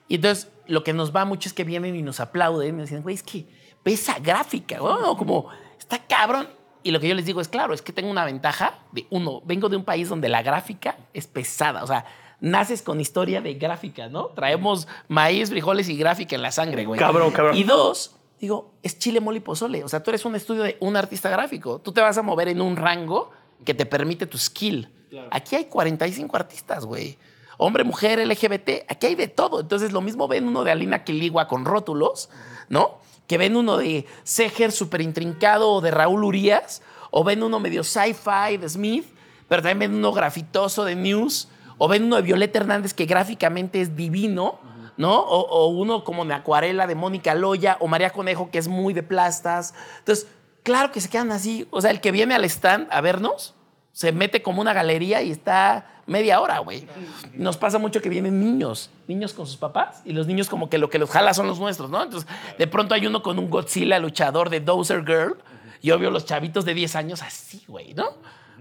[0.08, 2.88] Y entonces lo que nos va mucho es que vienen y nos aplauden y nos
[2.88, 3.44] dicen, güey, es que
[3.84, 5.14] ve esa gráfica, ¿no?
[5.18, 6.48] como está cabrón.
[6.82, 9.42] Y lo que yo les digo es, claro, es que tengo una ventaja de, uno,
[9.44, 12.06] vengo de un país donde la gráfica es pesada, o sea,
[12.40, 14.26] naces con historia de gráfica, ¿no?
[14.26, 16.98] Traemos maíz, frijoles y gráfica en la sangre, güey.
[16.98, 17.56] Cabrón, cabrón.
[17.56, 19.84] Y dos, digo, es chile, mole y pozole.
[19.84, 21.80] O sea, tú eres un estudio de un artista gráfico.
[21.80, 23.30] Tú te vas a mover en un rango
[23.64, 24.88] que te permite tu skill.
[25.30, 27.18] Aquí hay 45 artistas, güey.
[27.56, 29.60] Hombre, mujer, LGBT, aquí hay de todo.
[29.60, 32.30] Entonces, lo mismo ven uno de Alina Quiligua con rótulos,
[32.68, 32.98] ¿no?
[33.26, 37.82] Que ven uno de Seger súper intrincado o de Raúl Urias, o ven uno medio
[37.82, 39.06] sci-fi de Smith,
[39.48, 41.48] pero también ven uno grafitoso de News,
[41.78, 44.58] o ven uno de Violeta Hernández que gráficamente es divino,
[44.96, 45.20] ¿no?
[45.20, 49.02] O, uno como de Acuarela de Mónica Loya, o María Conejo que es muy de
[49.02, 49.74] plastas.
[50.00, 50.26] Entonces,
[50.64, 51.66] claro que se quedan así.
[51.70, 53.54] O sea, el que viene al stand a vernos,
[53.92, 56.86] se mete como una galería y está media hora, güey.
[57.34, 60.78] Nos pasa mucho que vienen niños, niños con sus papás, y los niños como que
[60.78, 62.02] lo que los jala son los nuestros, ¿no?
[62.02, 65.36] Entonces, de pronto hay uno con un Godzilla luchador de Dozer Girl,
[65.80, 68.06] y obvio los chavitos de 10 años así, güey, ¿no?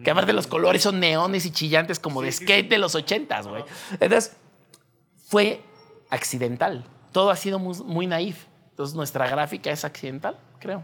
[0.03, 3.63] Que aparte los colores son neones y chillantes como de skate de los 80, güey.
[3.99, 4.35] Entonces,
[5.27, 5.61] fue
[6.09, 6.85] accidental.
[7.11, 8.45] Todo ha sido muy, muy naif.
[8.69, 10.83] Entonces, nuestra gráfica es accidental, creo.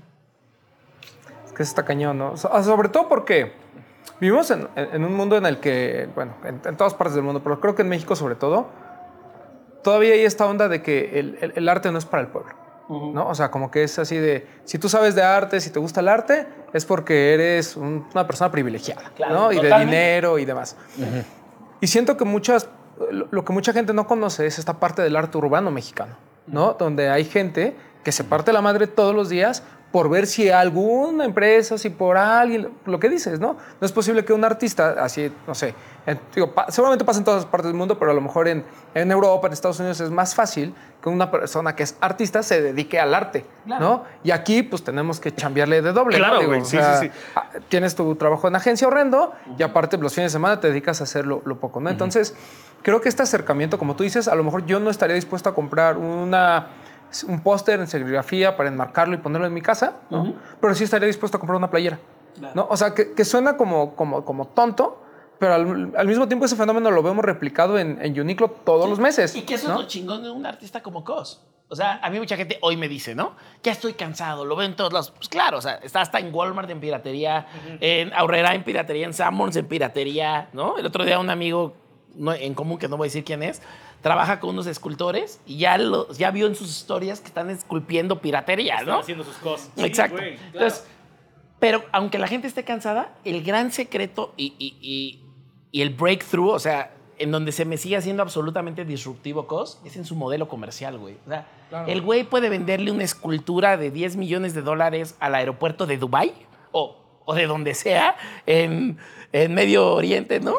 [1.45, 2.36] Es que está cañón, ¿no?
[2.38, 3.53] So- Sobre todo porque
[4.20, 7.41] vivimos en, en un mundo en el que, bueno, en, en todas partes del mundo,
[7.43, 8.70] pero creo que en México sobre todo,
[9.84, 12.55] todavía hay esta onda de que el, el- el arte no es para el pueblo.
[12.89, 13.27] ¿No?
[13.29, 16.01] O sea, como que es así de, si tú sabes de arte, si te gusta
[16.01, 19.51] el arte, es porque eres un- una persona privilegiada, Claro, ¿no?
[19.51, 20.75] Y de dinero y demás.
[21.81, 22.69] Y siento que muchas,
[23.11, 26.15] lo lo que mucha gente no conoce es esta parte del arte urbano mexicano,
[26.47, 26.73] ¿no?
[26.73, 29.63] Donde hay gente que se parte la madre todos los días
[29.93, 33.57] por ver si alguna empresa, si por alguien, lo que dices, ¿no?
[33.79, 35.75] No es posible que un artista, así, no sé,
[36.07, 38.65] en- digo, pa- seguramente pasa en todas partes del mundo, pero a lo mejor en,
[38.95, 42.59] en Europa, en Estados Unidos es más fácil que una persona que es artista se
[42.59, 44.03] dedique al arte, ¿no?
[44.23, 46.17] Y aquí pues tenemos que chambearle de doble.
[46.17, 46.23] ¿no?
[46.25, 47.11] Claro, Digo, güey, o sí, sea, sí, sí.
[47.35, 51.01] ah, tienes tu trabajo en agencia horrendo y aparte los fines de semana te dedicas
[51.01, 51.91] a hacer lo, lo poco, ¿no?
[51.91, 52.33] Entonces,
[52.81, 55.53] creo que este acercamiento, como tú dices, a lo mejor yo no estaría dispuesto a
[55.53, 56.67] comprar una,
[57.28, 60.34] un póster en serigrafía para enmarcarlo y ponerlo en mi casa, ¿no?
[60.59, 61.99] Pero sí estaría dispuesto a comprar una playera,
[62.55, 62.66] ¿no?
[62.70, 64.99] O sea, que, que suena como, como, como tonto,
[65.38, 68.97] pero al, al mismo tiempo ese fenómeno lo vemos replicado en, en Uniqlo todos los
[68.99, 69.36] meses.
[69.36, 69.76] Y que eso ¿no?
[69.76, 71.43] es lo chingón de un artista como Cos.
[71.70, 73.36] O sea, a mí mucha gente hoy me dice, ¿no?
[73.64, 75.11] Ya estoy cansado, lo veo en todos lados.
[75.11, 77.47] Pues claro, o sea, está hasta en Walmart en piratería,
[77.80, 80.78] en Aurrera en piratería, en Sanborns en piratería, ¿no?
[80.78, 81.76] El otro día un amigo
[82.16, 83.61] no- en común, que no voy a decir quién es,
[84.03, 88.19] trabaja con unos escultores y ya, lo, ya vio en sus historias que están esculpiendo
[88.21, 88.99] piratería, ¿no?
[88.99, 89.71] haciendo sus cosas.
[89.77, 90.21] Exacto.
[90.21, 90.85] Entonces,
[91.59, 95.19] pero aunque la gente esté cansada, el gran secreto y, y- y-
[95.71, 99.95] y el breakthrough, o sea, en donde se me sigue haciendo absolutamente disruptivo COS, es
[99.95, 101.15] en su modelo comercial, güey.
[101.25, 101.47] O sea,
[101.87, 106.33] el güey puede venderle una escultura de 10 millones de dólares al aeropuerto de Dubái
[106.71, 108.97] o, o de donde sea, en,
[109.31, 110.55] en Medio Oriente, ¿no?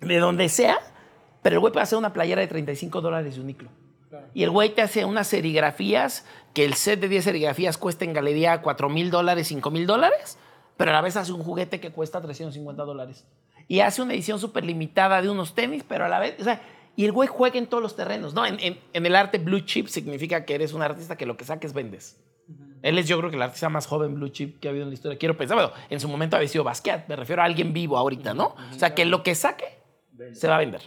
[0.00, 0.78] De donde sea,
[1.44, 3.68] pero el güey puede hacer una playera de 35 dólares de Uniqlo.
[4.32, 6.24] Y el güey te hace unas serigrafías
[6.54, 10.38] que el set de 10 serigrafías cuesta en galería 4 mil dólares, 5 mil dólares,
[10.76, 13.26] pero a la vez hace un juguete que cuesta 350 dólares.
[13.68, 16.62] Y hace una edición súper limitada de unos tenis, pero a la vez, o sea,
[16.96, 18.46] y el güey juega en todos los terrenos, ¿no?
[18.46, 21.44] En, en- en el arte blue chip significa que eres un artista que lo que
[21.44, 22.20] saques vendes.
[22.82, 24.90] Él es, yo creo que el artista más joven blue chip que ha habido en
[24.90, 25.18] la historia.
[25.18, 28.32] Quiero pensar, bueno, en su momento había sido Basquiat, me refiero a alguien vivo ahorita,
[28.34, 28.54] ¿no?
[28.74, 29.64] O sea, que lo que saque
[30.34, 30.82] se va a vender.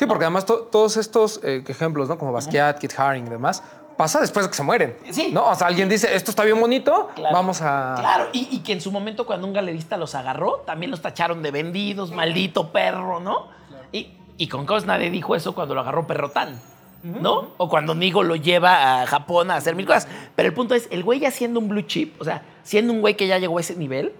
[0.00, 2.16] Sí, porque además to- todos estos eh, ejemplos, ¿no?
[2.16, 3.62] Como Basquiat, Kit Haring y demás,
[3.98, 4.96] pasa después de que se mueren.
[5.10, 5.28] Sí.
[5.30, 5.44] ¿no?
[5.44, 7.36] O sea, alguien dice, esto está bien bonito, Claro.
[7.36, 7.96] vamos a...
[7.98, 11.42] Claro, y, y que en su momento cuando un galerista los agarró, también los tacharon
[11.42, 13.48] de vendidos, maldito perro, ¿no?
[13.92, 16.58] Y, y con Cos nadie dijo eso cuando lo agarró Perrotán,
[17.02, 17.50] ¿no?
[17.58, 20.08] O cuando Nigo lo lleva a Japón a hacer mil cosas.
[20.34, 23.02] Pero el punto es, el güey ya siendo un blue chip, o sea, siendo un
[23.02, 24.14] güey que ya llegó a ese nivel,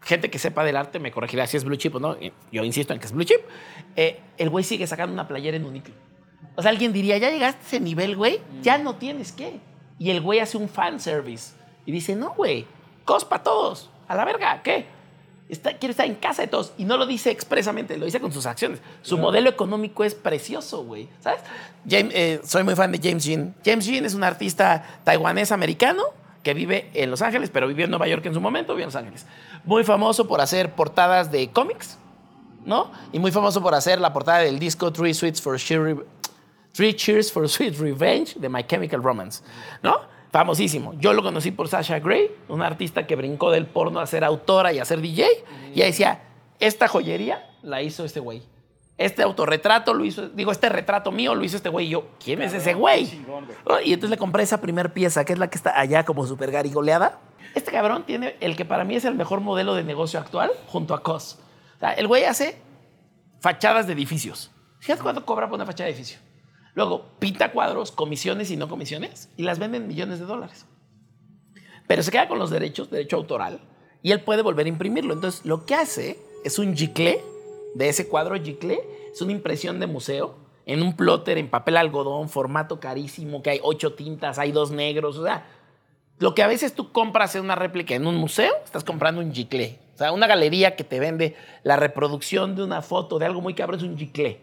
[0.00, 2.64] gente que sepa del arte me corregirá si es blue chip o no, y yo
[2.64, 3.40] insisto en que es blue chip,
[3.96, 5.94] eh, el güey sigue sacando una playera en Uniqlo.
[6.54, 9.60] O sea, alguien diría, ya llegaste a ese nivel, güey, ya no tienes que.
[9.98, 11.52] Y el güey hace un fan service.
[11.86, 12.66] Y dice, no, güey,
[13.04, 13.90] cos para todos.
[14.08, 14.86] A la verga, ¿qué?
[15.48, 16.72] Está, quiere estar en casa de todos.
[16.76, 18.80] Y no lo dice expresamente, lo dice con sus acciones.
[19.02, 21.08] Su modelo económico es precioso, güey.
[21.20, 21.40] ¿Sabes?
[21.88, 23.54] James- eh, soy muy fan de James Jean.
[23.64, 26.02] James Jean es un artista taiwanés-americano
[26.48, 28.86] que vive en Los Ángeles, pero vivió en Nueva York en su momento, vivió en
[28.86, 29.26] Los Ángeles.
[29.64, 31.98] Muy famoso por hacer portadas de cómics,
[32.64, 32.90] ¿no?
[33.12, 35.98] Y muy famoso por hacer la portada del disco Three Sweets for Sweet
[36.72, 39.44] Three Cheers for Sweet Revenge de My Chemical Romance,
[39.82, 40.00] ¿no?
[40.32, 40.94] Famosísimo.
[40.94, 44.72] Yo lo conocí por Sasha Gray, una artista que brincó del porno a ser autora
[44.72, 45.26] y a ser DJ.
[45.74, 46.22] Y ella decía,
[46.60, 48.42] esta joyería la hizo este güey.
[48.98, 51.86] Este autorretrato lo hizo, digo, este retrato mío lo hizo este güey.
[51.86, 53.24] Y yo, ¿quién es ese güey?
[53.64, 53.80] ¿No?
[53.80, 56.50] Y entonces le compré esa primer pieza, que es la que está allá como súper
[56.50, 57.20] garigoleada.
[57.54, 60.94] Este cabrón tiene el que para mí es el mejor modelo de negocio actual junto
[60.94, 61.38] a COS.
[61.76, 62.60] O sea, el güey hace
[63.40, 64.50] fachadas de edificios.
[64.80, 66.18] Fíjate cuánto cobra por una fachada de edificio.
[66.74, 70.66] Luego pinta cuadros, comisiones y no comisiones, y las venden millones de dólares.
[71.86, 73.60] Pero se queda con los derechos, derecho autoral,
[74.02, 75.14] y él puede volver a imprimirlo.
[75.14, 77.22] Entonces, lo que hace es un giclé
[77.78, 78.80] de ese cuadro giclé,
[79.12, 80.34] es una impresión de museo
[80.66, 85.16] en un plotter en papel algodón, formato carísimo, que hay ocho tintas, hay dos negros,
[85.16, 85.46] o sea,
[86.18, 89.32] lo que a veces tú compras en una réplica en un museo, estás comprando un
[89.32, 89.78] giclé.
[89.94, 93.54] O sea, una galería que te vende la reproducción de una foto de algo muy
[93.54, 94.40] cabrón es un giclé.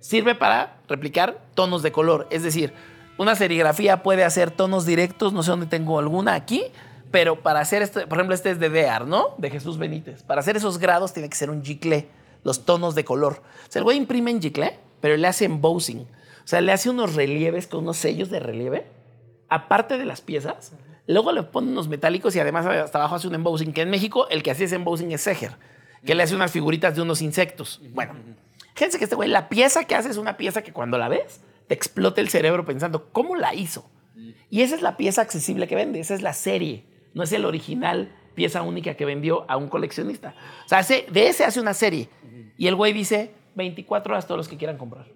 [0.00, 2.26] Sirve para replicar tonos de color.
[2.30, 2.74] Es decir,
[3.16, 6.64] una serigrafía puede hacer tonos directos, no sé dónde tengo alguna aquí,
[7.10, 9.34] pero para hacer este, por ejemplo, este es de Dear, ¿no?
[9.38, 10.22] De Jesús Benítez.
[10.22, 12.08] Para hacer esos grados tiene que ser un giclé,
[12.44, 13.42] los tonos de color.
[13.68, 16.00] O sea, el güey imprime en giclé, pero le hace embossing.
[16.00, 18.86] O sea, le hace unos relieves con unos sellos de relieve,
[19.48, 20.72] aparte de las piezas.
[21.06, 24.28] Luego le pone unos metálicos y además hasta abajo hace un embossing, que en México
[24.28, 25.52] el que hacía ese embossing es Seger,
[26.04, 27.80] que le hace unas figuritas de unos insectos.
[27.92, 28.14] Bueno,
[28.74, 31.40] fíjense que este güey, la pieza que hace es una pieza que cuando la ves,
[31.66, 33.90] te explota el cerebro pensando, ¿cómo la hizo?
[34.50, 36.84] Y esa es la pieza accesible que vende, esa es la serie,
[37.14, 40.34] no es el original pieza única que vendió a un coleccionista.
[40.64, 42.08] O sea, de ese hace una serie.
[42.56, 45.06] Y el güey dice, 24 horas todos los que quieran comprar.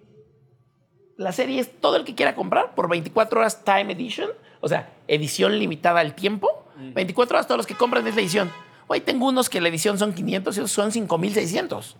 [1.17, 4.29] La serie es todo el que quiera comprar por 24 horas Time Edition,
[4.61, 6.65] o sea, edición limitada al tiempo.
[6.77, 8.49] 24 horas todos los que compran es la edición.
[8.87, 11.97] Hoy tengo unos que la edición son 500 y otros son 5600.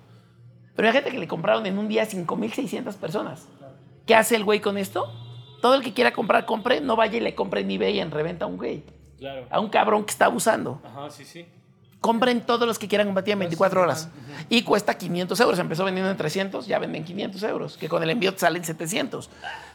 [0.75, 3.47] Pero hay gente que le compraron en un día 5600 personas.
[4.05, 5.13] ¿Qué hace el güey con esto?
[5.61, 8.45] Todo el que quiera comprar, compre, no vaya y le compre en eBay en reventa
[8.45, 8.83] a un güey.
[9.17, 9.45] Claro.
[9.49, 10.81] A un cabrón que está abusando.
[10.85, 11.45] Ajá, sí, sí.
[12.02, 14.10] Compren todos los que quieran combatir en 24 horas.
[14.50, 15.60] Y cuesta 500 euros.
[15.60, 17.78] Empezó vendiendo en 300, ya venden 500 euros.
[17.78, 19.30] Que con el envío te salen 700.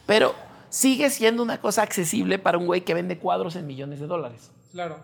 [0.07, 0.33] Pero
[0.69, 4.51] sigue siendo una cosa accesible para un güey que vende cuadros en millones de dólares.
[4.71, 4.99] Claro.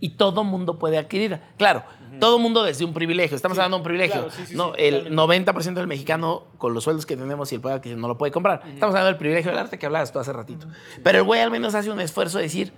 [0.00, 1.40] Y todo mundo puede adquirir.
[1.56, 1.84] Claro,
[2.18, 3.36] todo mundo desde un privilegio.
[3.36, 4.20] Estamos hablando de un privilegio.
[4.22, 5.52] claro, sí, sí, no, sí, el totalmente.
[5.52, 8.32] 90% del mexicano, con los sueldos que tenemos y el poder adquisitivo, no lo puede
[8.32, 8.62] comprar.
[8.64, 10.66] Estamos hablando del privilegio del arte que hablabas tú hace ratito.
[11.04, 12.72] Pero el güey al menos hace un esfuerzo de decir,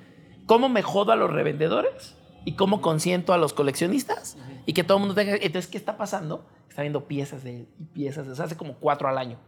[0.47, 2.17] ¿cómo me jodo a los revendedores?
[2.45, 4.37] ¿Y cómo consiento a los coleccionistas?
[4.67, 5.35] Y que todo el mundo tenga...
[5.35, 6.45] Entonces, ¿qué está pasando?
[6.69, 8.27] Está viendo piezas de él y piezas.
[8.27, 9.39] de- O sea, hace como cuatro al año.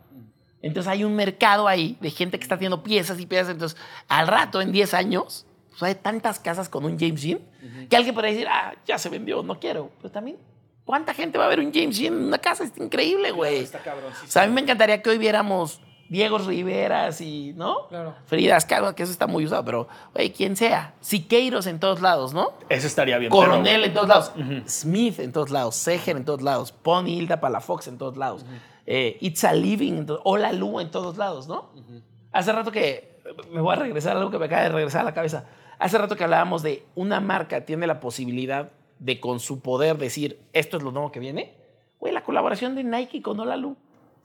[0.62, 3.50] Entonces hay un mercado ahí de gente que está haciendo piezas y piezas.
[3.50, 3.78] Entonces,
[4.08, 7.40] al rato, en 10 años, pues hay tantas casas con un James Jean
[7.90, 9.90] que alguien podría decir, ah, ya se vendió, no quiero.
[9.98, 10.38] Pero también,
[10.84, 12.64] ¿cuánta gente va a ver un James Jean en una casa?
[12.64, 13.56] Es increíble, güey.
[13.58, 17.52] Está cabrón, sí, O sea, a mí me encantaría que hoy viéramos Diego Riveras y,
[17.54, 17.88] ¿no?
[17.88, 18.14] Claro.
[18.26, 20.94] Frida Kahlo, que eso está muy usado, pero, güey, quien sea.
[21.00, 22.52] Siqueiros en todos lados, ¿no?
[22.68, 23.30] Eso estaría bien.
[23.30, 24.32] Coronel pero- en todos lados,
[24.68, 28.44] Smith en todos lados, Seger en todos lados, Pony Hilda Palafox en todos lados,
[28.86, 31.70] eh, It's a Living, en Hola Lu en todos lados, ¿no?
[32.32, 35.04] Hace rato que me voy a regresar a algo que me acaba de regresar a
[35.04, 35.46] la cabeza.
[35.78, 40.40] Hace rato que hablábamos de una marca tiene la posibilidad de con su poder decir
[40.52, 41.54] esto es lo nuevo que viene.
[41.98, 43.76] Güey, la colaboración de Nike con Hola Lu.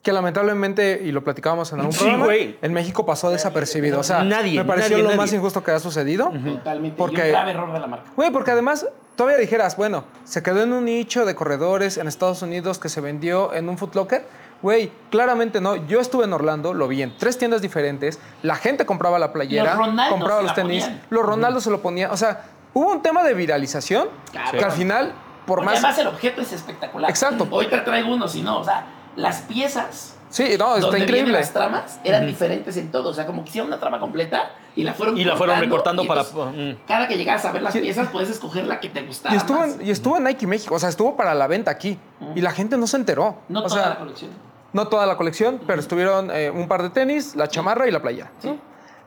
[0.02, 2.58] Que lamentablemente, y lo platicábamos en algún Sí, programa, güey.
[2.62, 4.00] en México pasó desapercibido.
[4.00, 5.18] O sea, Nadie, me pareció nadie, lo nadie.
[5.18, 6.32] más injusto que ha sucedido.
[6.32, 6.98] Totalmente.
[6.98, 8.10] Porque- Y un grave error de la marca.
[8.16, 8.88] Güey, porque además
[9.18, 13.02] todavía dijeras, bueno, se quedó en un nicho de corredores en Estados Unidos que se
[13.02, 14.26] vendió en un Footlocker.
[14.62, 15.76] Güey, claramente no.
[15.88, 18.20] Yo estuve en Orlando, lo vi en tres tiendas diferentes.
[18.42, 20.84] La gente compraba la playera, Los compraba los tenis.
[20.86, 21.02] ponían.
[21.10, 22.12] Los Ronaldos se lo ponían.
[22.12, 22.44] O sea,
[22.74, 24.58] hubo un tema de viralización Claro.
[24.58, 25.12] que al final,
[25.46, 25.74] por Porque más.
[25.76, 27.10] además el objeto es espectacular.
[27.10, 27.46] Exacto.
[27.52, 28.86] Hoy te traigo uno, si no, o sea,
[29.16, 31.34] las piezas Sí, no, está increíble.
[31.34, 33.10] las tramas eran diferentes en todo.
[33.10, 36.04] O sea, como que hicieron una trama completa y la fueron Y la fueron recortando
[36.04, 36.86] y para- entonces, mm.
[36.88, 39.58] Cada que llegabas a ver las piezas, puedes escoger la que te gustara Y estuvo,
[39.58, 39.80] más.
[39.80, 41.98] en, y estuvo en Nike México, o sea, estuvo para la venta aquí.
[42.36, 43.40] Y la gente no se enteró.
[43.50, 44.30] No o toda sea, la colección.
[44.72, 48.00] No toda la colección, pero estuvieron eh, un par de tenis, la chamarra y la
[48.04, 48.30] playera.
[48.38, 48.56] Sí.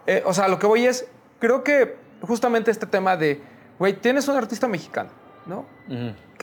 [0.09, 1.07] Eh, o sea, lo que voy es,
[1.39, 3.41] creo que justamente este tema de,
[3.79, 5.11] güey, tienes un artista mexicano,
[5.47, 5.65] ¿no?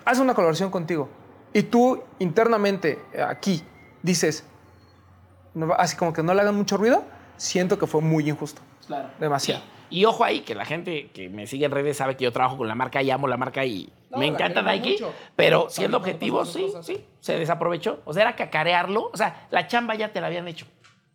[0.06, 1.10] Hace una colaboración contigo
[1.54, 3.62] y tú internamente eh, aquí
[4.02, 4.46] dices,
[5.54, 7.04] no- así como que no le hagan mucho ruido,
[7.38, 8.62] siento que fue muy injusto.
[8.88, 9.10] Claro.
[9.20, 9.62] Demasiado.
[9.90, 12.32] Y, y ojo ahí, que la gente que me sigue en redes sabe que yo
[12.32, 15.14] trabajo con la marca y amo la marca y No, me encanta Nike, mucho.
[15.36, 16.86] pero siendo cuando objetivo, sí, cosas.
[16.86, 18.02] sí, se desaprovechó.
[18.06, 19.10] O sea, era cacarearlo.
[19.14, 20.66] O sea, la chamba ya te la habían hecho.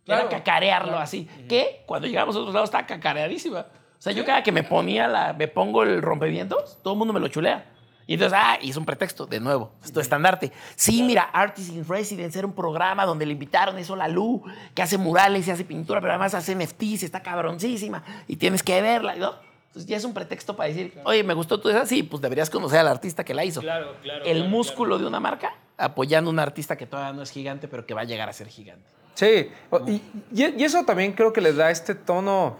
[0.05, 1.03] Era Claro, cacarearlo claro.
[1.03, 1.25] así.
[1.49, 3.61] Que cuando llegamos a otros lados estaba cacareadísima.
[3.97, 7.13] O sea, yo cada que me ponía la, me pongo el rompevientos, todo el mundo
[7.13, 7.71] me lo chulea.
[8.07, 10.51] Y entonces, ah, y es un pretexto, de nuevo, es tu estandarte.
[10.75, 14.43] Sí, mira, Artists in Residence era un programa donde le invitaron eso la Lu,
[14.75, 18.79] que hace murales y hace pintura, pero además hace NFTs, está cabroncísima y tienes que
[18.81, 19.33] verla, ¿no?
[19.67, 22.49] Entonces ya es un pretexto para decir, oye, me gustó tu esa, sí, pues deberías
[22.49, 23.59] conocer al artista que la hizo.
[23.59, 27.23] Claro, claro, El claro, músculo de una marca apoyando a un artista que todavía no
[27.23, 28.85] es gigante, pero que va a llegar a ser gigante.
[29.15, 29.49] Sí,
[29.87, 32.57] y, eso también creo que le da este tono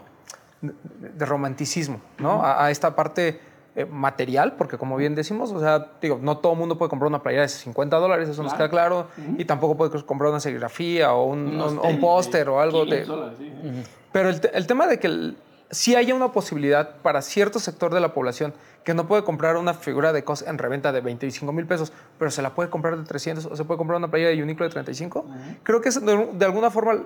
[0.60, 2.42] de, romanticismo, ¿no?
[2.42, 3.40] A, a esta parte
[3.76, 7.08] eh, material, porque como bien decimos, o sea, digo, no todo el mundo puede comprar
[7.08, 9.08] una playera de 50 dólares, eso nos queda claro,
[9.38, 13.02] y tampoco puede comprar una serigrafía o un, un- un póster o algo de...
[13.04, 13.82] 500 dólares, sí.
[14.12, 15.36] Pero el, el tema de que el-
[15.70, 18.54] sí haya una posibilidad para cierto sector de la población
[18.84, 22.30] que no puede comprar una figura de COS en reventa de 25 mil pesos, pero
[22.30, 24.70] se la puede comprar de 300 o se puede comprar una playera de Uniqlo de
[24.70, 25.26] 35,
[25.64, 27.02] creo que es de, de alguna forma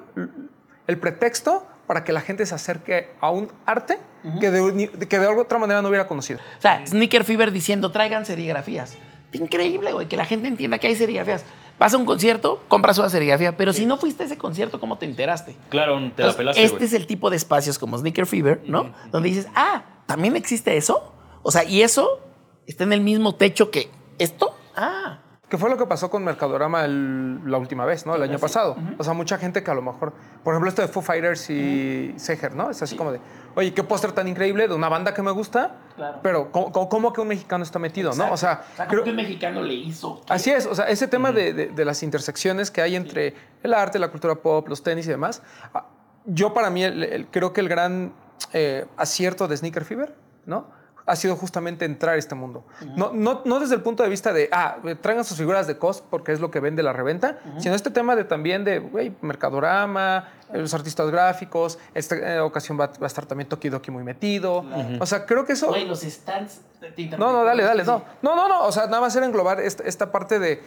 [0.87, 3.99] el pretexto para que la gente se acerque a un arte
[4.39, 6.39] que, de, que de otra manera no hubiera conocido.
[6.39, 8.97] O sea, Sneaker Fever diciendo, traigan serigrafías.
[9.33, 11.45] Increíble, güey, que la gente entienda que hay serigrafías.
[11.81, 14.99] Vas a un concierto, compras una serigrafía, pero si no fuiste a ese concierto, ¿cómo
[14.99, 15.57] te enteraste?
[15.69, 16.87] Claro, te la Entonces, pelaste, este güey.
[16.87, 18.95] es el tipo de espacios como Sneaker Fever, ¿no?
[19.11, 21.13] Donde dices, ah, ¿también existe eso?
[21.43, 22.21] O sea, ¿y eso
[22.69, 24.57] está en el mismo techo que esto?
[24.77, 25.19] Ah,
[25.51, 28.15] Que fue lo que pasó con Mercadorama el- la última vez, ¿no?
[28.15, 28.77] El año pasado.
[28.99, 30.13] O sea, mucha gente que a lo mejor,
[30.45, 32.71] por ejemplo, esto de Foo Fighters y Seger, ¿no?
[32.71, 33.21] Es así como de,
[33.57, 36.21] oye, qué póster tan increíble de una banda que me gusta, Claro.
[36.23, 38.33] pero ¿cómo, cómo- que un mexicano está metido, no?
[38.33, 40.21] O sea, o sea, creo- que un mexicano le hizo.
[40.29, 43.35] así es, o sea, ese tema de, de- de las intersecciones que hay entre
[43.65, 45.43] el arte, la cultura pop, los tenis y demás,
[45.75, 45.85] ah,
[46.27, 48.13] yo para mí el- el- creo que el gran
[48.53, 50.15] eh, acierto de Sneaker Fever,
[50.47, 50.67] ¿no?
[51.11, 52.63] Ha sido justamente entrar a este mundo.
[52.97, 56.05] no, no, no desde el punto de vista de, ah, traigan sus figuras de cost
[56.09, 60.29] porque es lo que vende la reventa, sino este tema de también de, güey, Mercadorama,
[60.53, 64.65] los artistas gráficos, esta eh, ocasión va, va a estar también Tokidoki muy metido.
[65.01, 65.67] O sea, creo que eso...
[65.69, 66.61] Güey, los stands.
[66.81, 67.09] te.
[67.19, 68.03] No, no, dale, dale, no.
[68.23, 68.65] No, no, no.
[68.65, 70.63] O sea, nada más era englobar esta, esta parte de.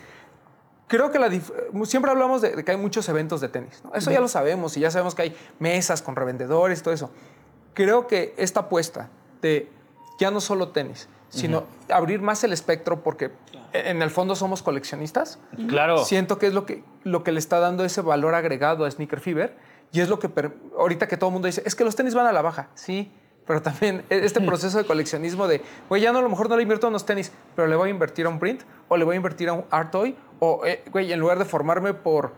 [0.88, 3.82] Creo que la dif- siempre hablamos de, de que hay muchos eventos de tenis.
[3.84, 3.94] ¿no?
[3.96, 7.10] Eso ya lo sabemos y ya sabemos que hay mesas con revendedores y todo eso.
[7.74, 9.10] Creo que esta apuesta
[9.42, 9.72] de
[10.20, 13.32] ya no solo tenis, sino abrir más el espectro porque
[13.74, 15.40] en el fondo somos coleccionistas.
[15.68, 16.04] Claro.
[16.06, 19.20] Siento que es lo que, lo que le está dando ese valor agregado a Sneaker
[19.20, 19.56] Fever.
[19.92, 22.14] Y es lo que, per- ahorita que todo el mundo dice, es que los tenis
[22.16, 22.70] van a la baja.
[22.76, 23.12] Sí,
[23.48, 26.56] pero también e- este proceso de coleccionismo de, güey, ya no, a lo mejor no
[26.56, 29.04] le invierto a unos tenis, pero le voy a invertir a un print o le
[29.06, 30.16] voy a invertir a un art toy.
[30.40, 32.34] O, eh, güey, en lugar de formarme por,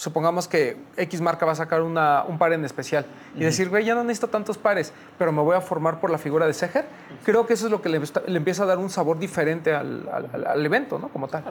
[0.00, 3.04] supongamos que X marca va a sacar una- un par en especial
[3.36, 6.16] y decir, güey, ya no necesito tantos pares, pero me voy a formar por la
[6.16, 6.86] figura de Seger.
[7.22, 10.08] Creo que eso es lo que le, le empieza a dar un sabor diferente al,
[10.46, 11.08] al- evento, ¿no?
[11.10, 11.44] Como tal.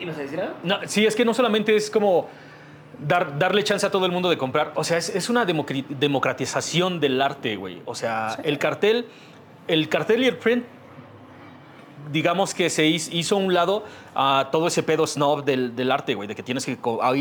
[0.00, 0.54] ¿Ibas a decir algo?
[0.62, 2.28] No, sí, es que no solamente es como
[2.98, 6.98] dar, darle chance a todo el mundo de comprar, o sea, es, es una democratización
[6.98, 7.82] del arte, güey.
[7.84, 9.06] O sea, el cartel,
[9.68, 10.64] el cartel y el print,
[12.12, 13.84] digamos que se hiz- hizo un lado
[14.14, 16.78] a todo ese pedo snob del, del arte, güey, de que tienes que ir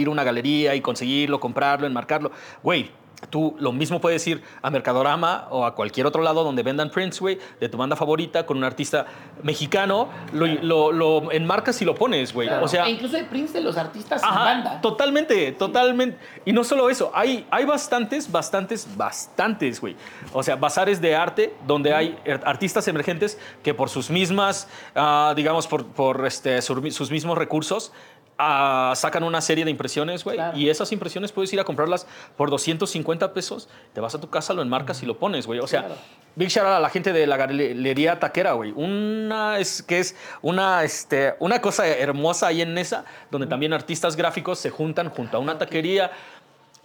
[0.08, 2.32] a una galería y conseguirlo, comprarlo, enmarcarlo.
[2.62, 2.92] Güey,
[3.30, 7.20] tú lo mismo puedes ir a Mercadorama o a cualquier otro lado donde vendan prints,
[7.20, 9.06] güey, de tu banda favorita con un artista
[9.44, 12.50] mexicano, lo, lo- lo enmarcas y lo pones, güey.
[12.50, 14.82] O sea, E incluso hay prints de los artistas sin Ajá, banda.
[14.82, 16.18] Totalmente, totalmente.
[16.46, 19.96] Y no solo eso, hay, hay bastantes, bastantes, bastantes, güey.
[20.34, 25.34] O sea, bazares de arte donde hay er- artistas emergentes que por sus mismas, ah,
[25.36, 27.92] digamos, por, por este, sus mismos recursos,
[28.38, 30.38] sacan una serie de impresiones, güey.
[30.38, 30.58] Claro.
[30.58, 34.54] Y esas impresiones puedes ir a comprarlas por 250 pesos, te vas a tu casa,
[34.54, 35.60] lo enmarcas y lo pones, güey.
[35.60, 35.96] O sea, Claro.
[36.36, 38.72] Big shout out a la gente de la galería taquera, güey.
[38.72, 44.16] Una es que es una, este, una cosa hermosa ahí en Nesa, donde también artistas
[44.16, 46.12] gráficos se juntan junto a una taquería.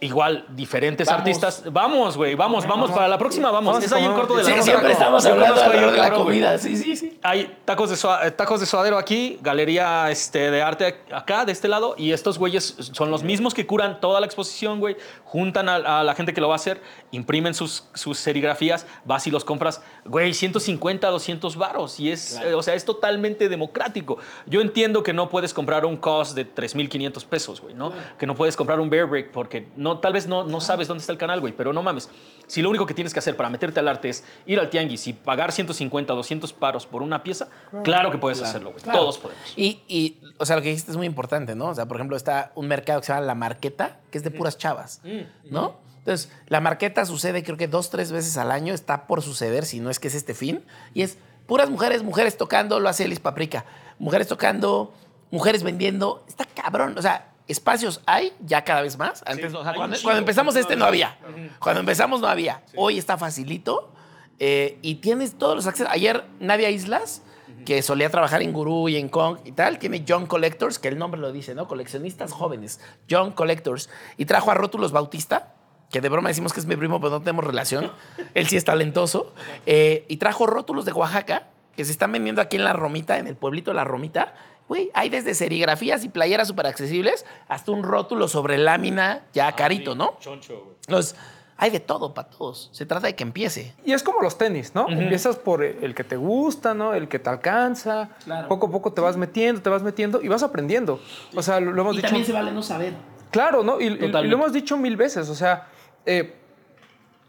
[0.01, 1.19] Igual, diferentes Vamos.
[1.19, 1.63] artistas.
[1.73, 2.89] Vamos, güey, vamos, vamos.
[2.89, 3.73] Para la próxima, vamos.
[3.73, 4.63] Vamos, es ahí en corto de la Sí, Rosa.
[4.63, 6.57] siempre estamos hablando de la comida.
[6.57, 7.19] Sí, sí, sí.
[7.21, 11.67] Hay tacos de, eh, tacos de suadero aquí, galería este, de arte acá, de este
[11.67, 14.95] lado, y estos güeyes son los mismos que curan toda la exposición, güey.
[15.25, 16.81] Juntan a, a la gente que lo va a hacer,
[17.11, 22.53] imprimen sus, sus serigrafías, vas y los compras, güey, 150, 200 varos, y es, eh,
[22.53, 24.17] o sea, es totalmente democrático.
[24.45, 27.91] Yo entiendo que no puedes comprar un cost de 3.500 pesos, güey, ¿no?
[28.17, 30.87] Que no puedes comprar un Bear Brick porque no no, tal vez no, no sabes
[30.87, 32.09] dónde está el canal, güey, pero no mames.
[32.47, 35.07] Si lo único que tienes que hacer para meterte al arte es ir al tianguis
[35.07, 37.47] y pagar 150, 200 paros por una pieza,
[37.83, 38.83] claro que puedes hacerlo, güey.
[38.83, 39.41] Todos podemos.
[39.55, 41.67] Y, y, o sea, lo que dijiste es muy importante, ¿no?
[41.67, 44.31] O sea, por ejemplo, está un mercado que se llama La Marqueta, que es de
[44.31, 45.01] puras chavas,
[45.49, 45.77] ¿no?
[45.99, 49.79] Entonces, La Marqueta sucede creo que dos, tres veces al año, está por suceder, si
[49.79, 50.63] no es que es este fin,
[50.93, 53.65] y es puras mujeres, mujeres tocando, lo hace Elis Paprika,
[53.97, 54.93] mujeres tocando,
[55.31, 59.23] mujeres vendiendo, está cabrón, o sea, espacios hay ya cada vez más.
[59.25, 61.17] Antes, o sea, cuando, un cuando empezamos este no había.
[61.59, 62.63] Cuando empezamos no había.
[62.75, 63.91] Hoy está facilito
[64.39, 65.91] eh, y tienes todos los accesos.
[65.91, 67.23] Ayer Nadia Islas,
[67.65, 70.97] que solía trabajar en Guru y en Kong y tal, tiene Young Collectors, que el
[70.97, 71.67] nombre lo dice, ¿no?
[71.67, 73.89] Coleccionistas jóvenes, Young Collectors.
[74.15, 75.55] Y trajo a Rótulos Bautista,
[75.91, 77.91] que de broma decimos que es mi primo, pero no tenemos relación.
[78.35, 79.33] Él sí es talentoso.
[79.65, 83.27] Eh, y trajo rótulos de Oaxaca, que se están vendiendo aquí en La Romita, en
[83.27, 84.35] el pueblito de La Romita.
[84.69, 89.95] Güey, hay desde serigrafías y playeras súper accesibles hasta un rótulo sobre lámina ya carito,
[89.95, 90.17] ¿no?
[90.19, 90.75] Choncho, güey.
[90.87, 91.15] Entonces,
[91.57, 92.69] hay de todo para todos.
[92.71, 93.73] Se trata de que empiece.
[93.83, 94.87] Y es como los tenis, ¿no?
[94.87, 96.93] Empiezas por el que te gusta, ¿no?
[96.93, 98.11] El que te alcanza.
[98.47, 101.01] Poco a poco te vas metiendo, te vas metiendo y vas aprendiendo.
[101.35, 102.33] O sea, lo, lo hemos dicho.
[102.33, 102.93] vale no saber.
[103.31, 103.81] Claro, ¿no?
[103.81, 105.27] Y, lo hemos dicho mil veces.
[105.29, 105.67] O sea,
[106.05, 106.35] eh,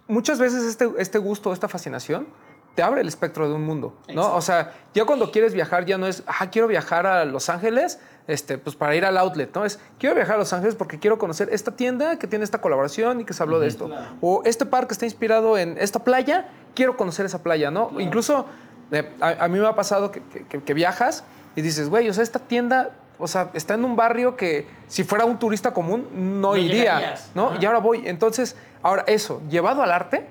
[0.07, 2.28] muchas veces este, este gusto, esta fascinación,
[2.74, 4.34] te abre el espectro de un mundo, ¿no?
[4.34, 7.98] O sea, ya cuando quieres viajar, ya no es, ah, quiero viajar a Los Ángeles,
[8.28, 9.64] este, pues para ir al outlet, ¿no?
[9.64, 13.20] Es, quiero viajar a Los Ángeles porque quiero conocer esta tienda que tiene esta colaboración
[13.20, 13.90] y que se habló de esto.
[14.20, 17.90] O este parque está inspirado en esta playa, quiero conocer esa playa, ¿no?
[17.98, 18.46] Incluso
[18.92, 20.22] eh, a, a mí me ha pasado que,
[20.64, 21.24] que- viajas
[21.56, 25.02] y dices, güey, o sea, esta tienda, o sea, está en un barrio que si
[25.02, 27.30] fuera un turista común no, No iría, llegarías.
[27.34, 27.52] ¿no?
[27.60, 28.06] Y ahora voy.
[28.06, 30.26] Entonces, ahora eso, llevado al arte,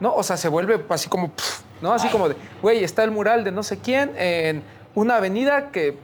[0.00, 0.14] ¿no?
[0.14, 1.92] O sea, se vuelve así como, pf, ¿no?
[1.92, 4.62] Así como de, güey, está el mural de no sé quién en
[4.94, 5.96] una avenida que,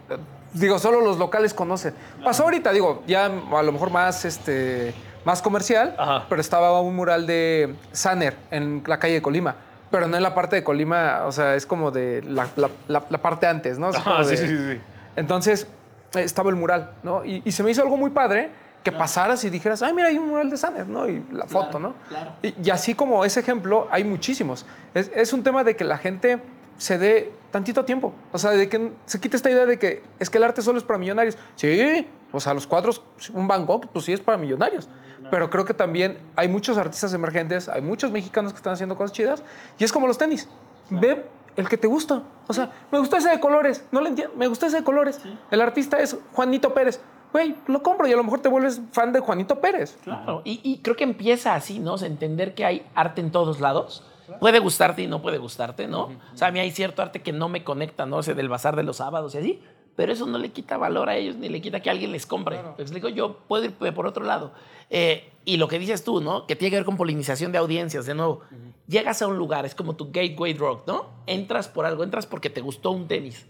[0.52, 1.94] digo, solo los locales conocen.
[2.24, 6.26] Pasó ahorita, digo, ya a lo mejor más, este, más comercial, Ajá.
[6.28, 9.56] pero estaba un mural de Saner en la calle de Colima.
[9.90, 13.04] Pero no en la parte de Colima, o sea, es como de la, la- la-
[13.08, 13.88] la parte antes, ¿no?
[13.88, 14.80] Ajá, sí, de- sí, sí, sí.
[15.14, 15.66] Entonces,
[16.14, 17.24] estaba el mural, ¿no?
[17.24, 18.50] Y, y se me hizo algo muy padre
[18.86, 21.08] que pasaras y dijeras, ay, mira, hay un mural de Sanner, ¿no?
[21.08, 21.94] Y la foto, ¿no?
[22.40, 24.64] Y, y así como ese ejemplo, hay muchísimos.
[24.94, 26.40] Es, es un tema de que la gente
[26.78, 28.14] se dé tantito tiempo.
[28.30, 30.78] O sea, de que se quite esta idea de que es que el arte solo
[30.78, 31.36] es para millonarios.
[31.56, 33.02] Sí, o sea, los cuadros,
[33.34, 34.88] un Van Gogh, pues sí es para millonarios.
[35.32, 39.10] Pero creo que también hay muchos artistas emergentes, hay muchos mexicanos que están haciendo cosas
[39.10, 39.42] chidas.
[39.80, 40.48] Y es como los tenis.
[40.90, 41.24] Ve
[41.56, 42.22] el que te gusta.
[42.46, 43.84] O sea, me gustó ese de colores.
[43.90, 44.32] No lo entiendo.
[44.36, 45.18] Me gustó ese de colores.
[45.50, 47.00] El artista es Juanito Pérez.
[47.36, 49.98] Güey, lo compro y a lo mejor te vuelves fan de Juanito Pérez.
[50.02, 50.40] Claro.
[50.46, 51.98] Y, y creo que empieza así, ¿no?
[51.98, 54.02] Entender que hay arte en todos lados.
[54.40, 56.04] Puede gustarte y no puede gustarte, ¿no?
[56.04, 58.16] O sea, a mí hay cierto arte que no me conecta, ¿no?
[58.16, 59.62] O sea, del bazar de los sábados y así.
[59.96, 62.58] Pero eso no le quita valor a ellos ni le quita que alguien les compre.
[62.78, 63.10] ¿Me explico?
[63.10, 64.52] Yo puedo ir por otro lado.
[64.88, 66.46] Eh, y lo que dices tú, ¿no?
[66.46, 68.40] Que tiene que ver con polinización de audiencias, de nuevo.
[68.88, 71.10] Llegas a un lugar, es como tu gateway drug, ¿no?
[71.26, 73.46] Entras por algo, entras porque te gustó un tenis.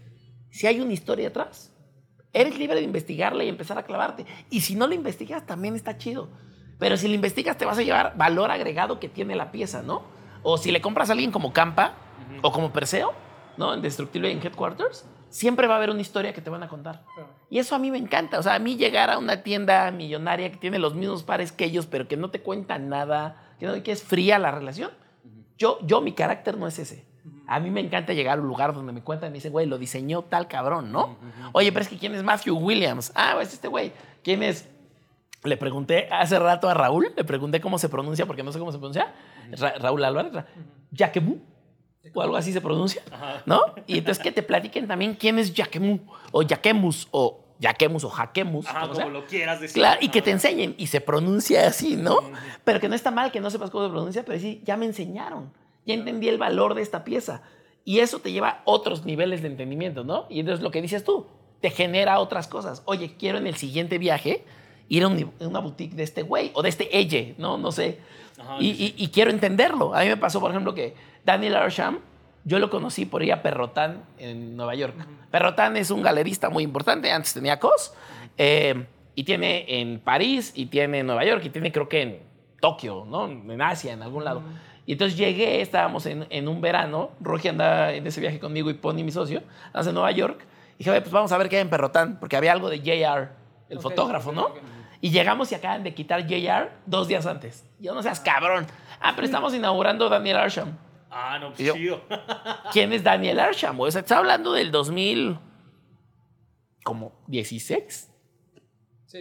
[0.49, 1.71] Si hay una historia atrás,
[2.33, 4.25] eres libre de investigarla y empezar a clavarte.
[4.49, 6.29] Y si no la investigas, también está chido.
[6.79, 10.03] Pero si la investigas, te vas a llevar valor agregado que tiene la pieza, ¿no?
[10.43, 11.93] O si le compras a alguien como Campa
[12.43, 13.13] o como Perseo,
[13.57, 13.73] ¿no?
[13.73, 16.67] En Destructible y en Headquarters, siempre va a haber una historia que te van a
[16.67, 17.03] contar.
[17.49, 18.37] Y eso a mí me encanta.
[18.37, 21.65] O sea, a mí llegar a una tienda millonaria que tiene los mismos pares que
[21.65, 24.91] ellos, pero que no te cuenta nada, que, no- que es fría la relación.
[25.57, 27.06] Yo, yo, mi carácter no es ese.
[27.47, 29.65] A mí me encanta llegar a un lugar donde me cuentan y me dicen, güey,
[29.65, 31.15] lo diseñó tal cabrón, ¿no?
[31.53, 33.11] Oye, pero es que ¿quién es Matthew Williams?
[33.15, 33.91] Ah, es este güey.
[34.23, 34.67] ¿Quién es?
[35.43, 38.71] Le pregunté hace rato a Raúl, le pregunté cómo se pronuncia, porque no sé cómo
[38.71, 39.13] se pronuncia.
[39.51, 40.47] Ra- Raúl Álvarez, Ra-
[40.91, 41.37] Jacquemú,
[42.13, 43.01] o algo así se pronuncia,
[43.45, 43.61] ¿no?
[43.85, 45.99] Y entonces que te platiquen también quién es Jacquemú,
[46.31, 48.67] o Jaquemus, o Jaquemus, o Jaquemus.
[48.67, 49.75] Ajá, como como lo quieras decir.
[49.75, 52.17] Claro, y que te enseñen y se pronuncia así, ¿no?
[52.65, 54.85] Pero que no está mal que no sepas cómo se pronuncia, pero sí, ya me
[54.85, 55.51] enseñaron,
[55.87, 57.41] ya entendí el valor de esta pieza.
[57.83, 60.25] Y eso te lleva a otros niveles de entendimiento, ¿no?
[60.29, 61.25] Y entonces lo que dices tú,
[61.61, 62.83] te genera otras cosas.
[62.85, 64.43] Oye, quiero en el siguiente viaje
[64.89, 67.57] ir a un- una boutique de este güey o de este elle, ¿no?
[67.57, 67.99] No sé.
[68.39, 69.95] Ajá, y, y- y quiero entenderlo.
[69.95, 70.93] A mí me pasó, por ejemplo, que
[71.25, 71.99] Daniel Arsham,
[72.43, 74.95] yo lo conocí por ir a Perrotán en Nueva York.
[75.31, 77.93] Perrotán es un galerista muy importante, antes tenía COS,
[78.37, 78.85] eh,
[79.15, 82.19] y tiene en París, y tiene en Nueva York, y tiene creo que en
[82.61, 83.27] Tokio, ¿no?
[83.27, 84.41] En Asia, en algún lado.
[84.87, 88.73] Y entonces llegué, estábamos en, en un verano, Rogi andaba en ese viaje conmigo y
[88.73, 89.43] Pony, mi socio,
[89.75, 92.37] en Nueva York, y dije, "Oye, pues vamos a ver qué hay en Perrotán, porque
[92.37, 93.29] había algo de JR,
[93.67, 94.47] el fotógrafo, ¿no?
[95.01, 97.65] Y llegamos y acaban de quitar JR dos días antes.
[97.79, 98.65] Yo no seas cabrón.
[99.01, 100.77] Ah, pero estamos inaugurando Daniel Arsham.
[101.11, 102.01] Ah, no, pues yo-.
[102.71, 103.77] ¿Quién es Daniel Arsham?
[103.77, 105.37] O sea, está hablando del 2000,
[106.85, 108.09] como 16.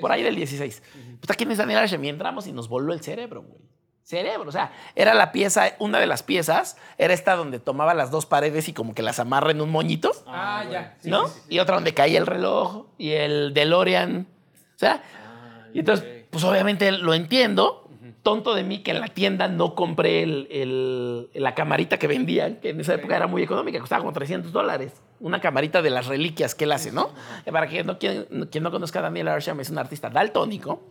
[0.00, 0.82] por ahí del 16.
[1.20, 2.04] Puta, ¿quién es Daniel Arsham?
[2.04, 3.60] Y entramos y nos voló el cerebro, güey.
[4.10, 8.12] Cerebro, o sea, era la pieza, una de las piezas, era esta donde tomaba las
[8.12, 10.94] dos paredes y como que las amarra en un moñito, Ah, ya.
[11.00, 11.26] Sí, ¿no?
[11.26, 11.54] sí, sí.
[11.56, 14.28] Y otra donde caía el reloj y el DeLorean.
[14.76, 15.02] O sea,
[15.74, 17.82] y entonces, pues obviamente lo entiendo.
[18.22, 22.56] Tonto de mí que en la tienda no compré el- el- la camarita que vendían,
[22.60, 24.92] que en esa época era muy económica, costaba como 300 dólares.
[25.20, 27.10] Una camarita de las reliquias que él hace, ¿no?
[27.50, 30.82] Para quien no, quien, quien no conozca a Daniel Arsham, es un artista daltónico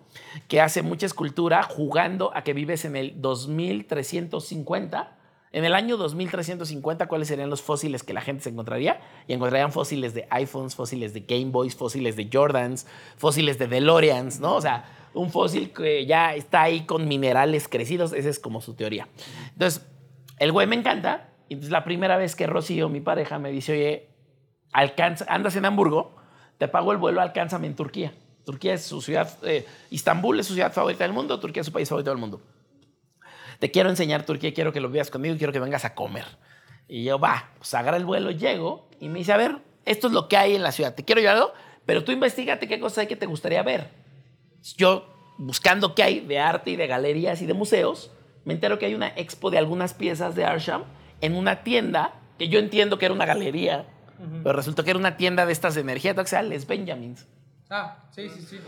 [0.47, 5.17] que hace mucha escultura jugando a que vives en el 2350.
[5.51, 8.99] En el año 2350, ¿cuáles serían los fósiles que la gente se encontraría?
[9.25, 14.41] Y encontrarían fósiles de iPhones, fósiles de Game Boys, fósiles de Jordans, fósiles de DeLoreans,
[14.41, 14.55] ¿no?
[14.55, 18.73] O sea, un fósil que ya está ahí con minerales crecidos, esa es como su
[18.73, 19.07] teoría.
[19.53, 19.87] Entonces,
[20.39, 21.29] el güey me encanta.
[21.47, 24.09] Y entonces la primera vez que Rocío, mi pareja, me dice, oye,
[24.75, 26.15] alcanza, andas en Hamburgo,
[26.57, 28.13] te pago el vuelo, alcánzame en Turquía.
[28.43, 31.71] Turquía es su ciudad, eh, Istambul es su ciudad favorita del mundo, Turquía es su
[31.71, 32.41] país favorito del mundo.
[33.59, 36.25] Te quiero enseñar Turquía, quiero que lo veas conmigo quiero que vengas a comer.
[36.89, 40.13] Y yo, va, pues agarra el vuelo, llego y me dice, a ver, esto es
[40.13, 41.53] lo que hay en la ciudad, te quiero llevarlo,
[41.85, 43.89] pero tú investigate qué cosas hay que te gustaría ver.
[44.75, 45.07] Yo,
[45.37, 48.11] buscando qué hay de arte y de galerías y de museos,
[48.43, 50.83] me entero que hay una expo de algunas piezas de Arsham
[51.21, 53.87] en una tienda que yo entiendo que era una galería,
[54.43, 57.27] pero resultó que era una tienda de estas de energía, que se llama Les Benjamins.
[57.69, 58.59] Ah, sí, sí, sí.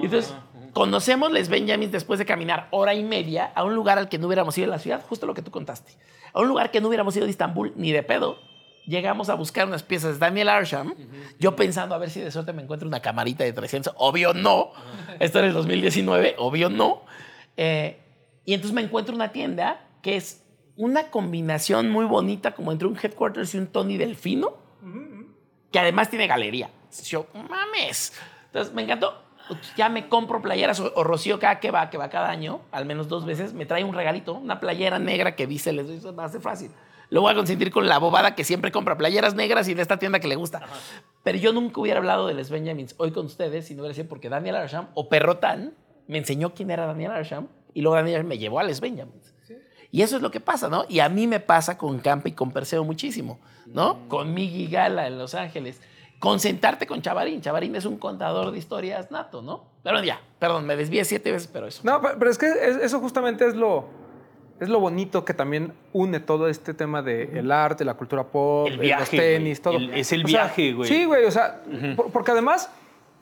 [0.00, 0.34] Y entonces
[0.72, 4.26] conocemos Les Benjamins después de caminar hora y media a un lugar al que no
[4.26, 5.92] hubiéramos ido en la ciudad, justo lo que tú contaste.
[6.32, 8.38] A un lugar que no hubiéramos ido de Estambul ni de pedo.
[8.86, 10.94] Llegamos a buscar unas piezas de Daniel Arsham,
[11.40, 13.94] yo pensando a ver si de suerte me encuentro una camarita de 300.
[13.96, 14.70] Obvio no.
[15.18, 17.02] Esto era el 2019, obvio no.
[17.56, 18.00] Eh,
[18.44, 20.44] y entonces me encuentro una tienda que es
[20.76, 24.65] una combinación muy bonita como entre un Headquarters y un Tony Delfino
[25.70, 26.70] que además tiene galería.
[27.04, 28.12] Yo, mames.
[28.46, 29.22] Entonces me encantó.
[29.76, 32.84] Ya me compro playeras o, o Rocío cada que va, que va cada año, al
[32.84, 36.24] menos dos veces, me trae un regalito, una playera negra que dice, les eso va
[36.24, 36.72] a ser fácil.
[37.08, 39.98] Lo voy a consentir con la bobada que siempre compra playeras negras y de esta
[39.98, 40.62] tienda que le gusta.
[41.22, 44.08] Pero yo nunca hubiera hablado de Les Benjamins hoy con ustedes si no hubiera sido
[44.08, 45.74] porque Daniel Arsham o Perrotan
[46.08, 49.35] me enseñó quién era Daniel Arsham y luego Daniel me llevó a Les Benjamins.
[49.90, 50.84] Y eso es lo que pasa, ¿no?
[50.88, 54.08] Y a mí me pasa con Campa y con Perseo muchísimo, ¿no?
[54.08, 55.80] Con Miggy Gala en Los Ángeles.
[56.18, 57.40] Concentrarte con Chavarín.
[57.42, 59.64] Chavarín es un contador de historias nato, ¿no?
[59.82, 61.82] Pero ya, perdón, me desvié siete veces, pero eso.
[61.84, 63.84] No, pe- pero es que es- eso justamente es lo,
[64.58, 68.66] es lo bonito que también une todo este tema del el arte, la cultura pop,
[68.68, 69.76] El viaje, los tenis, todo.
[69.76, 70.88] El- es el O viaje, güey.
[70.88, 71.60] Sí, güey, o sea,
[71.94, 72.70] por- porque además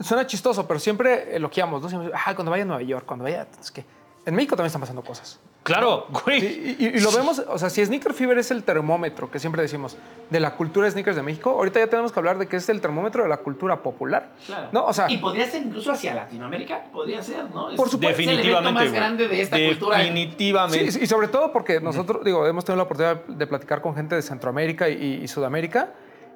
[0.01, 1.89] suena chistoso, pero siempre elogiamos, ¿no?
[1.89, 3.85] Siempre, "Ay, cuando vaya a Nueva York, cuando vaya, es que
[4.25, 5.41] en México también están pasando cosas.
[5.65, 6.45] Claro, güey.
[6.45, 9.63] Y, y- y lo vemos, o sea, si Sneaker Fever es el termómetro que siempre
[9.63, 9.97] decimos
[10.29, 12.69] de la cultura de sneakers de México, ahorita ya tenemos que hablar de que es
[12.69, 14.29] el termómetro de la cultura popular.
[14.73, 14.85] ¿No?
[14.85, 17.71] O sea, y podría ser incluso hacia Latinoamérica, podría ser, ¿no?
[17.71, 18.21] Es- Por supuesto.
[18.21, 18.73] es el Definitivamente.
[18.75, 18.95] más güey.
[18.95, 19.99] grande de esta cultura.
[19.99, 20.93] Definitivamente.
[20.93, 24.15] Sí, y sobre todo porque nosotros, digo, hemos tenido la oportunidad de platicar con gente
[24.15, 25.89] de Centroamérica y, y Sudamérica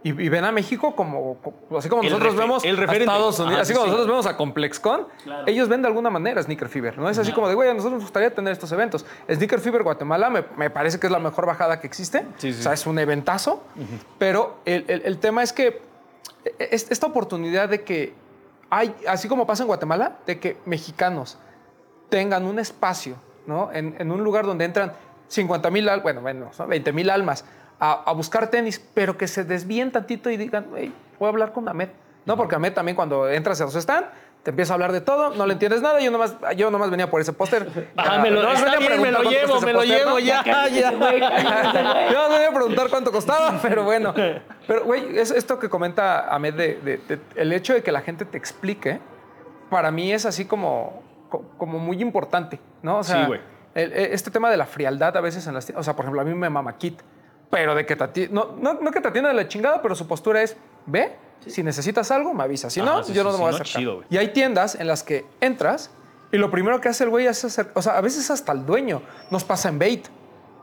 [0.04, 3.02] y, y ven a México como, como- así como El nosotros vemos el a.
[3.02, 3.90] Estados Unidos, Ajá, así sí, como sí.
[3.90, 5.06] nosotros vemos a ComplexCon,
[5.46, 7.08] ellos ven de alguna manera Sneaker Fever, ¿no?
[7.10, 9.04] Es así como de, güey, a nosotros nos gustaría tener estos eventos.
[9.30, 12.60] Sneaker Fever Guatemala me, me parece que es la mejor bajada que existe, Sí, sí.
[12.60, 13.62] o sea, es un eventazo,
[14.18, 15.80] pero el, el- el tema es que
[16.58, 18.14] es- esta oportunidad de que
[18.70, 21.38] hay, así como pasa en Guatemala, de que mexicanos
[22.08, 23.70] tengan un espacio, ¿no?
[23.72, 24.92] En, en un lugar donde entran
[25.28, 27.44] 50 mil, bueno, bueno, 20 mil almas
[27.80, 31.52] a, a buscar tenis, pero que se desvíen tantito y digan, hey, voy a hablar
[31.52, 31.88] con Ahmed.
[32.26, 34.06] No, porque Ahmed también cuando entras a su stand,
[34.42, 37.10] te empieza a hablar de todo, no le entiendes nada, yo nomás, yo nomás venía
[37.10, 37.90] por ese póster.
[37.96, 40.18] Ah, me lo- está venía bien, me llevo, me lo llevo, ¿no?
[40.20, 40.90] ya, ya.
[42.12, 44.14] Yo no voy a preguntar cuánto costaba, pero bueno.
[44.66, 48.00] Pero, güey, es esto que comenta Ahmed de, de- de- el hecho de que la
[48.00, 49.00] gente te explique,
[49.70, 52.98] para mí es así como, co- como muy importante, ¿no?
[52.98, 53.40] O sea, Sí, güey.
[53.74, 56.20] el- e- este tema de la frialdad a veces en las o sea, por ejemplo,
[56.20, 57.00] a mí me mama Kit,
[57.50, 59.94] pero de que te ati- no, no, no que te atienda de la chingada, pero
[59.94, 60.56] su postura es,
[60.86, 61.16] ve,
[61.46, 62.68] si necesitas algo, me avisa.
[62.70, 63.80] Si no, sí, yo sí, no me sí, voy a acercar.
[63.80, 65.90] chido, y hay tiendas en las que entras
[66.30, 68.66] y lo primero que hace el güey es hacer, o sea, a veces hasta el
[68.66, 69.00] dueño.
[69.30, 70.06] Nos pasa en Bait.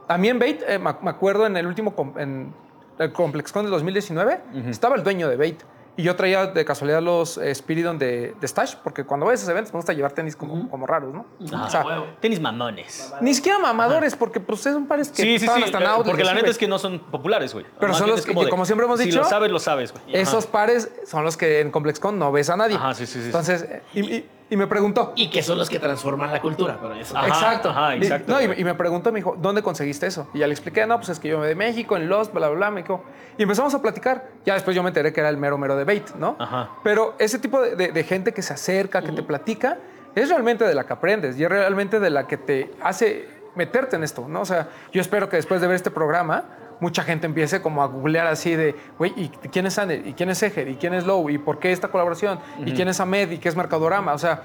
[0.07, 2.53] A mí en Bait, eh, me me acuerdo en el último, en
[2.99, 5.64] el ComplexCon del 2019, estaba el dueño de Bait.
[5.97, 9.35] Y yo traía de casualidad los eh, Spiridon de, de Stash, porque cuando voy a
[9.35, 11.26] esos eventos me gusta llevar tenis como, como raros, ¿no?
[11.53, 12.05] Ah, o sea, huevo.
[12.19, 13.13] Tenis mamones.
[13.22, 15.65] ni siquiera mamadores, porque pues son pares que Sí, sí, estaban sí.
[15.65, 17.65] hasta en outlet, Porque la neta es que no son populares, güey.
[17.80, 20.03] Pero son los que- como siempre hemos Si dicho, lo sabes, lo sabes, güey.
[20.13, 22.76] Esos pares son los que en ComplexCon no ves a nadie.
[22.76, 23.26] Ajá, sí, sí, sí.
[23.27, 25.13] Entonces, eh, y, y- y me preguntó.
[25.15, 26.77] Y que son los que transforman la cultura.
[26.81, 27.17] Pero eso.
[27.17, 27.69] Ajá, exacto.
[27.69, 30.27] ajá, exacto, no, y, me- y me preguntó, me dijo, ¿dónde conseguiste eso?
[30.34, 32.47] Y ya le expliqué, no, pues es que yo me de México, en Lost, bla,
[32.49, 32.72] bla, bla.
[32.72, 33.03] Me dijo,
[33.38, 34.27] y empezamos a platicar.
[34.45, 36.35] Ya después yo me enteré que era el mero, mero de Bait, ¿no?
[36.39, 36.69] Ajá.
[36.84, 39.77] Pero ese tipo de, de- de gente que se acerca, que te platica,
[40.13, 43.95] es realmente de la que aprendes y es realmente de la que te hace meterte
[43.95, 44.41] en esto, ¿no?
[44.41, 46.43] O sea, yo espero que después de ver este programa,
[46.80, 50.06] mucha gente empiece como a googlear así de, güey, ¿y quién es Ander?
[50.06, 50.68] ¿Y quién es Eger?
[50.68, 51.30] ¿Y quién es Low?
[51.30, 52.39] ¿Y por qué esta colaboración?
[52.65, 53.31] ¿Y quién es Ahmed?
[53.31, 54.14] ¿Y qué es Mercadorama?
[54.14, 54.43] O sea,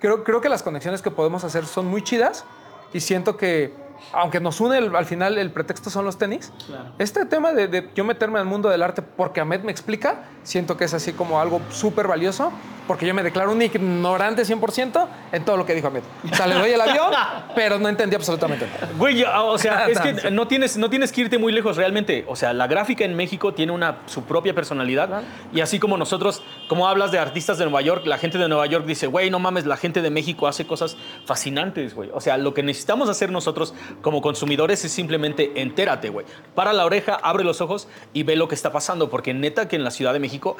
[0.00, 2.44] creo, creo que las conexiones que podemos hacer son muy chidas
[2.92, 3.72] y siento que,
[4.12, 6.52] aunque nos une el- al final el pretexto son los tenis,
[6.98, 10.76] este tema de, de yo meterme al mundo del arte porque Ahmed me explica, siento
[10.76, 12.52] que es así como algo súper valioso
[12.86, 16.02] porque yo me declaro un ignorante 100% en todo lo que dijo Ahmed.
[16.32, 17.12] O sea, le doy el avión,
[17.54, 18.88] pero no entendí absolutamente nada.
[18.96, 22.24] Güey, ya, o sea, es que no tienes, no tienes que irte muy lejos realmente.
[22.28, 25.22] O sea, la gráfica en México tiene una, su propia personalidad.
[25.52, 28.64] Y así como nosotros, como hablas de artistas de Nueva York, la gente de Nueva
[28.64, 30.96] York dice, güey, no mames, la gente de México hace cosas
[31.26, 32.08] fascinantes, güey.
[32.14, 36.26] O sea, lo que necesitamos hacer nosotros como consumidores es simplemente entérate, güey.
[36.54, 39.10] Para la oreja, abre los ojos y ve lo que está pasando.
[39.10, 40.56] Porque neta que en la Ciudad de México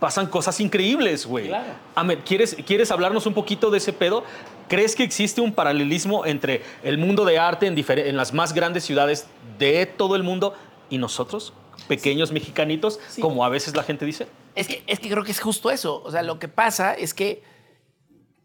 [0.00, 1.48] pasan cosas increíbles, güey.
[1.48, 1.72] Claro.
[1.94, 4.24] Ahmed, ¿quieres, ¿quieres hablarnos un poquito de ese pedo?
[4.68, 8.84] ¿Crees que existe un paralelismo entre el mundo de arte en, en las más grandes
[8.84, 9.26] ciudades
[9.58, 10.54] de todo el mundo
[10.88, 11.52] y nosotros,
[11.86, 14.26] pequeños mexicanitos, como a veces la gente dice?
[14.54, 16.02] Es que, es que creo que es justo eso.
[16.04, 17.42] O sea, lo que pasa es que,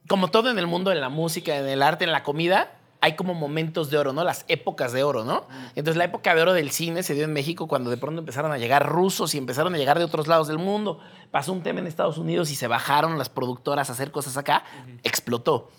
[0.07, 3.15] como todo en el mundo, en la música, en el arte, en la comida, hay
[3.15, 4.23] como momentos de oro, ¿no?
[4.23, 5.47] Las épocas de oro, ¿no?
[5.76, 8.51] Entonces, la época de oro del cine se dio en México cuando de pronto empezaron
[8.51, 10.99] a llegar rusos y empezaron a llegar de otros lados del mundo.
[11.31, 14.63] Pasó un tema en Estados Unidos y se bajaron las productoras a hacer cosas acá,
[15.03, 15.69] explotó.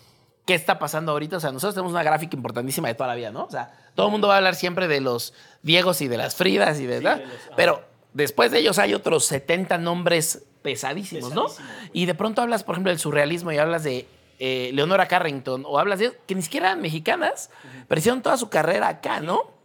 [0.45, 1.37] ¿Qué está pasando ahorita?
[1.37, 3.43] O sea, nosotros tenemos una gráfica importantísima de toda la vida, ¿no?
[3.43, 6.35] O sea, todo el mundo va a hablar siempre de los Diegos y de las
[6.35, 7.21] Fridas y de, ¿verdad?
[7.57, 7.83] Pero
[8.13, 11.47] después de ellos hay otros 70 nombres pesadísimos, ¿no?
[11.91, 14.07] Y de pronto hablas, por ejemplo, del surrealismo y hablas de
[14.39, 17.49] eh, Leonora Carrington o hablas de que ni siquiera eran mexicanas,
[17.87, 19.57] pero hicieron toda su carrera acá, ¿no?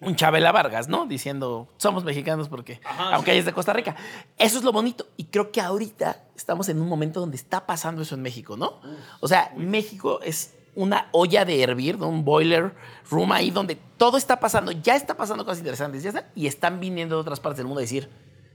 [0.00, 1.06] Un Chabela Vargas, ¿no?
[1.06, 2.80] Diciendo, somos mexicanos porque,
[3.12, 3.94] aunque ella es de Costa Rica.
[4.36, 5.06] Eso es lo bonito.
[5.16, 8.80] Y creo que ahorita estamos en un momento donde está pasando eso en México, ¿no?
[9.20, 12.08] O sea, México es una olla de hervir, ¿no?
[12.08, 12.74] un boiler
[13.10, 14.72] room ahí donde todo está pasando.
[14.72, 17.80] Ya está pasando cosas interesantes, ya está, y están viniendo de otras partes del mundo
[17.80, 18.08] a decir,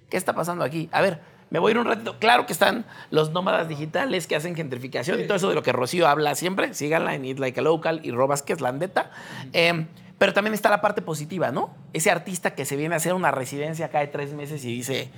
[0.10, 0.90] ¿qué está pasando aquí?
[0.92, 2.18] A ver, me voy a ir un ratito.
[2.20, 5.72] Claro que están los nómadas digitales que hacen gentrificación y todo eso de lo que
[5.72, 6.74] Rocío habla siempre.
[6.74, 9.12] Síganla en Eat Like a Local y Robas, que es la neta.
[9.54, 9.86] Eh,
[10.18, 11.76] pero también está la parte positiva, ¿no?
[11.94, 15.12] Ese artista que se viene a hacer una residencia acá de tres meses y dice,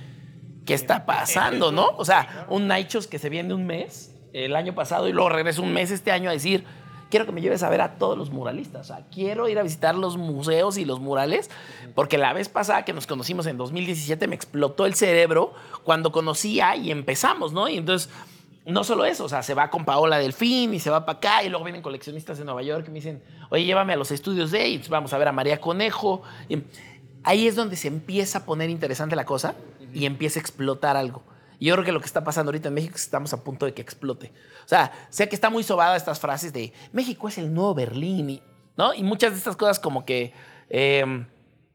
[0.66, 1.88] ¿qué está pasando, no?
[1.96, 5.62] O sea, un Naichos que se viene un mes el año pasado y luego regresa
[5.62, 6.64] un mes este año a decir,
[7.10, 8.90] quiero que me lleves a ver a todos los muralistas.
[8.90, 11.50] O sea, quiero ir a visitar los museos y los murales,
[11.94, 16.76] porque la vez pasada que nos conocimos en 2017 me explotó el cerebro cuando conocía
[16.76, 17.68] y empezamos, ¿no?
[17.68, 18.08] Y entonces,
[18.64, 21.44] no solo eso, o sea, se va con Paola Delfín y se va para acá
[21.44, 24.50] y luego vienen coleccionistas de Nueva York que me dicen, oye, llévame a los estudios
[24.50, 26.22] de, entonces vamos a ver a María Conejo.
[26.48, 26.62] Y
[27.24, 29.54] ahí es donde se empieza a poner interesante la cosa
[29.92, 31.22] y empieza a explotar algo.
[31.60, 33.44] Y yo creo que lo que está pasando ahorita en México es que estamos a
[33.44, 34.32] punto de que explote.
[34.64, 38.30] O sea, sé que está muy sobada estas frases de México es el nuevo Berlín,
[38.30, 38.42] y,
[38.76, 38.94] ¿no?
[38.94, 40.32] Y muchas de estas cosas como que
[40.70, 41.04] eh,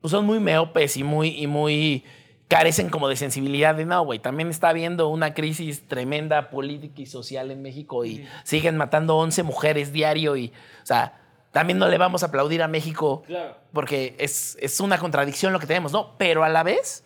[0.01, 2.03] pues son muy meopes y muy, y muy
[2.47, 4.17] carecen como de sensibilidad de no, güey.
[4.17, 9.43] También está habiendo una crisis tremenda política y social en México y siguen matando 11
[9.43, 10.47] mujeres diario y,
[10.81, 11.21] o sea,
[11.51, 13.23] también no le vamos a aplaudir a México
[13.71, 16.17] porque es, es una contradicción lo que tenemos, ¿no?
[16.17, 17.04] Pero a la vez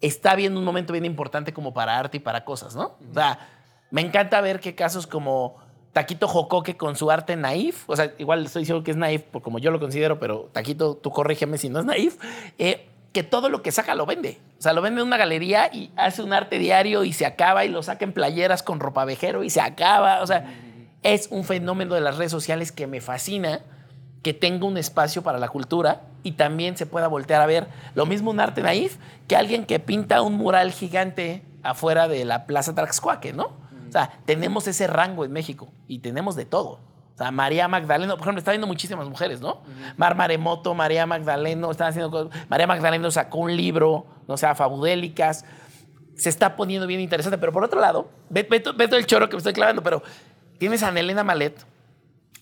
[0.00, 2.96] está habiendo un momento bien importante como para arte y para cosas, ¿no?
[3.10, 3.38] O sea,
[3.90, 5.56] me encanta ver que casos como
[5.92, 9.42] Taquito Jocoque con su arte naif, o sea, igual estoy diciendo que es naif por
[9.42, 12.16] como yo lo considero, pero Taquito, tú corrígeme si no es naif,
[12.58, 14.38] eh, que todo lo que saca lo vende.
[14.58, 17.64] O sea, lo vende en una galería y hace un arte diario y se acaba
[17.64, 20.22] y lo saca en playeras con ropa vejero y se acaba.
[20.22, 20.54] O sea,
[21.02, 23.62] es un fenómeno de las redes sociales que me fascina
[24.22, 28.06] que tenga un espacio para la cultura y también se pueda voltear a ver lo
[28.06, 32.74] mismo un arte naif que alguien que pinta un mural gigante afuera de la Plaza
[32.74, 33.56] Traxcuaque, ¿no?
[33.88, 36.80] O sea, tenemos ese rango en México y tenemos de todo.
[37.14, 39.62] O sea, María Magdaleno, por ejemplo, está viendo muchísimas mujeres, ¿no?
[39.96, 42.46] Mar Maremoto, María Magdaleno, están haciendo cosas.
[42.48, 45.44] María Magdaleno sacó un libro, no sea, Fabudélicas.
[46.16, 49.28] Se está poniendo bien interesante, pero por otro lado, ve, ve ve todo el choro
[49.28, 50.02] que me estoy clavando, pero
[50.58, 51.64] tienes a Nelena Malet,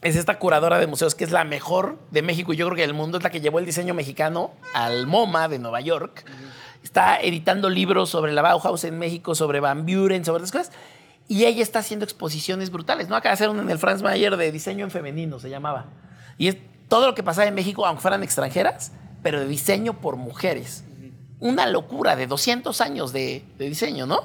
[0.02, 2.82] es esta curadora de museos que es la mejor de México y yo creo que
[2.82, 6.24] del mundo, es la que llevó el diseño mexicano al MoMA de Nueva York.
[6.82, 10.73] Está editando libros sobre la Bauhaus en México, sobre Van Buren, sobre otras cosas.
[11.28, 13.16] Y ella está haciendo exposiciones brutales, ¿no?
[13.16, 15.86] Acaba de hacer una en el Franz Mayer de diseño en femenino, se llamaba.
[16.39, 16.56] Y es
[16.89, 18.93] todo lo que pasaba en México, aunque fueran extranjeras,
[19.23, 20.85] pero de diseño por mujeres.
[21.40, 24.20] Una locura de 200 años de, de diseño, ¿no?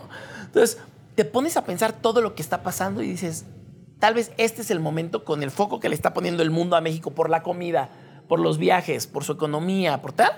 [0.46, 0.78] Entonces,
[1.16, 3.46] te pones a pensar todo lo que está pasando y dices,
[4.02, 6.76] tal vez este es el momento con el foco que le está poniendo el mundo
[6.76, 7.90] a México por la comida,
[8.28, 10.32] por los viajes, por su economía, por tal.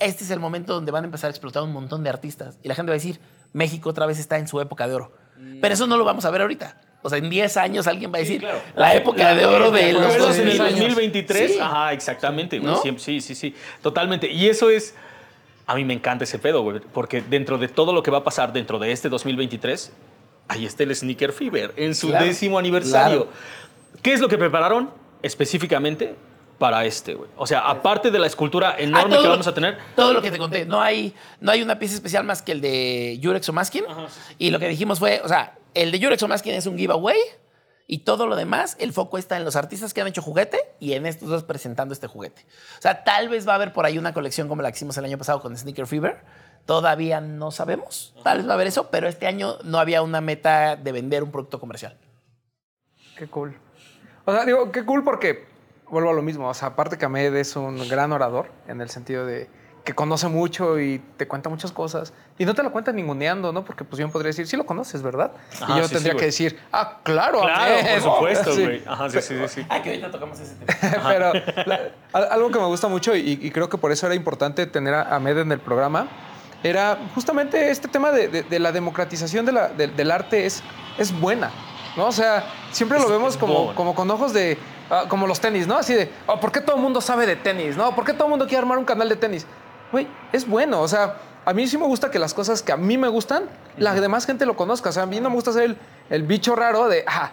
[0.00, 2.68] Este es el momento donde van a empezar a explotar un montón de artistas y
[2.68, 3.20] la gente va a decir,
[3.52, 5.12] México otra vez está en su época de oro.
[5.60, 6.80] Pero eso no lo vamos a ver ahorita.
[7.02, 8.60] O sea, en 10 años alguien va a decir, claro.
[8.76, 10.80] la época de oro de los ¿Recuerdas en el 2000 años.
[10.80, 11.52] 2023?
[11.52, 11.58] Sí.
[11.60, 12.62] Ajá, exactamente,
[12.96, 13.54] Sí, sí, sí.
[13.82, 14.30] Totalmente.
[14.30, 14.94] Y eso es.
[15.66, 16.80] A mí me encanta ese pedo, güey.
[16.80, 19.92] Porque dentro de todo lo que va a pasar dentro de este 2023,
[20.48, 23.26] ahí está el Sneaker Fever en su Claro, décimo aniversario.
[23.26, 23.36] claro.
[24.02, 24.90] ¿Qué es lo que prepararon
[25.22, 26.14] específicamente
[26.58, 27.30] para este, güey?
[27.36, 29.78] O sea, aparte de la escultura enorme que vamos a tener.
[29.96, 30.64] Todo lo que te conté.
[30.66, 33.84] No hay, no hay una pieza especial más que el de Yurex Omaskin.
[34.38, 37.18] Y lo que dijimos fue, o sea, el de Yurex Omaskin es un giveaway.
[37.88, 40.92] Y todo lo demás, el foco está en los artistas que han hecho juguete y
[40.94, 42.46] en estos dos presentando este juguete.
[42.78, 44.96] O sea, tal vez va a haber por ahí una colección como la que hicimos
[44.96, 46.20] el año pasado con Sneaker Fever.
[46.66, 48.14] Todavía no sabemos.
[48.22, 51.22] Tal vez va a haber eso, pero este año no había una meta de vender
[51.22, 51.96] un producto comercial.
[53.16, 53.56] Qué cool.
[54.24, 55.46] O sea, digo, qué cool porque
[55.90, 56.48] vuelvo a lo mismo.
[56.48, 59.50] O sea, aparte que Ahmed es un gran orador en el sentido de
[59.84, 62.14] que conoce mucho y te cuenta muchas cosas.
[62.38, 63.64] Y no te lo cuenta ninguneando, ¿no?
[63.64, 65.32] Porque pues yo podría decir, sí lo conoces, ¿verdad?
[65.60, 68.00] Ajá, y yo sí, tendría sí, que decir, ah, claro, Claro, Ahmed.
[68.00, 68.62] por supuesto, Sí.
[68.62, 68.82] güey.
[68.86, 69.66] Ajá, sí, sí, sí, sí.
[69.68, 71.02] Ah, que ahorita tocamos ese tema.
[71.08, 71.32] Pero
[71.66, 71.90] la-
[72.30, 75.16] algo que me gusta mucho y, y creo que por eso era importante tener a
[75.16, 76.06] Ahmed en el programa
[76.62, 80.62] era justamente este tema de, de- de la democratización de la- de- del arte es,
[80.98, 81.50] es buena,
[81.96, 82.06] ¿no?
[82.06, 84.58] O sea, siempre lo Es vemos como, como con ojos de,
[84.90, 85.76] ah, como los tenis, ¿no?
[85.76, 87.76] Así de, oh, ¿por qué todo el mundo sabe de tenis?
[87.76, 87.94] ¿No?
[87.94, 89.46] ¿Por qué todo el mundo quiere armar un canal de tenis?
[89.90, 92.76] Güey, es bueno, o sea, a mí sí me gusta que las cosas que a
[92.76, 93.44] mí me gustan,
[93.76, 94.90] la demás gente lo conozca.
[94.90, 95.76] O sea, a mí no me gusta ser el,
[96.08, 97.32] el bicho raro de, ah,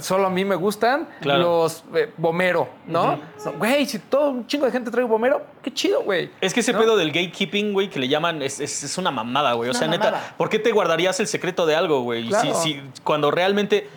[0.00, 1.40] solo a mí me gustan Claro.
[1.42, 3.18] los eh, bomero, ¿no?
[3.58, 6.30] Güey, si todo un chingo de gente trae bomero, qué chido, güey.
[6.40, 6.78] Es que ese ¿No?
[6.80, 9.70] pedo del gatekeeping, güey, que le llaman, es, es- es una mamada, güey.
[9.70, 10.34] O sea, neta.
[10.36, 12.28] ¿por qué te guardarías el secreto de algo, güey?
[12.28, 12.54] Claro.
[12.54, 13.88] Si, si- cuando realmente,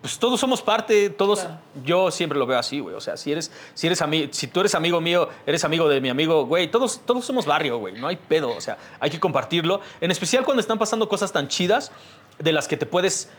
[0.00, 1.58] pues todos somos parte, todos, Claro.
[1.82, 2.94] yo siempre lo veo así, güey.
[2.94, 6.00] O sea, si eres, si eres ami- si tú eres amigo mío, eres amigo de
[6.02, 7.94] mi amigo, güey, todos, todos somos barrio, güey.
[7.98, 9.80] No hay pedo, o sea, hay que compartirlo.
[10.02, 11.90] En especial cuando están pasando cosas tan chidas
[12.38, 13.30] de las que te puedes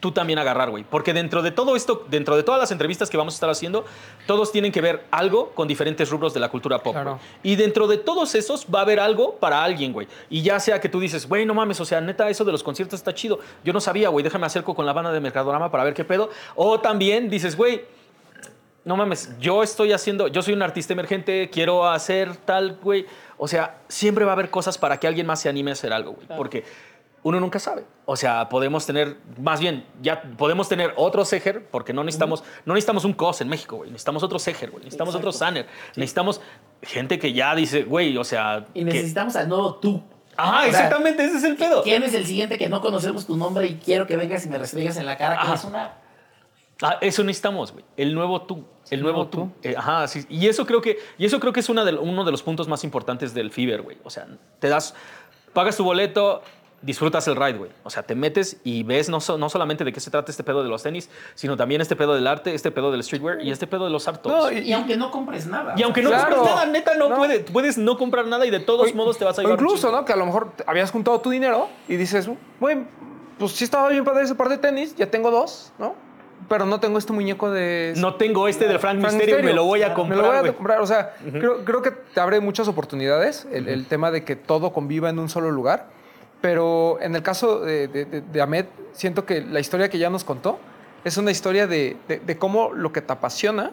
[0.00, 0.84] tú también agarrar, güey.
[0.84, 3.84] Porque dentro de todo esto, dentro de todas las entrevistas que vamos a estar haciendo,
[4.26, 6.92] todos tienen que ver algo con diferentes rubros de la cultura pop.
[6.92, 7.18] Claro.
[7.42, 10.06] Y dentro de todos esos va a haber algo para alguien, güey.
[10.28, 12.62] Y ya sea que tú dices, güey, no mames, o sea, neta, eso de los
[12.62, 13.38] conciertos está chido.
[13.64, 16.30] Yo no sabía, güey, déjame acerco con la banda de Mercadorama para ver qué pedo.
[16.54, 17.84] O también dices, güey,
[18.84, 23.06] no mames, yo estoy haciendo, yo soy un artista emergente, quiero hacer tal, güey.
[23.38, 25.92] O sea, siempre va a haber cosas para que alguien más se anime a hacer
[25.92, 26.26] algo, güey.
[26.36, 26.64] Porque
[27.24, 27.84] uno nunca sabe.
[28.04, 32.74] O sea, podemos tener, más bien, ya podemos tener otro Seger, porque no necesitamos, no
[32.74, 33.90] necesitamos un COS en México, güey.
[33.90, 34.84] Necesitamos otro Seger, güey.
[34.84, 35.66] Necesitamos otro Sanner.
[35.96, 36.40] Necesitamos
[36.82, 38.66] gente que ya dice, güey, o sea.
[38.74, 40.00] Y que- necesitamos al nuevo tú.
[40.36, 41.82] Ajá, sea, exactamente, ese es el pedo.
[41.82, 44.58] ¿Quién es el siguiente que no conocemos tu nombre y quiero que vengas y me
[44.58, 45.40] restregas en la cara?
[45.46, 45.94] Que es una.
[46.82, 47.84] Ah, eso necesitamos, güey.
[47.96, 48.64] El nuevo tú.
[48.90, 49.52] El nuevo nuevo tú.
[49.62, 50.26] Eh, ajá, sí.
[50.28, 52.66] Y eso creo que, y eso creo que es una de- uno de los puntos
[52.68, 53.96] más importantes del Fever, güey.
[54.02, 54.26] O sea,
[54.58, 54.94] te das,
[55.52, 56.42] pagas tu boleto,
[56.84, 57.70] disfrutas el ride, güey.
[57.82, 60.44] O sea, te metes y ves no, so- no solamente de qué se trata este
[60.44, 63.50] pedo de los tenis, sino también este pedo del arte, este pedo del streetwear y
[63.50, 64.34] este pedo de los art toys.
[64.34, 65.74] No, Y, aunque no compres nada.
[65.76, 66.36] y aunque no Claro.
[66.36, 67.16] compres nada, neta, no, No.
[67.16, 69.90] Puede, puedes no comprar nada y de todos O- modos te vas a llevar incluso.
[69.90, 70.04] ¿no?
[70.04, 72.28] Que a lo mejor habías juntado tu dinero y dices,
[72.60, 72.78] güey,
[73.38, 75.94] pues sí estaba bien padre ese par de tenis, ya tengo dos, ¿no?
[76.48, 77.94] Pero no tengo este muñeco de...
[77.96, 79.62] No tengo este del Frank, Frank Mysterio, me Mysterio.
[79.62, 80.52] lo voy a Me comprar, lo voy a güey.
[80.52, 80.80] comprar.
[80.82, 84.72] O sea, creo, creo que te abre muchas oportunidades el, el tema de que todo
[84.72, 85.86] conviva en un solo lugar.
[86.44, 90.10] Pero en el caso de, de- de- de Ahmed, siento que la historia que ya
[90.10, 90.58] nos contó
[91.02, 91.96] es una historia de,
[92.38, 93.70] cómo lo que te apasiona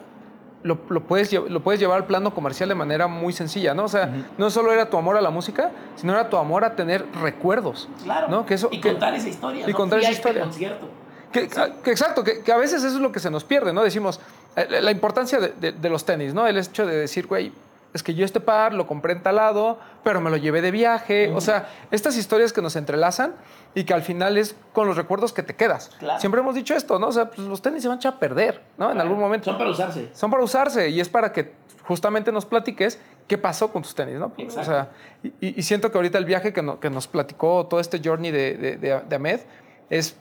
[0.62, 3.84] lo, lo puedes, lo puedes llevar al plano comercial de manera muy sencilla, ¿no?
[3.84, 6.74] O sea, no solo era tu amor a la música, sino era tu amor a
[6.74, 7.90] tener recuerdos.
[8.04, 8.28] Claro.
[8.28, 8.46] ¿no?
[8.46, 9.68] Que eso, y que- contar esa historia.
[9.68, 9.76] y ¿no?
[9.76, 10.42] contar Fui esa este historia.
[10.44, 10.88] concierto.
[11.30, 13.82] Que, que- exacto, que, que a veces eso es lo que se nos pierde, ¿no?
[13.82, 14.18] Decimos,
[14.56, 16.46] eh, la importancia de, de- de los tenis, ¿no?
[16.46, 17.52] El hecho de decir, güey,
[17.94, 21.30] es que yo este par lo compré en talado, pero me lo llevé de viaje.
[21.34, 23.34] O sea, estas historias que nos entrelazan
[23.74, 25.90] y que al final es con los recuerdos que te quedas.
[25.98, 26.18] Claro.
[26.20, 27.08] Siempre hemos dicho esto, ¿no?
[27.08, 28.90] O sea, pues los tenis se van a echar a perder, ¿no?
[28.90, 29.44] En algún momento.
[29.50, 30.08] Son para usarse.
[30.14, 31.52] Son para usarse y es para que
[31.84, 32.98] justamente nos platiques
[33.28, 34.26] qué pasó con tus tenis, ¿no?
[34.26, 34.70] O Exacto.
[34.70, 34.90] sea,
[35.22, 38.00] y, y- y siento que ahorita el viaje que, no- que nos platicó todo este
[38.02, 39.40] journey de, de, de- de Ahmed
[39.90, 40.16] es,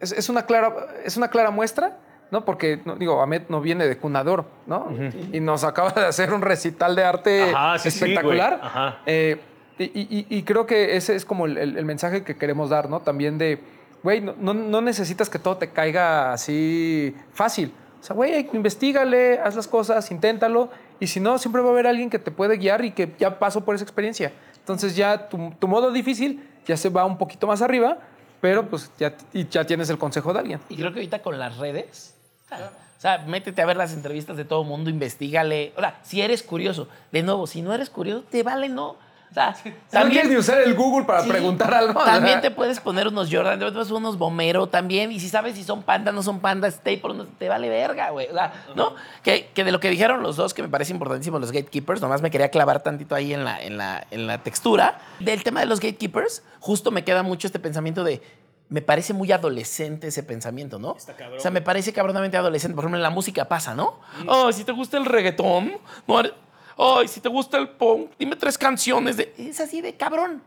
[0.00, 0.74] es, es una clara,
[1.04, 1.98] es una clara muestra,
[2.30, 2.44] ¿no?
[2.44, 4.88] Porque, no, digo, Ahmed no viene de cunador, ¿no?
[5.32, 8.56] Y nos acaba de hacer un recital de arte Ajá, sí, sí, espectacular.
[8.58, 8.66] güey.
[8.66, 8.98] Ajá.
[9.06, 9.40] Eh,
[9.78, 12.88] y, y- y creo que ese es como el, el- el mensaje que queremos dar,
[12.88, 13.00] ¿no?
[13.00, 13.60] También de,
[14.02, 17.72] güey, no, no- no necesitas que todo te caiga así fácil.
[18.00, 20.70] O sea, güey, investigale, haz las cosas, inténtalo.
[20.98, 23.38] Y si no, siempre va a haber alguien que te puede guiar y que ya
[23.38, 24.32] pasó por esa experiencia.
[24.58, 27.98] Entonces ya tu, tu modo difícil ya se va un poquito más arriba
[28.40, 30.60] pero pues ya, y ya tienes el consejo de alguien.
[30.68, 32.15] Y creo que ahorita con las redes,
[32.50, 35.72] o sea, métete a ver las entrevistas de todo el mundo, investigale.
[35.76, 38.96] O sea, si eres curioso, de nuevo, si no eres curioso, te vale no.
[39.28, 39.54] O sea,
[39.92, 41.28] No quieres ni usar el Google para Sí.
[41.28, 42.02] preguntar algo.
[42.04, 45.10] También te puedes poner unos Jordan, te puedes unos Bomero también.
[45.12, 48.28] Y si sabes si son pandas, no son pandas, no, te vale verga, güey.
[48.28, 48.94] O sea, ¿no?
[49.22, 52.22] Que, que de lo que dijeron los dos, que me parece importantísimo, los gatekeepers, nomás
[52.22, 55.00] me quería clavar tantito ahí en la, en la, en la textura.
[55.18, 58.22] Del tema de los gatekeepers, justo me queda mucho este pensamiento de.
[58.68, 60.96] Me parece muy adolescente ese pensamiento, ¿no?
[61.36, 62.74] O sea, me parece cabronamente adolescente.
[62.74, 64.00] Por ejemplo, en la música pasa, ¿no?
[64.26, 65.72] Oh, si te gusta el reggaetón,
[66.08, 66.32] no eres-
[66.78, 69.32] Ay, si te gusta el punk, dime tres canciones de.
[69.38, 70.42] Es así de cabrón.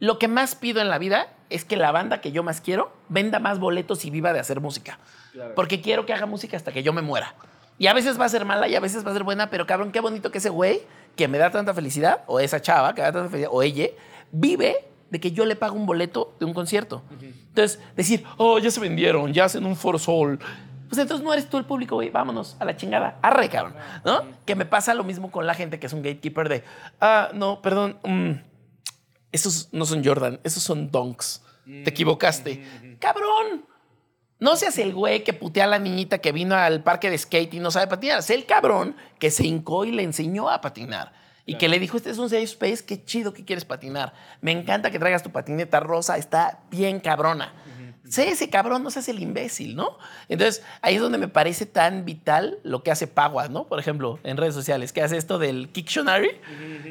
[0.00, 2.92] Lo que más pido en la vida es que la banda que yo más quiero
[3.08, 4.98] venda más boletos y viva de hacer música.
[5.54, 7.34] Porque quiero que haga música hasta que yo me muera.
[7.78, 9.66] Y a veces va a ser mala y a veces va a ser buena, pero
[9.66, 10.82] cabrón, qué bonito que ese güey
[11.16, 13.86] que me da tanta felicidad, o esa chava que me da tanta felicidad, o ella,
[14.32, 17.02] vive de que yo le pago un boleto de un concierto.
[17.20, 20.38] Entonces, decir, oh, ya se vendieron, ya hacen un For Soul.
[20.88, 22.10] Pues entonces no eres tú el público, güey.
[22.10, 23.18] Vámonos a la chingada.
[23.22, 23.74] Arre, cabrón.
[24.04, 24.22] ¿No?
[24.44, 26.64] Que me pasa lo mismo con la gente que es un gatekeeper de,
[27.00, 28.32] ah, no, perdón, mm,
[29.30, 31.42] esos no son Jordan, esos son Dunks.
[31.64, 32.96] Te equivocaste.
[32.98, 33.64] Cabrón.
[34.40, 37.54] No seas el güey que putea a la niñita que vino al parque de skate
[37.54, 38.22] y no sabe patinar.
[38.22, 41.12] Sé el cabrón que se hincó y le enseñó a patinar.
[41.46, 44.12] Y que le dijo, este es un safe space, qué chido que quieres patinar.
[44.40, 47.52] Me encanta que traigas tu patineta rosa, está bien cabrona.
[48.10, 49.96] Sé ese cabrón, no seas el imbécil, ¿no?
[50.28, 53.68] Entonces, ahí es donde me parece tan vital lo que hace Pagua, ¿no?
[53.68, 56.40] Por ejemplo, en redes sociales, que hace esto del Kictionary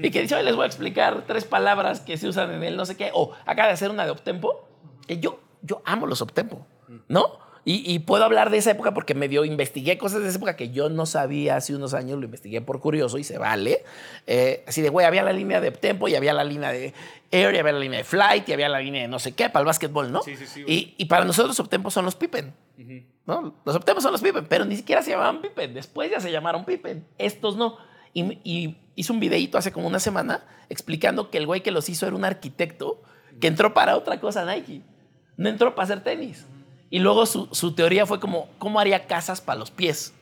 [0.01, 2.77] y que dice, hoy les voy a explicar tres palabras que se usan en el
[2.77, 4.65] no sé qué, o acaba de hacer una de Optempo,
[5.07, 6.65] que yo, yo amo los Optempo,
[7.09, 7.48] ¿no?
[7.65, 10.69] Y, y puedo hablar de esa época porque medio investigué cosas de esa época que
[10.69, 13.83] yo no sabía hace unos años, lo investigué por curioso y se vale.
[14.27, 16.93] Eh, así de, güey, había la línea de Optempo y había la línea de
[17.31, 19.49] Air y había la línea de Flight y había la línea de no sé qué
[19.49, 20.23] para el básquetbol, ¿no?
[20.23, 22.53] Sí, sí, sí, y, y para nosotros Optempo son los Pippen.
[23.25, 23.55] ¿no?
[23.65, 25.73] Los Optempo son los Pippen, pero ni siquiera se llamaban Pippen.
[25.73, 27.05] Después ya se llamaron Pippen.
[27.17, 27.77] Estos no.
[28.13, 31.89] Y, y hizo un videito hace como una semana explicando que el güey que los
[31.89, 33.01] hizo era un arquitecto
[33.39, 34.81] que entró para otra cosa Nike.
[35.37, 36.45] No entró para hacer tenis.
[36.89, 40.13] Y luego su, su teoría fue como, ¿cómo haría casas para los pies?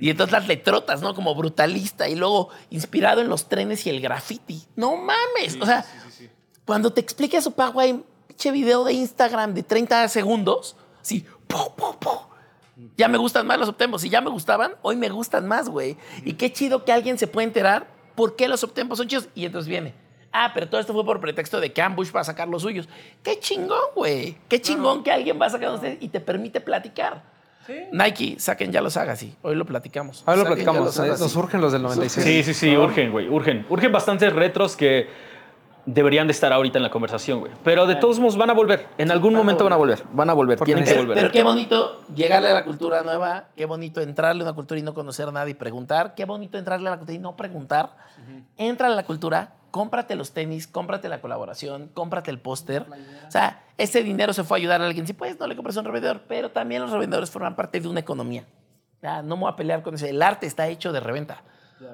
[0.00, 1.14] Y entonces las letrotas, ¿no?
[1.14, 2.08] Como brutalista.
[2.08, 4.62] Y luego inspirado en los trenes y el graffiti.
[4.76, 5.58] No mames.
[5.60, 5.84] o sea,
[6.64, 10.76] cuando te explique su hay un pinche video de Instagram de 30 segundos.
[11.02, 12.30] Sí, po, po, po.
[12.96, 14.02] Ya me gustan más los Optempos.
[14.02, 15.96] Si ya me gustaban, hoy me gustan más, güey.
[16.24, 19.28] Y qué chido que alguien se pueda enterar por qué los Optempos son chidos.
[19.34, 19.94] Y entonces viene.
[20.32, 22.88] Ah, pero todo esto fue por pretexto de que Ambush va a sacar los suyos.
[23.22, 24.36] Qué chingón, güey.
[24.48, 27.22] Qué chingón que alguien va a sacar ustedes y te permite platicar.
[27.92, 29.36] Nike, saquen ya los Agassi.
[29.42, 30.24] Hoy lo platicamos.
[30.26, 30.96] Ahora lo Saquen platicamos.
[30.96, 31.22] los eh.
[31.22, 32.24] Nos surgen los del 96.
[32.26, 33.64] Sí, sí, sí, urgen, güey, urgen.
[33.68, 35.08] Urgen bastantes retros que
[35.86, 37.52] deberían de estar ahorita en la conversación, güey.
[37.64, 38.86] Pero de todos modos van a volver.
[38.98, 40.02] En algún momento van a volver.
[40.12, 40.58] Van a volver.
[40.58, 41.16] Porque Tienen que volver.
[41.16, 44.82] Pero qué bonito llegarle a la cultura nueva, qué bonito entrarle a una cultura y
[44.82, 47.90] no conocer nada y preguntar, qué bonito entrarle a la cultura y no preguntar.
[48.56, 52.86] Entra a la cultura, cómprate los tenis, cómprate la colaboración, cómprate el póster.
[53.26, 55.06] O sea, ese dinero se fue a ayudar a alguien.
[55.06, 57.88] Sí, pues no le compras a un revendedor, pero también los revendedores forman parte de
[57.88, 58.44] una economía.
[59.02, 60.06] No me voy a pelear con eso.
[60.06, 61.42] El arte está hecho de reventa.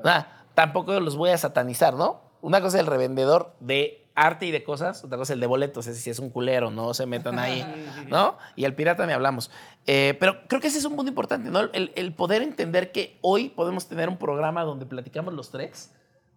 [0.03, 2.21] Sea, tampoco los voy a satanizar, ¿no?
[2.41, 5.47] Una cosa es el revendedor de arte y de cosas, otra cosa es el de
[5.47, 7.65] boletos, es si es un culero, no se metan ahí,
[8.09, 8.39] ¿no?
[8.57, 9.51] Y el pirata ni hablamos.
[9.87, 11.61] Eh, pero creo que ese es un punto importante, ¿no?
[11.61, 15.93] El, el poder entender que hoy podemos tener un programa donde platicamos los tres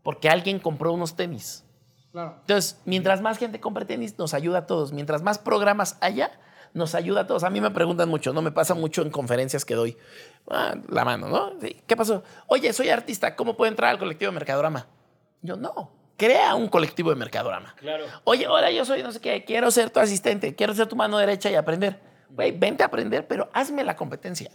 [0.09, 1.63] porque alguien compró unos tenis.
[2.15, 4.91] Entonces, mientras más gente compre tenis, nos ayuda a todos.
[4.91, 6.31] Mientras más programas haya,
[6.73, 7.43] nos ayuda a todos.
[7.43, 8.41] A mí me preguntan mucho, ¿no?
[8.41, 9.97] Me pasa mucho en conferencias que doy.
[10.49, 11.61] Ah, la mano, ¿no?
[11.61, 12.23] Sí, ¿Qué pasó?
[12.47, 14.87] Oye, soy artista, ¿cómo puedo entrar al colectivo de Mercadorama?
[15.43, 15.91] Yo, no.
[16.17, 17.75] Crea un colectivo de Mercadorama.
[17.75, 18.05] Claro.
[18.23, 21.19] Oye, ahora yo soy no sé qué, quiero ser tu asistente, quiero ser tu mano
[21.19, 21.99] derecha y aprender.
[22.31, 24.49] Güey, vente a aprender, pero hazme la competencia.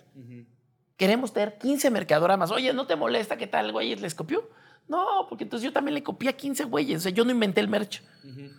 [0.96, 2.50] Queremos tener 15 mercadoramas.
[2.50, 4.48] Oye, ¿no te molesta que tal güey les copió?
[4.88, 6.98] No, porque entonces yo también le copié a 15 güeyes.
[6.98, 8.02] O sea, yo no inventé el merch.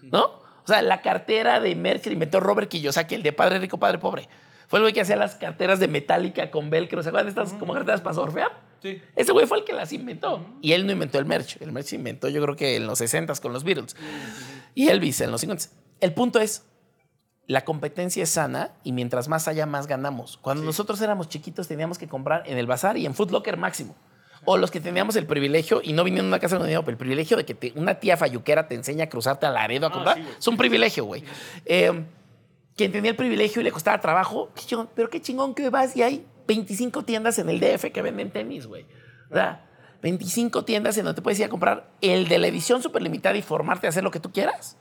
[0.04, 0.24] ¿No?
[0.24, 4.00] O sea, la cartera de merch que inventó Robert Kiyosaki, el de Padre Rico, Padre
[4.00, 4.28] Pobre.
[4.68, 7.04] Fue el güey que hacía las carteras de metálica con velcro.
[7.04, 8.52] ¿Se acuerdan de estas como carteras para surfear?
[8.82, 9.02] Sí.
[9.16, 10.44] Ese güey fue el que las inventó.
[10.62, 11.62] Y él no inventó el merch.
[11.62, 13.96] El merch se inventó yo creo que en los 60 con los Beatles.
[14.74, 15.66] Y Elvis en los 50
[16.02, 16.66] El punto es,
[17.48, 20.38] la competencia es sana y mientras más haya, más ganamos.
[20.38, 23.96] Cuando nosotros éramos chiquitos teníamos que comprar en el bazar y en Foot Locker máximo.
[24.46, 26.92] O los que teníamos el privilegio, y no viniendo a una casa de dinero, pero
[26.94, 29.92] el privilegio de que te- una tía falluquera te enseña a cruzarte a Laredo a
[29.92, 30.36] comprar, sí, güey.
[30.38, 31.24] es un privilegio, güey.
[31.66, 32.06] Eh,
[32.76, 35.96] quien tenía el privilegio y le costaba trabajo, qué chingón, pero qué chingón que vas
[35.96, 38.86] y hay 25 tiendas en el DF que venden tenis, güey.
[39.32, 39.66] Sea,
[40.04, 43.36] 25 tiendas en donde te puedes ir a comprar el de la edición super limitada
[43.38, 44.78] y formarte a hacer lo que tú quieras.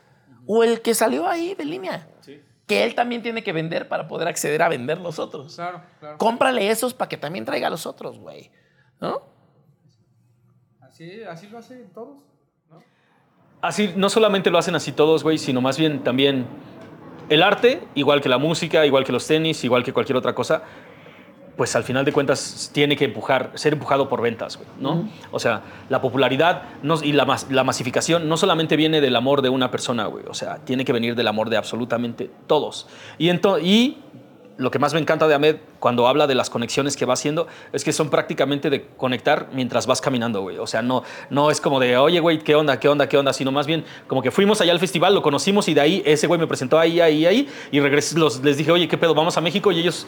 [0.47, 2.09] O el que salió ahí de línea.
[2.67, 5.55] que él también tiene que vender para poder acceder a vender los otros.
[5.55, 6.17] Claro, claro.
[6.19, 8.51] Cómprale esos para que también traiga a los otros, güey.
[9.01, 9.23] ¿No?
[10.95, 12.19] Así, así lo hacen todos.
[13.61, 16.47] Así, no solamente lo hacen así todos, güey, sino más bien también
[17.29, 20.63] el arte, igual que la música, igual que los tenis, igual que cualquier otra cosa,
[21.57, 25.09] pues al final de cuentas tiene que empujar, ser empujado por ventas, güey, ¿no?
[25.33, 29.43] O sea, la popularidad no- y la, mas- la masificación no solamente viene del amor
[29.43, 32.87] de una persona, güey, o sea, tiene que venir del amor de absolutamente todos.
[33.19, 33.99] Y, y
[34.57, 37.47] lo que más me encanta de Ahmed cuando habla de las conexiones que va haciendo
[37.73, 40.59] es que son prácticamente de conectar mientras vas caminando, güey.
[40.59, 43.33] O sea, no, no es como de, oye, güey, ¿qué onda, qué onda, qué onda?
[43.33, 46.27] Sino más bien como que fuimos allá al festival, lo conocimos y de ahí ese
[46.27, 47.49] güey me presentó ahí, ahí, ahí.
[47.73, 49.15] Y regresé, los, les dije, oye, ¿qué pedo?
[49.15, 50.07] Vamos a México y ellos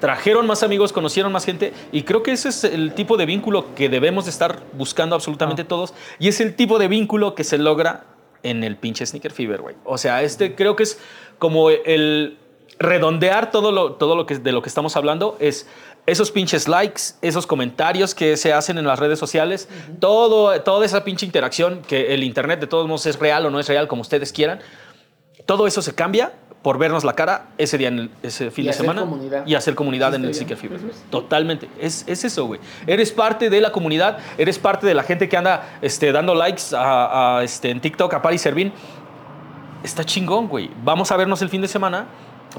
[0.00, 3.74] trajeron más amigos, conocieron más gente y creo que ese es el tipo de vínculo
[3.74, 7.56] que debemos de estar buscando absolutamente todos y es el tipo de vínculo que se
[7.56, 8.04] logra
[8.42, 9.74] en el pinche Sneaker Fever, güey.
[9.84, 11.00] O sea, este creo que es
[11.38, 12.38] como el
[12.78, 15.66] redondear todo lo, todo lo que de lo que estamos hablando es
[16.06, 21.02] esos pinches likes, esos comentarios que se hacen en las redes sociales, todo, toda esa
[21.02, 24.02] pinche interacción que el internet de todos modos es real o no es real, como
[24.02, 24.60] ustedes quieran,
[25.46, 26.32] todo eso se cambia
[26.62, 29.46] por vernos la cara ese día, en el- ese fin Y de semana comunidad.
[29.46, 30.56] y hacer comunidad en el Seeker.
[30.56, 30.80] Fever.
[31.10, 31.68] Totalmente.
[31.80, 32.60] Es, es eso, güey.
[32.88, 36.62] Eres parte de la comunidad, eres parte de la gente que anda este, dando likes
[36.74, 38.72] a, a, este, en TikTok a Paris Servín.
[39.84, 40.70] Está chingón, güey.
[40.82, 42.06] Vamos a vernos el fin de semana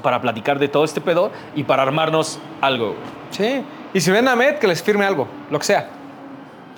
[0.02, 2.94] para platicar de todo este pedo y para armarnos algo.
[3.30, 3.64] Sí.
[3.92, 5.88] Y si ven a Med, que les firme algo, lo que sea.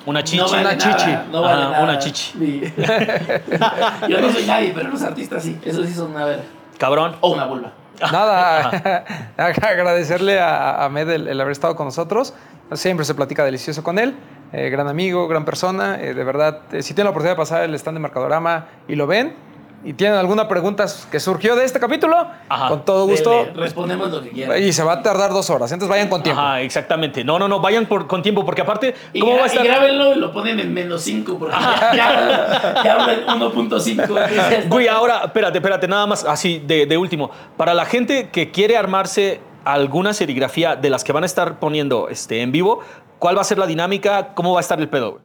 [0.07, 0.39] Una chichi.
[0.39, 1.19] No vale una nada, chichi.
[1.31, 1.85] No vale Ajá, nada.
[1.85, 2.33] una chichi.
[2.39, 2.75] Sí.
[4.09, 5.59] Yo no soy nadie, pero los artistas sí.
[5.65, 6.45] Esos sí son una verga.
[6.79, 7.17] Cabrón.
[7.21, 7.73] O una vulva.
[8.01, 9.05] Nada,
[9.37, 12.33] agradecerle a, a Med el, el haber estado con nosotros.
[12.73, 14.15] Siempre se platica delicioso con él.
[14.53, 16.01] Eh, gran amigo, gran persona.
[16.01, 18.95] Eh, de verdad, eh, si tienen la oportunidad de pasar el stand de Mercadorama y
[18.95, 19.35] lo ven,
[19.83, 22.69] y tienen alguna pregunta que surgió de este capítulo, Ajá.
[22.69, 23.31] con todo gusto.
[23.31, 24.63] Dele, respondemos lo que quieran.
[24.63, 25.73] Y se va a tardar dos horas.
[25.73, 26.41] Entonces vayan con tiempo.
[26.41, 27.25] Ajá, exactamente.
[27.25, 29.65] No, no, no, vayan por- con tiempo, porque aparte, Y, ¿cómo gra- va a estar?
[29.65, 34.69] y grábenlo y lo ponen en menos 5 porque ya, ya, ya habla en 1.5.
[34.69, 37.31] Güey, ahora, espérate, espérate, nada más así de, de último.
[37.57, 42.09] Para la gente que quiere armarse alguna serigrafía de las que van a estar poniendo
[42.09, 42.81] este, en vivo,
[43.19, 44.35] ¿cuál va a ser la dinámica?
[44.35, 45.13] ¿Cómo va a estar el pedo?
[45.13, 45.23] güey?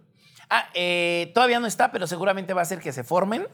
[0.49, 3.47] Ah, eh, todavía no está, pero seguramente va a ser que se formen.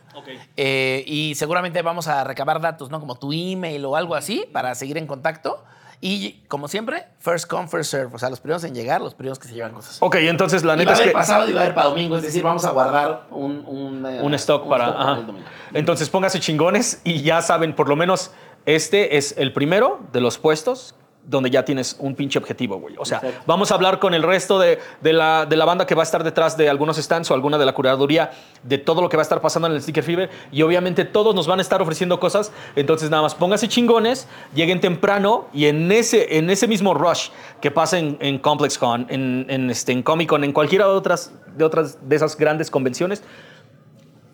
[0.57, 2.99] Eh, y seguramente vamos a recabar datos, ¿no?
[2.99, 5.63] Como tu email o algo así para seguir en contacto.
[6.03, 8.15] Y como siempre, first come, first serve.
[8.15, 9.97] O sea, los primeros en llegar, los primeros que se llevan cosas.
[10.01, 12.18] Ok, entonces la Y va neta es que pasado y va a haber para domingo.
[12.18, 14.88] Es decir, vamos a guardar un, un, eh, un stock para...
[14.88, 15.19] ajá.
[15.19, 15.47] el domingo.
[15.73, 18.31] Entonces póngase chingones y ya saben, por lo menos
[18.65, 20.95] este es el primero de los puestos
[21.32, 22.95] donde ya tienes un pinche objetivo, güey.
[22.99, 23.44] O sea, Exacto.
[23.48, 26.03] vamos a hablar con el resto de, de la, de la banda que va a
[26.03, 28.32] estar detrás de algunos stands o alguna de la curaduría
[28.64, 31.34] de todo lo que va a estar pasando en el Sticker Fever y obviamente todos
[31.34, 32.52] nos van a estar ofreciendo cosas.
[32.76, 37.30] Entonces nada más pónganse chingones, lleguen temprano y en ese, en ese mismo rush
[37.62, 41.32] que pasa en, en ComplexCon, en, en, este, en Comic Con, en cualquiera de otras,
[41.56, 43.24] de otras de esas grandes convenciones,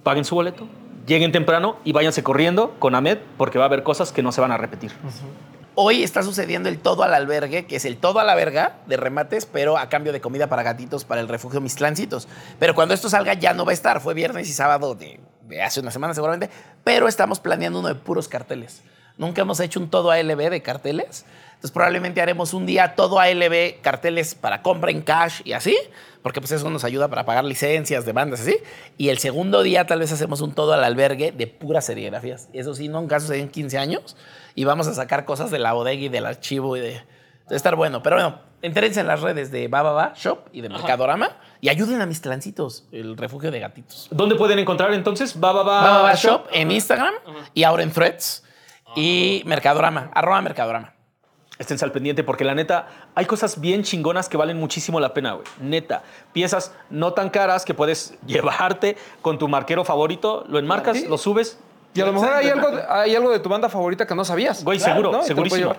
[0.02, 0.68] paguen su boleto,
[1.06, 4.42] lleguen temprano y váyanse corriendo con Ahmed porque va a haber cosas que no se
[4.42, 4.92] van a repetir.
[5.80, 8.98] Hoy está sucediendo el todo al albergue, que es el todo a la verga de
[8.98, 12.28] remates, pero a cambio de comida para gatitos para el refugio Mistlancitos.
[12.58, 14.02] Pero cuando esto salga ya no va a estar.
[14.02, 16.50] Fue viernes y sábado de, de hace una semana seguramente,
[16.84, 18.82] pero estamos planeando uno de puros carteles.
[19.20, 21.26] Nunca hemos hecho un todo ALB de carteles.
[21.50, 25.76] Entonces probablemente haremos un día todo ALB carteles para compra en cash y así,
[26.22, 28.58] porque pues eso nos ayuda para pagar licencias de bandas así.
[28.98, 32.50] Y el segundo día tal vez hacemos un todo al albergue de puras serigrafías.
[32.54, 34.16] Eso sí, nunca sucedió en 15 años.
[34.58, 37.04] Y vamos a sacar cosas de la bodega y del archivo y de...
[37.48, 38.02] de estar bueno.
[38.02, 41.30] Pero bueno, entérense en las redes de Bababa Shop y de Mercadorama
[41.62, 44.08] y ayuden a mis trancitos, el refugio de gatitos.
[44.10, 45.40] ¿Dónde pueden encontrar entonces?
[45.40, 47.14] Baba Bababa Shop en Instagram
[47.54, 48.44] y ahora en Threads
[48.96, 50.94] y Mercadorama, arroba Mercadorama.
[51.60, 55.34] Estén al pendiente porque la neta hay cosas bien chingonas que valen muchísimo la pena,
[55.34, 55.46] güey.
[55.60, 56.02] Neta.
[56.34, 61.08] Piezas no tan caras que puedes llevarte con tu marquero favorito, lo enmarcas, Sí.
[61.08, 61.60] lo subes.
[61.94, 64.64] Y a lo mejor hay algo, hay algo de tu banda favorita que no sabías.
[64.64, 65.76] Güey, Claro, seguro, segurísimo.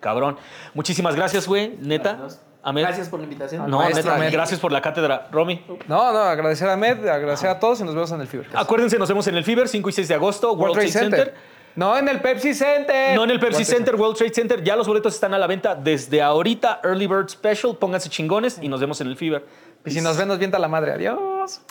[0.00, 0.36] Cabrón.
[0.74, 1.76] Muchísimas gracias, güey.
[1.80, 2.18] Neta.
[2.64, 2.82] Ahmed.
[2.82, 3.68] Gracias por la invitación.
[3.68, 4.32] No, Maestro neta, Ahmed.
[4.32, 5.64] gracias por la cátedra, Romy.
[5.88, 8.46] No, no, agradecer a Med, agradecer a todos y nos vemos en el Fever.
[8.54, 11.34] Acuérdense, nos vemos en el Fever 5 y 6 de agosto, World, Trade Center.
[11.74, 13.16] No, en el Pepsi Center.
[13.16, 14.62] No en el Pepsi World Center, World Trade Center.
[14.62, 16.80] Ya los boletos están a la venta desde ahorita.
[16.84, 17.76] Early Bird Special.
[17.76, 19.44] Pónganse chingones y nos vemos en el Fever.
[19.84, 20.92] Y si nos ven, nos vienta la madre.
[20.92, 21.62] Adiós.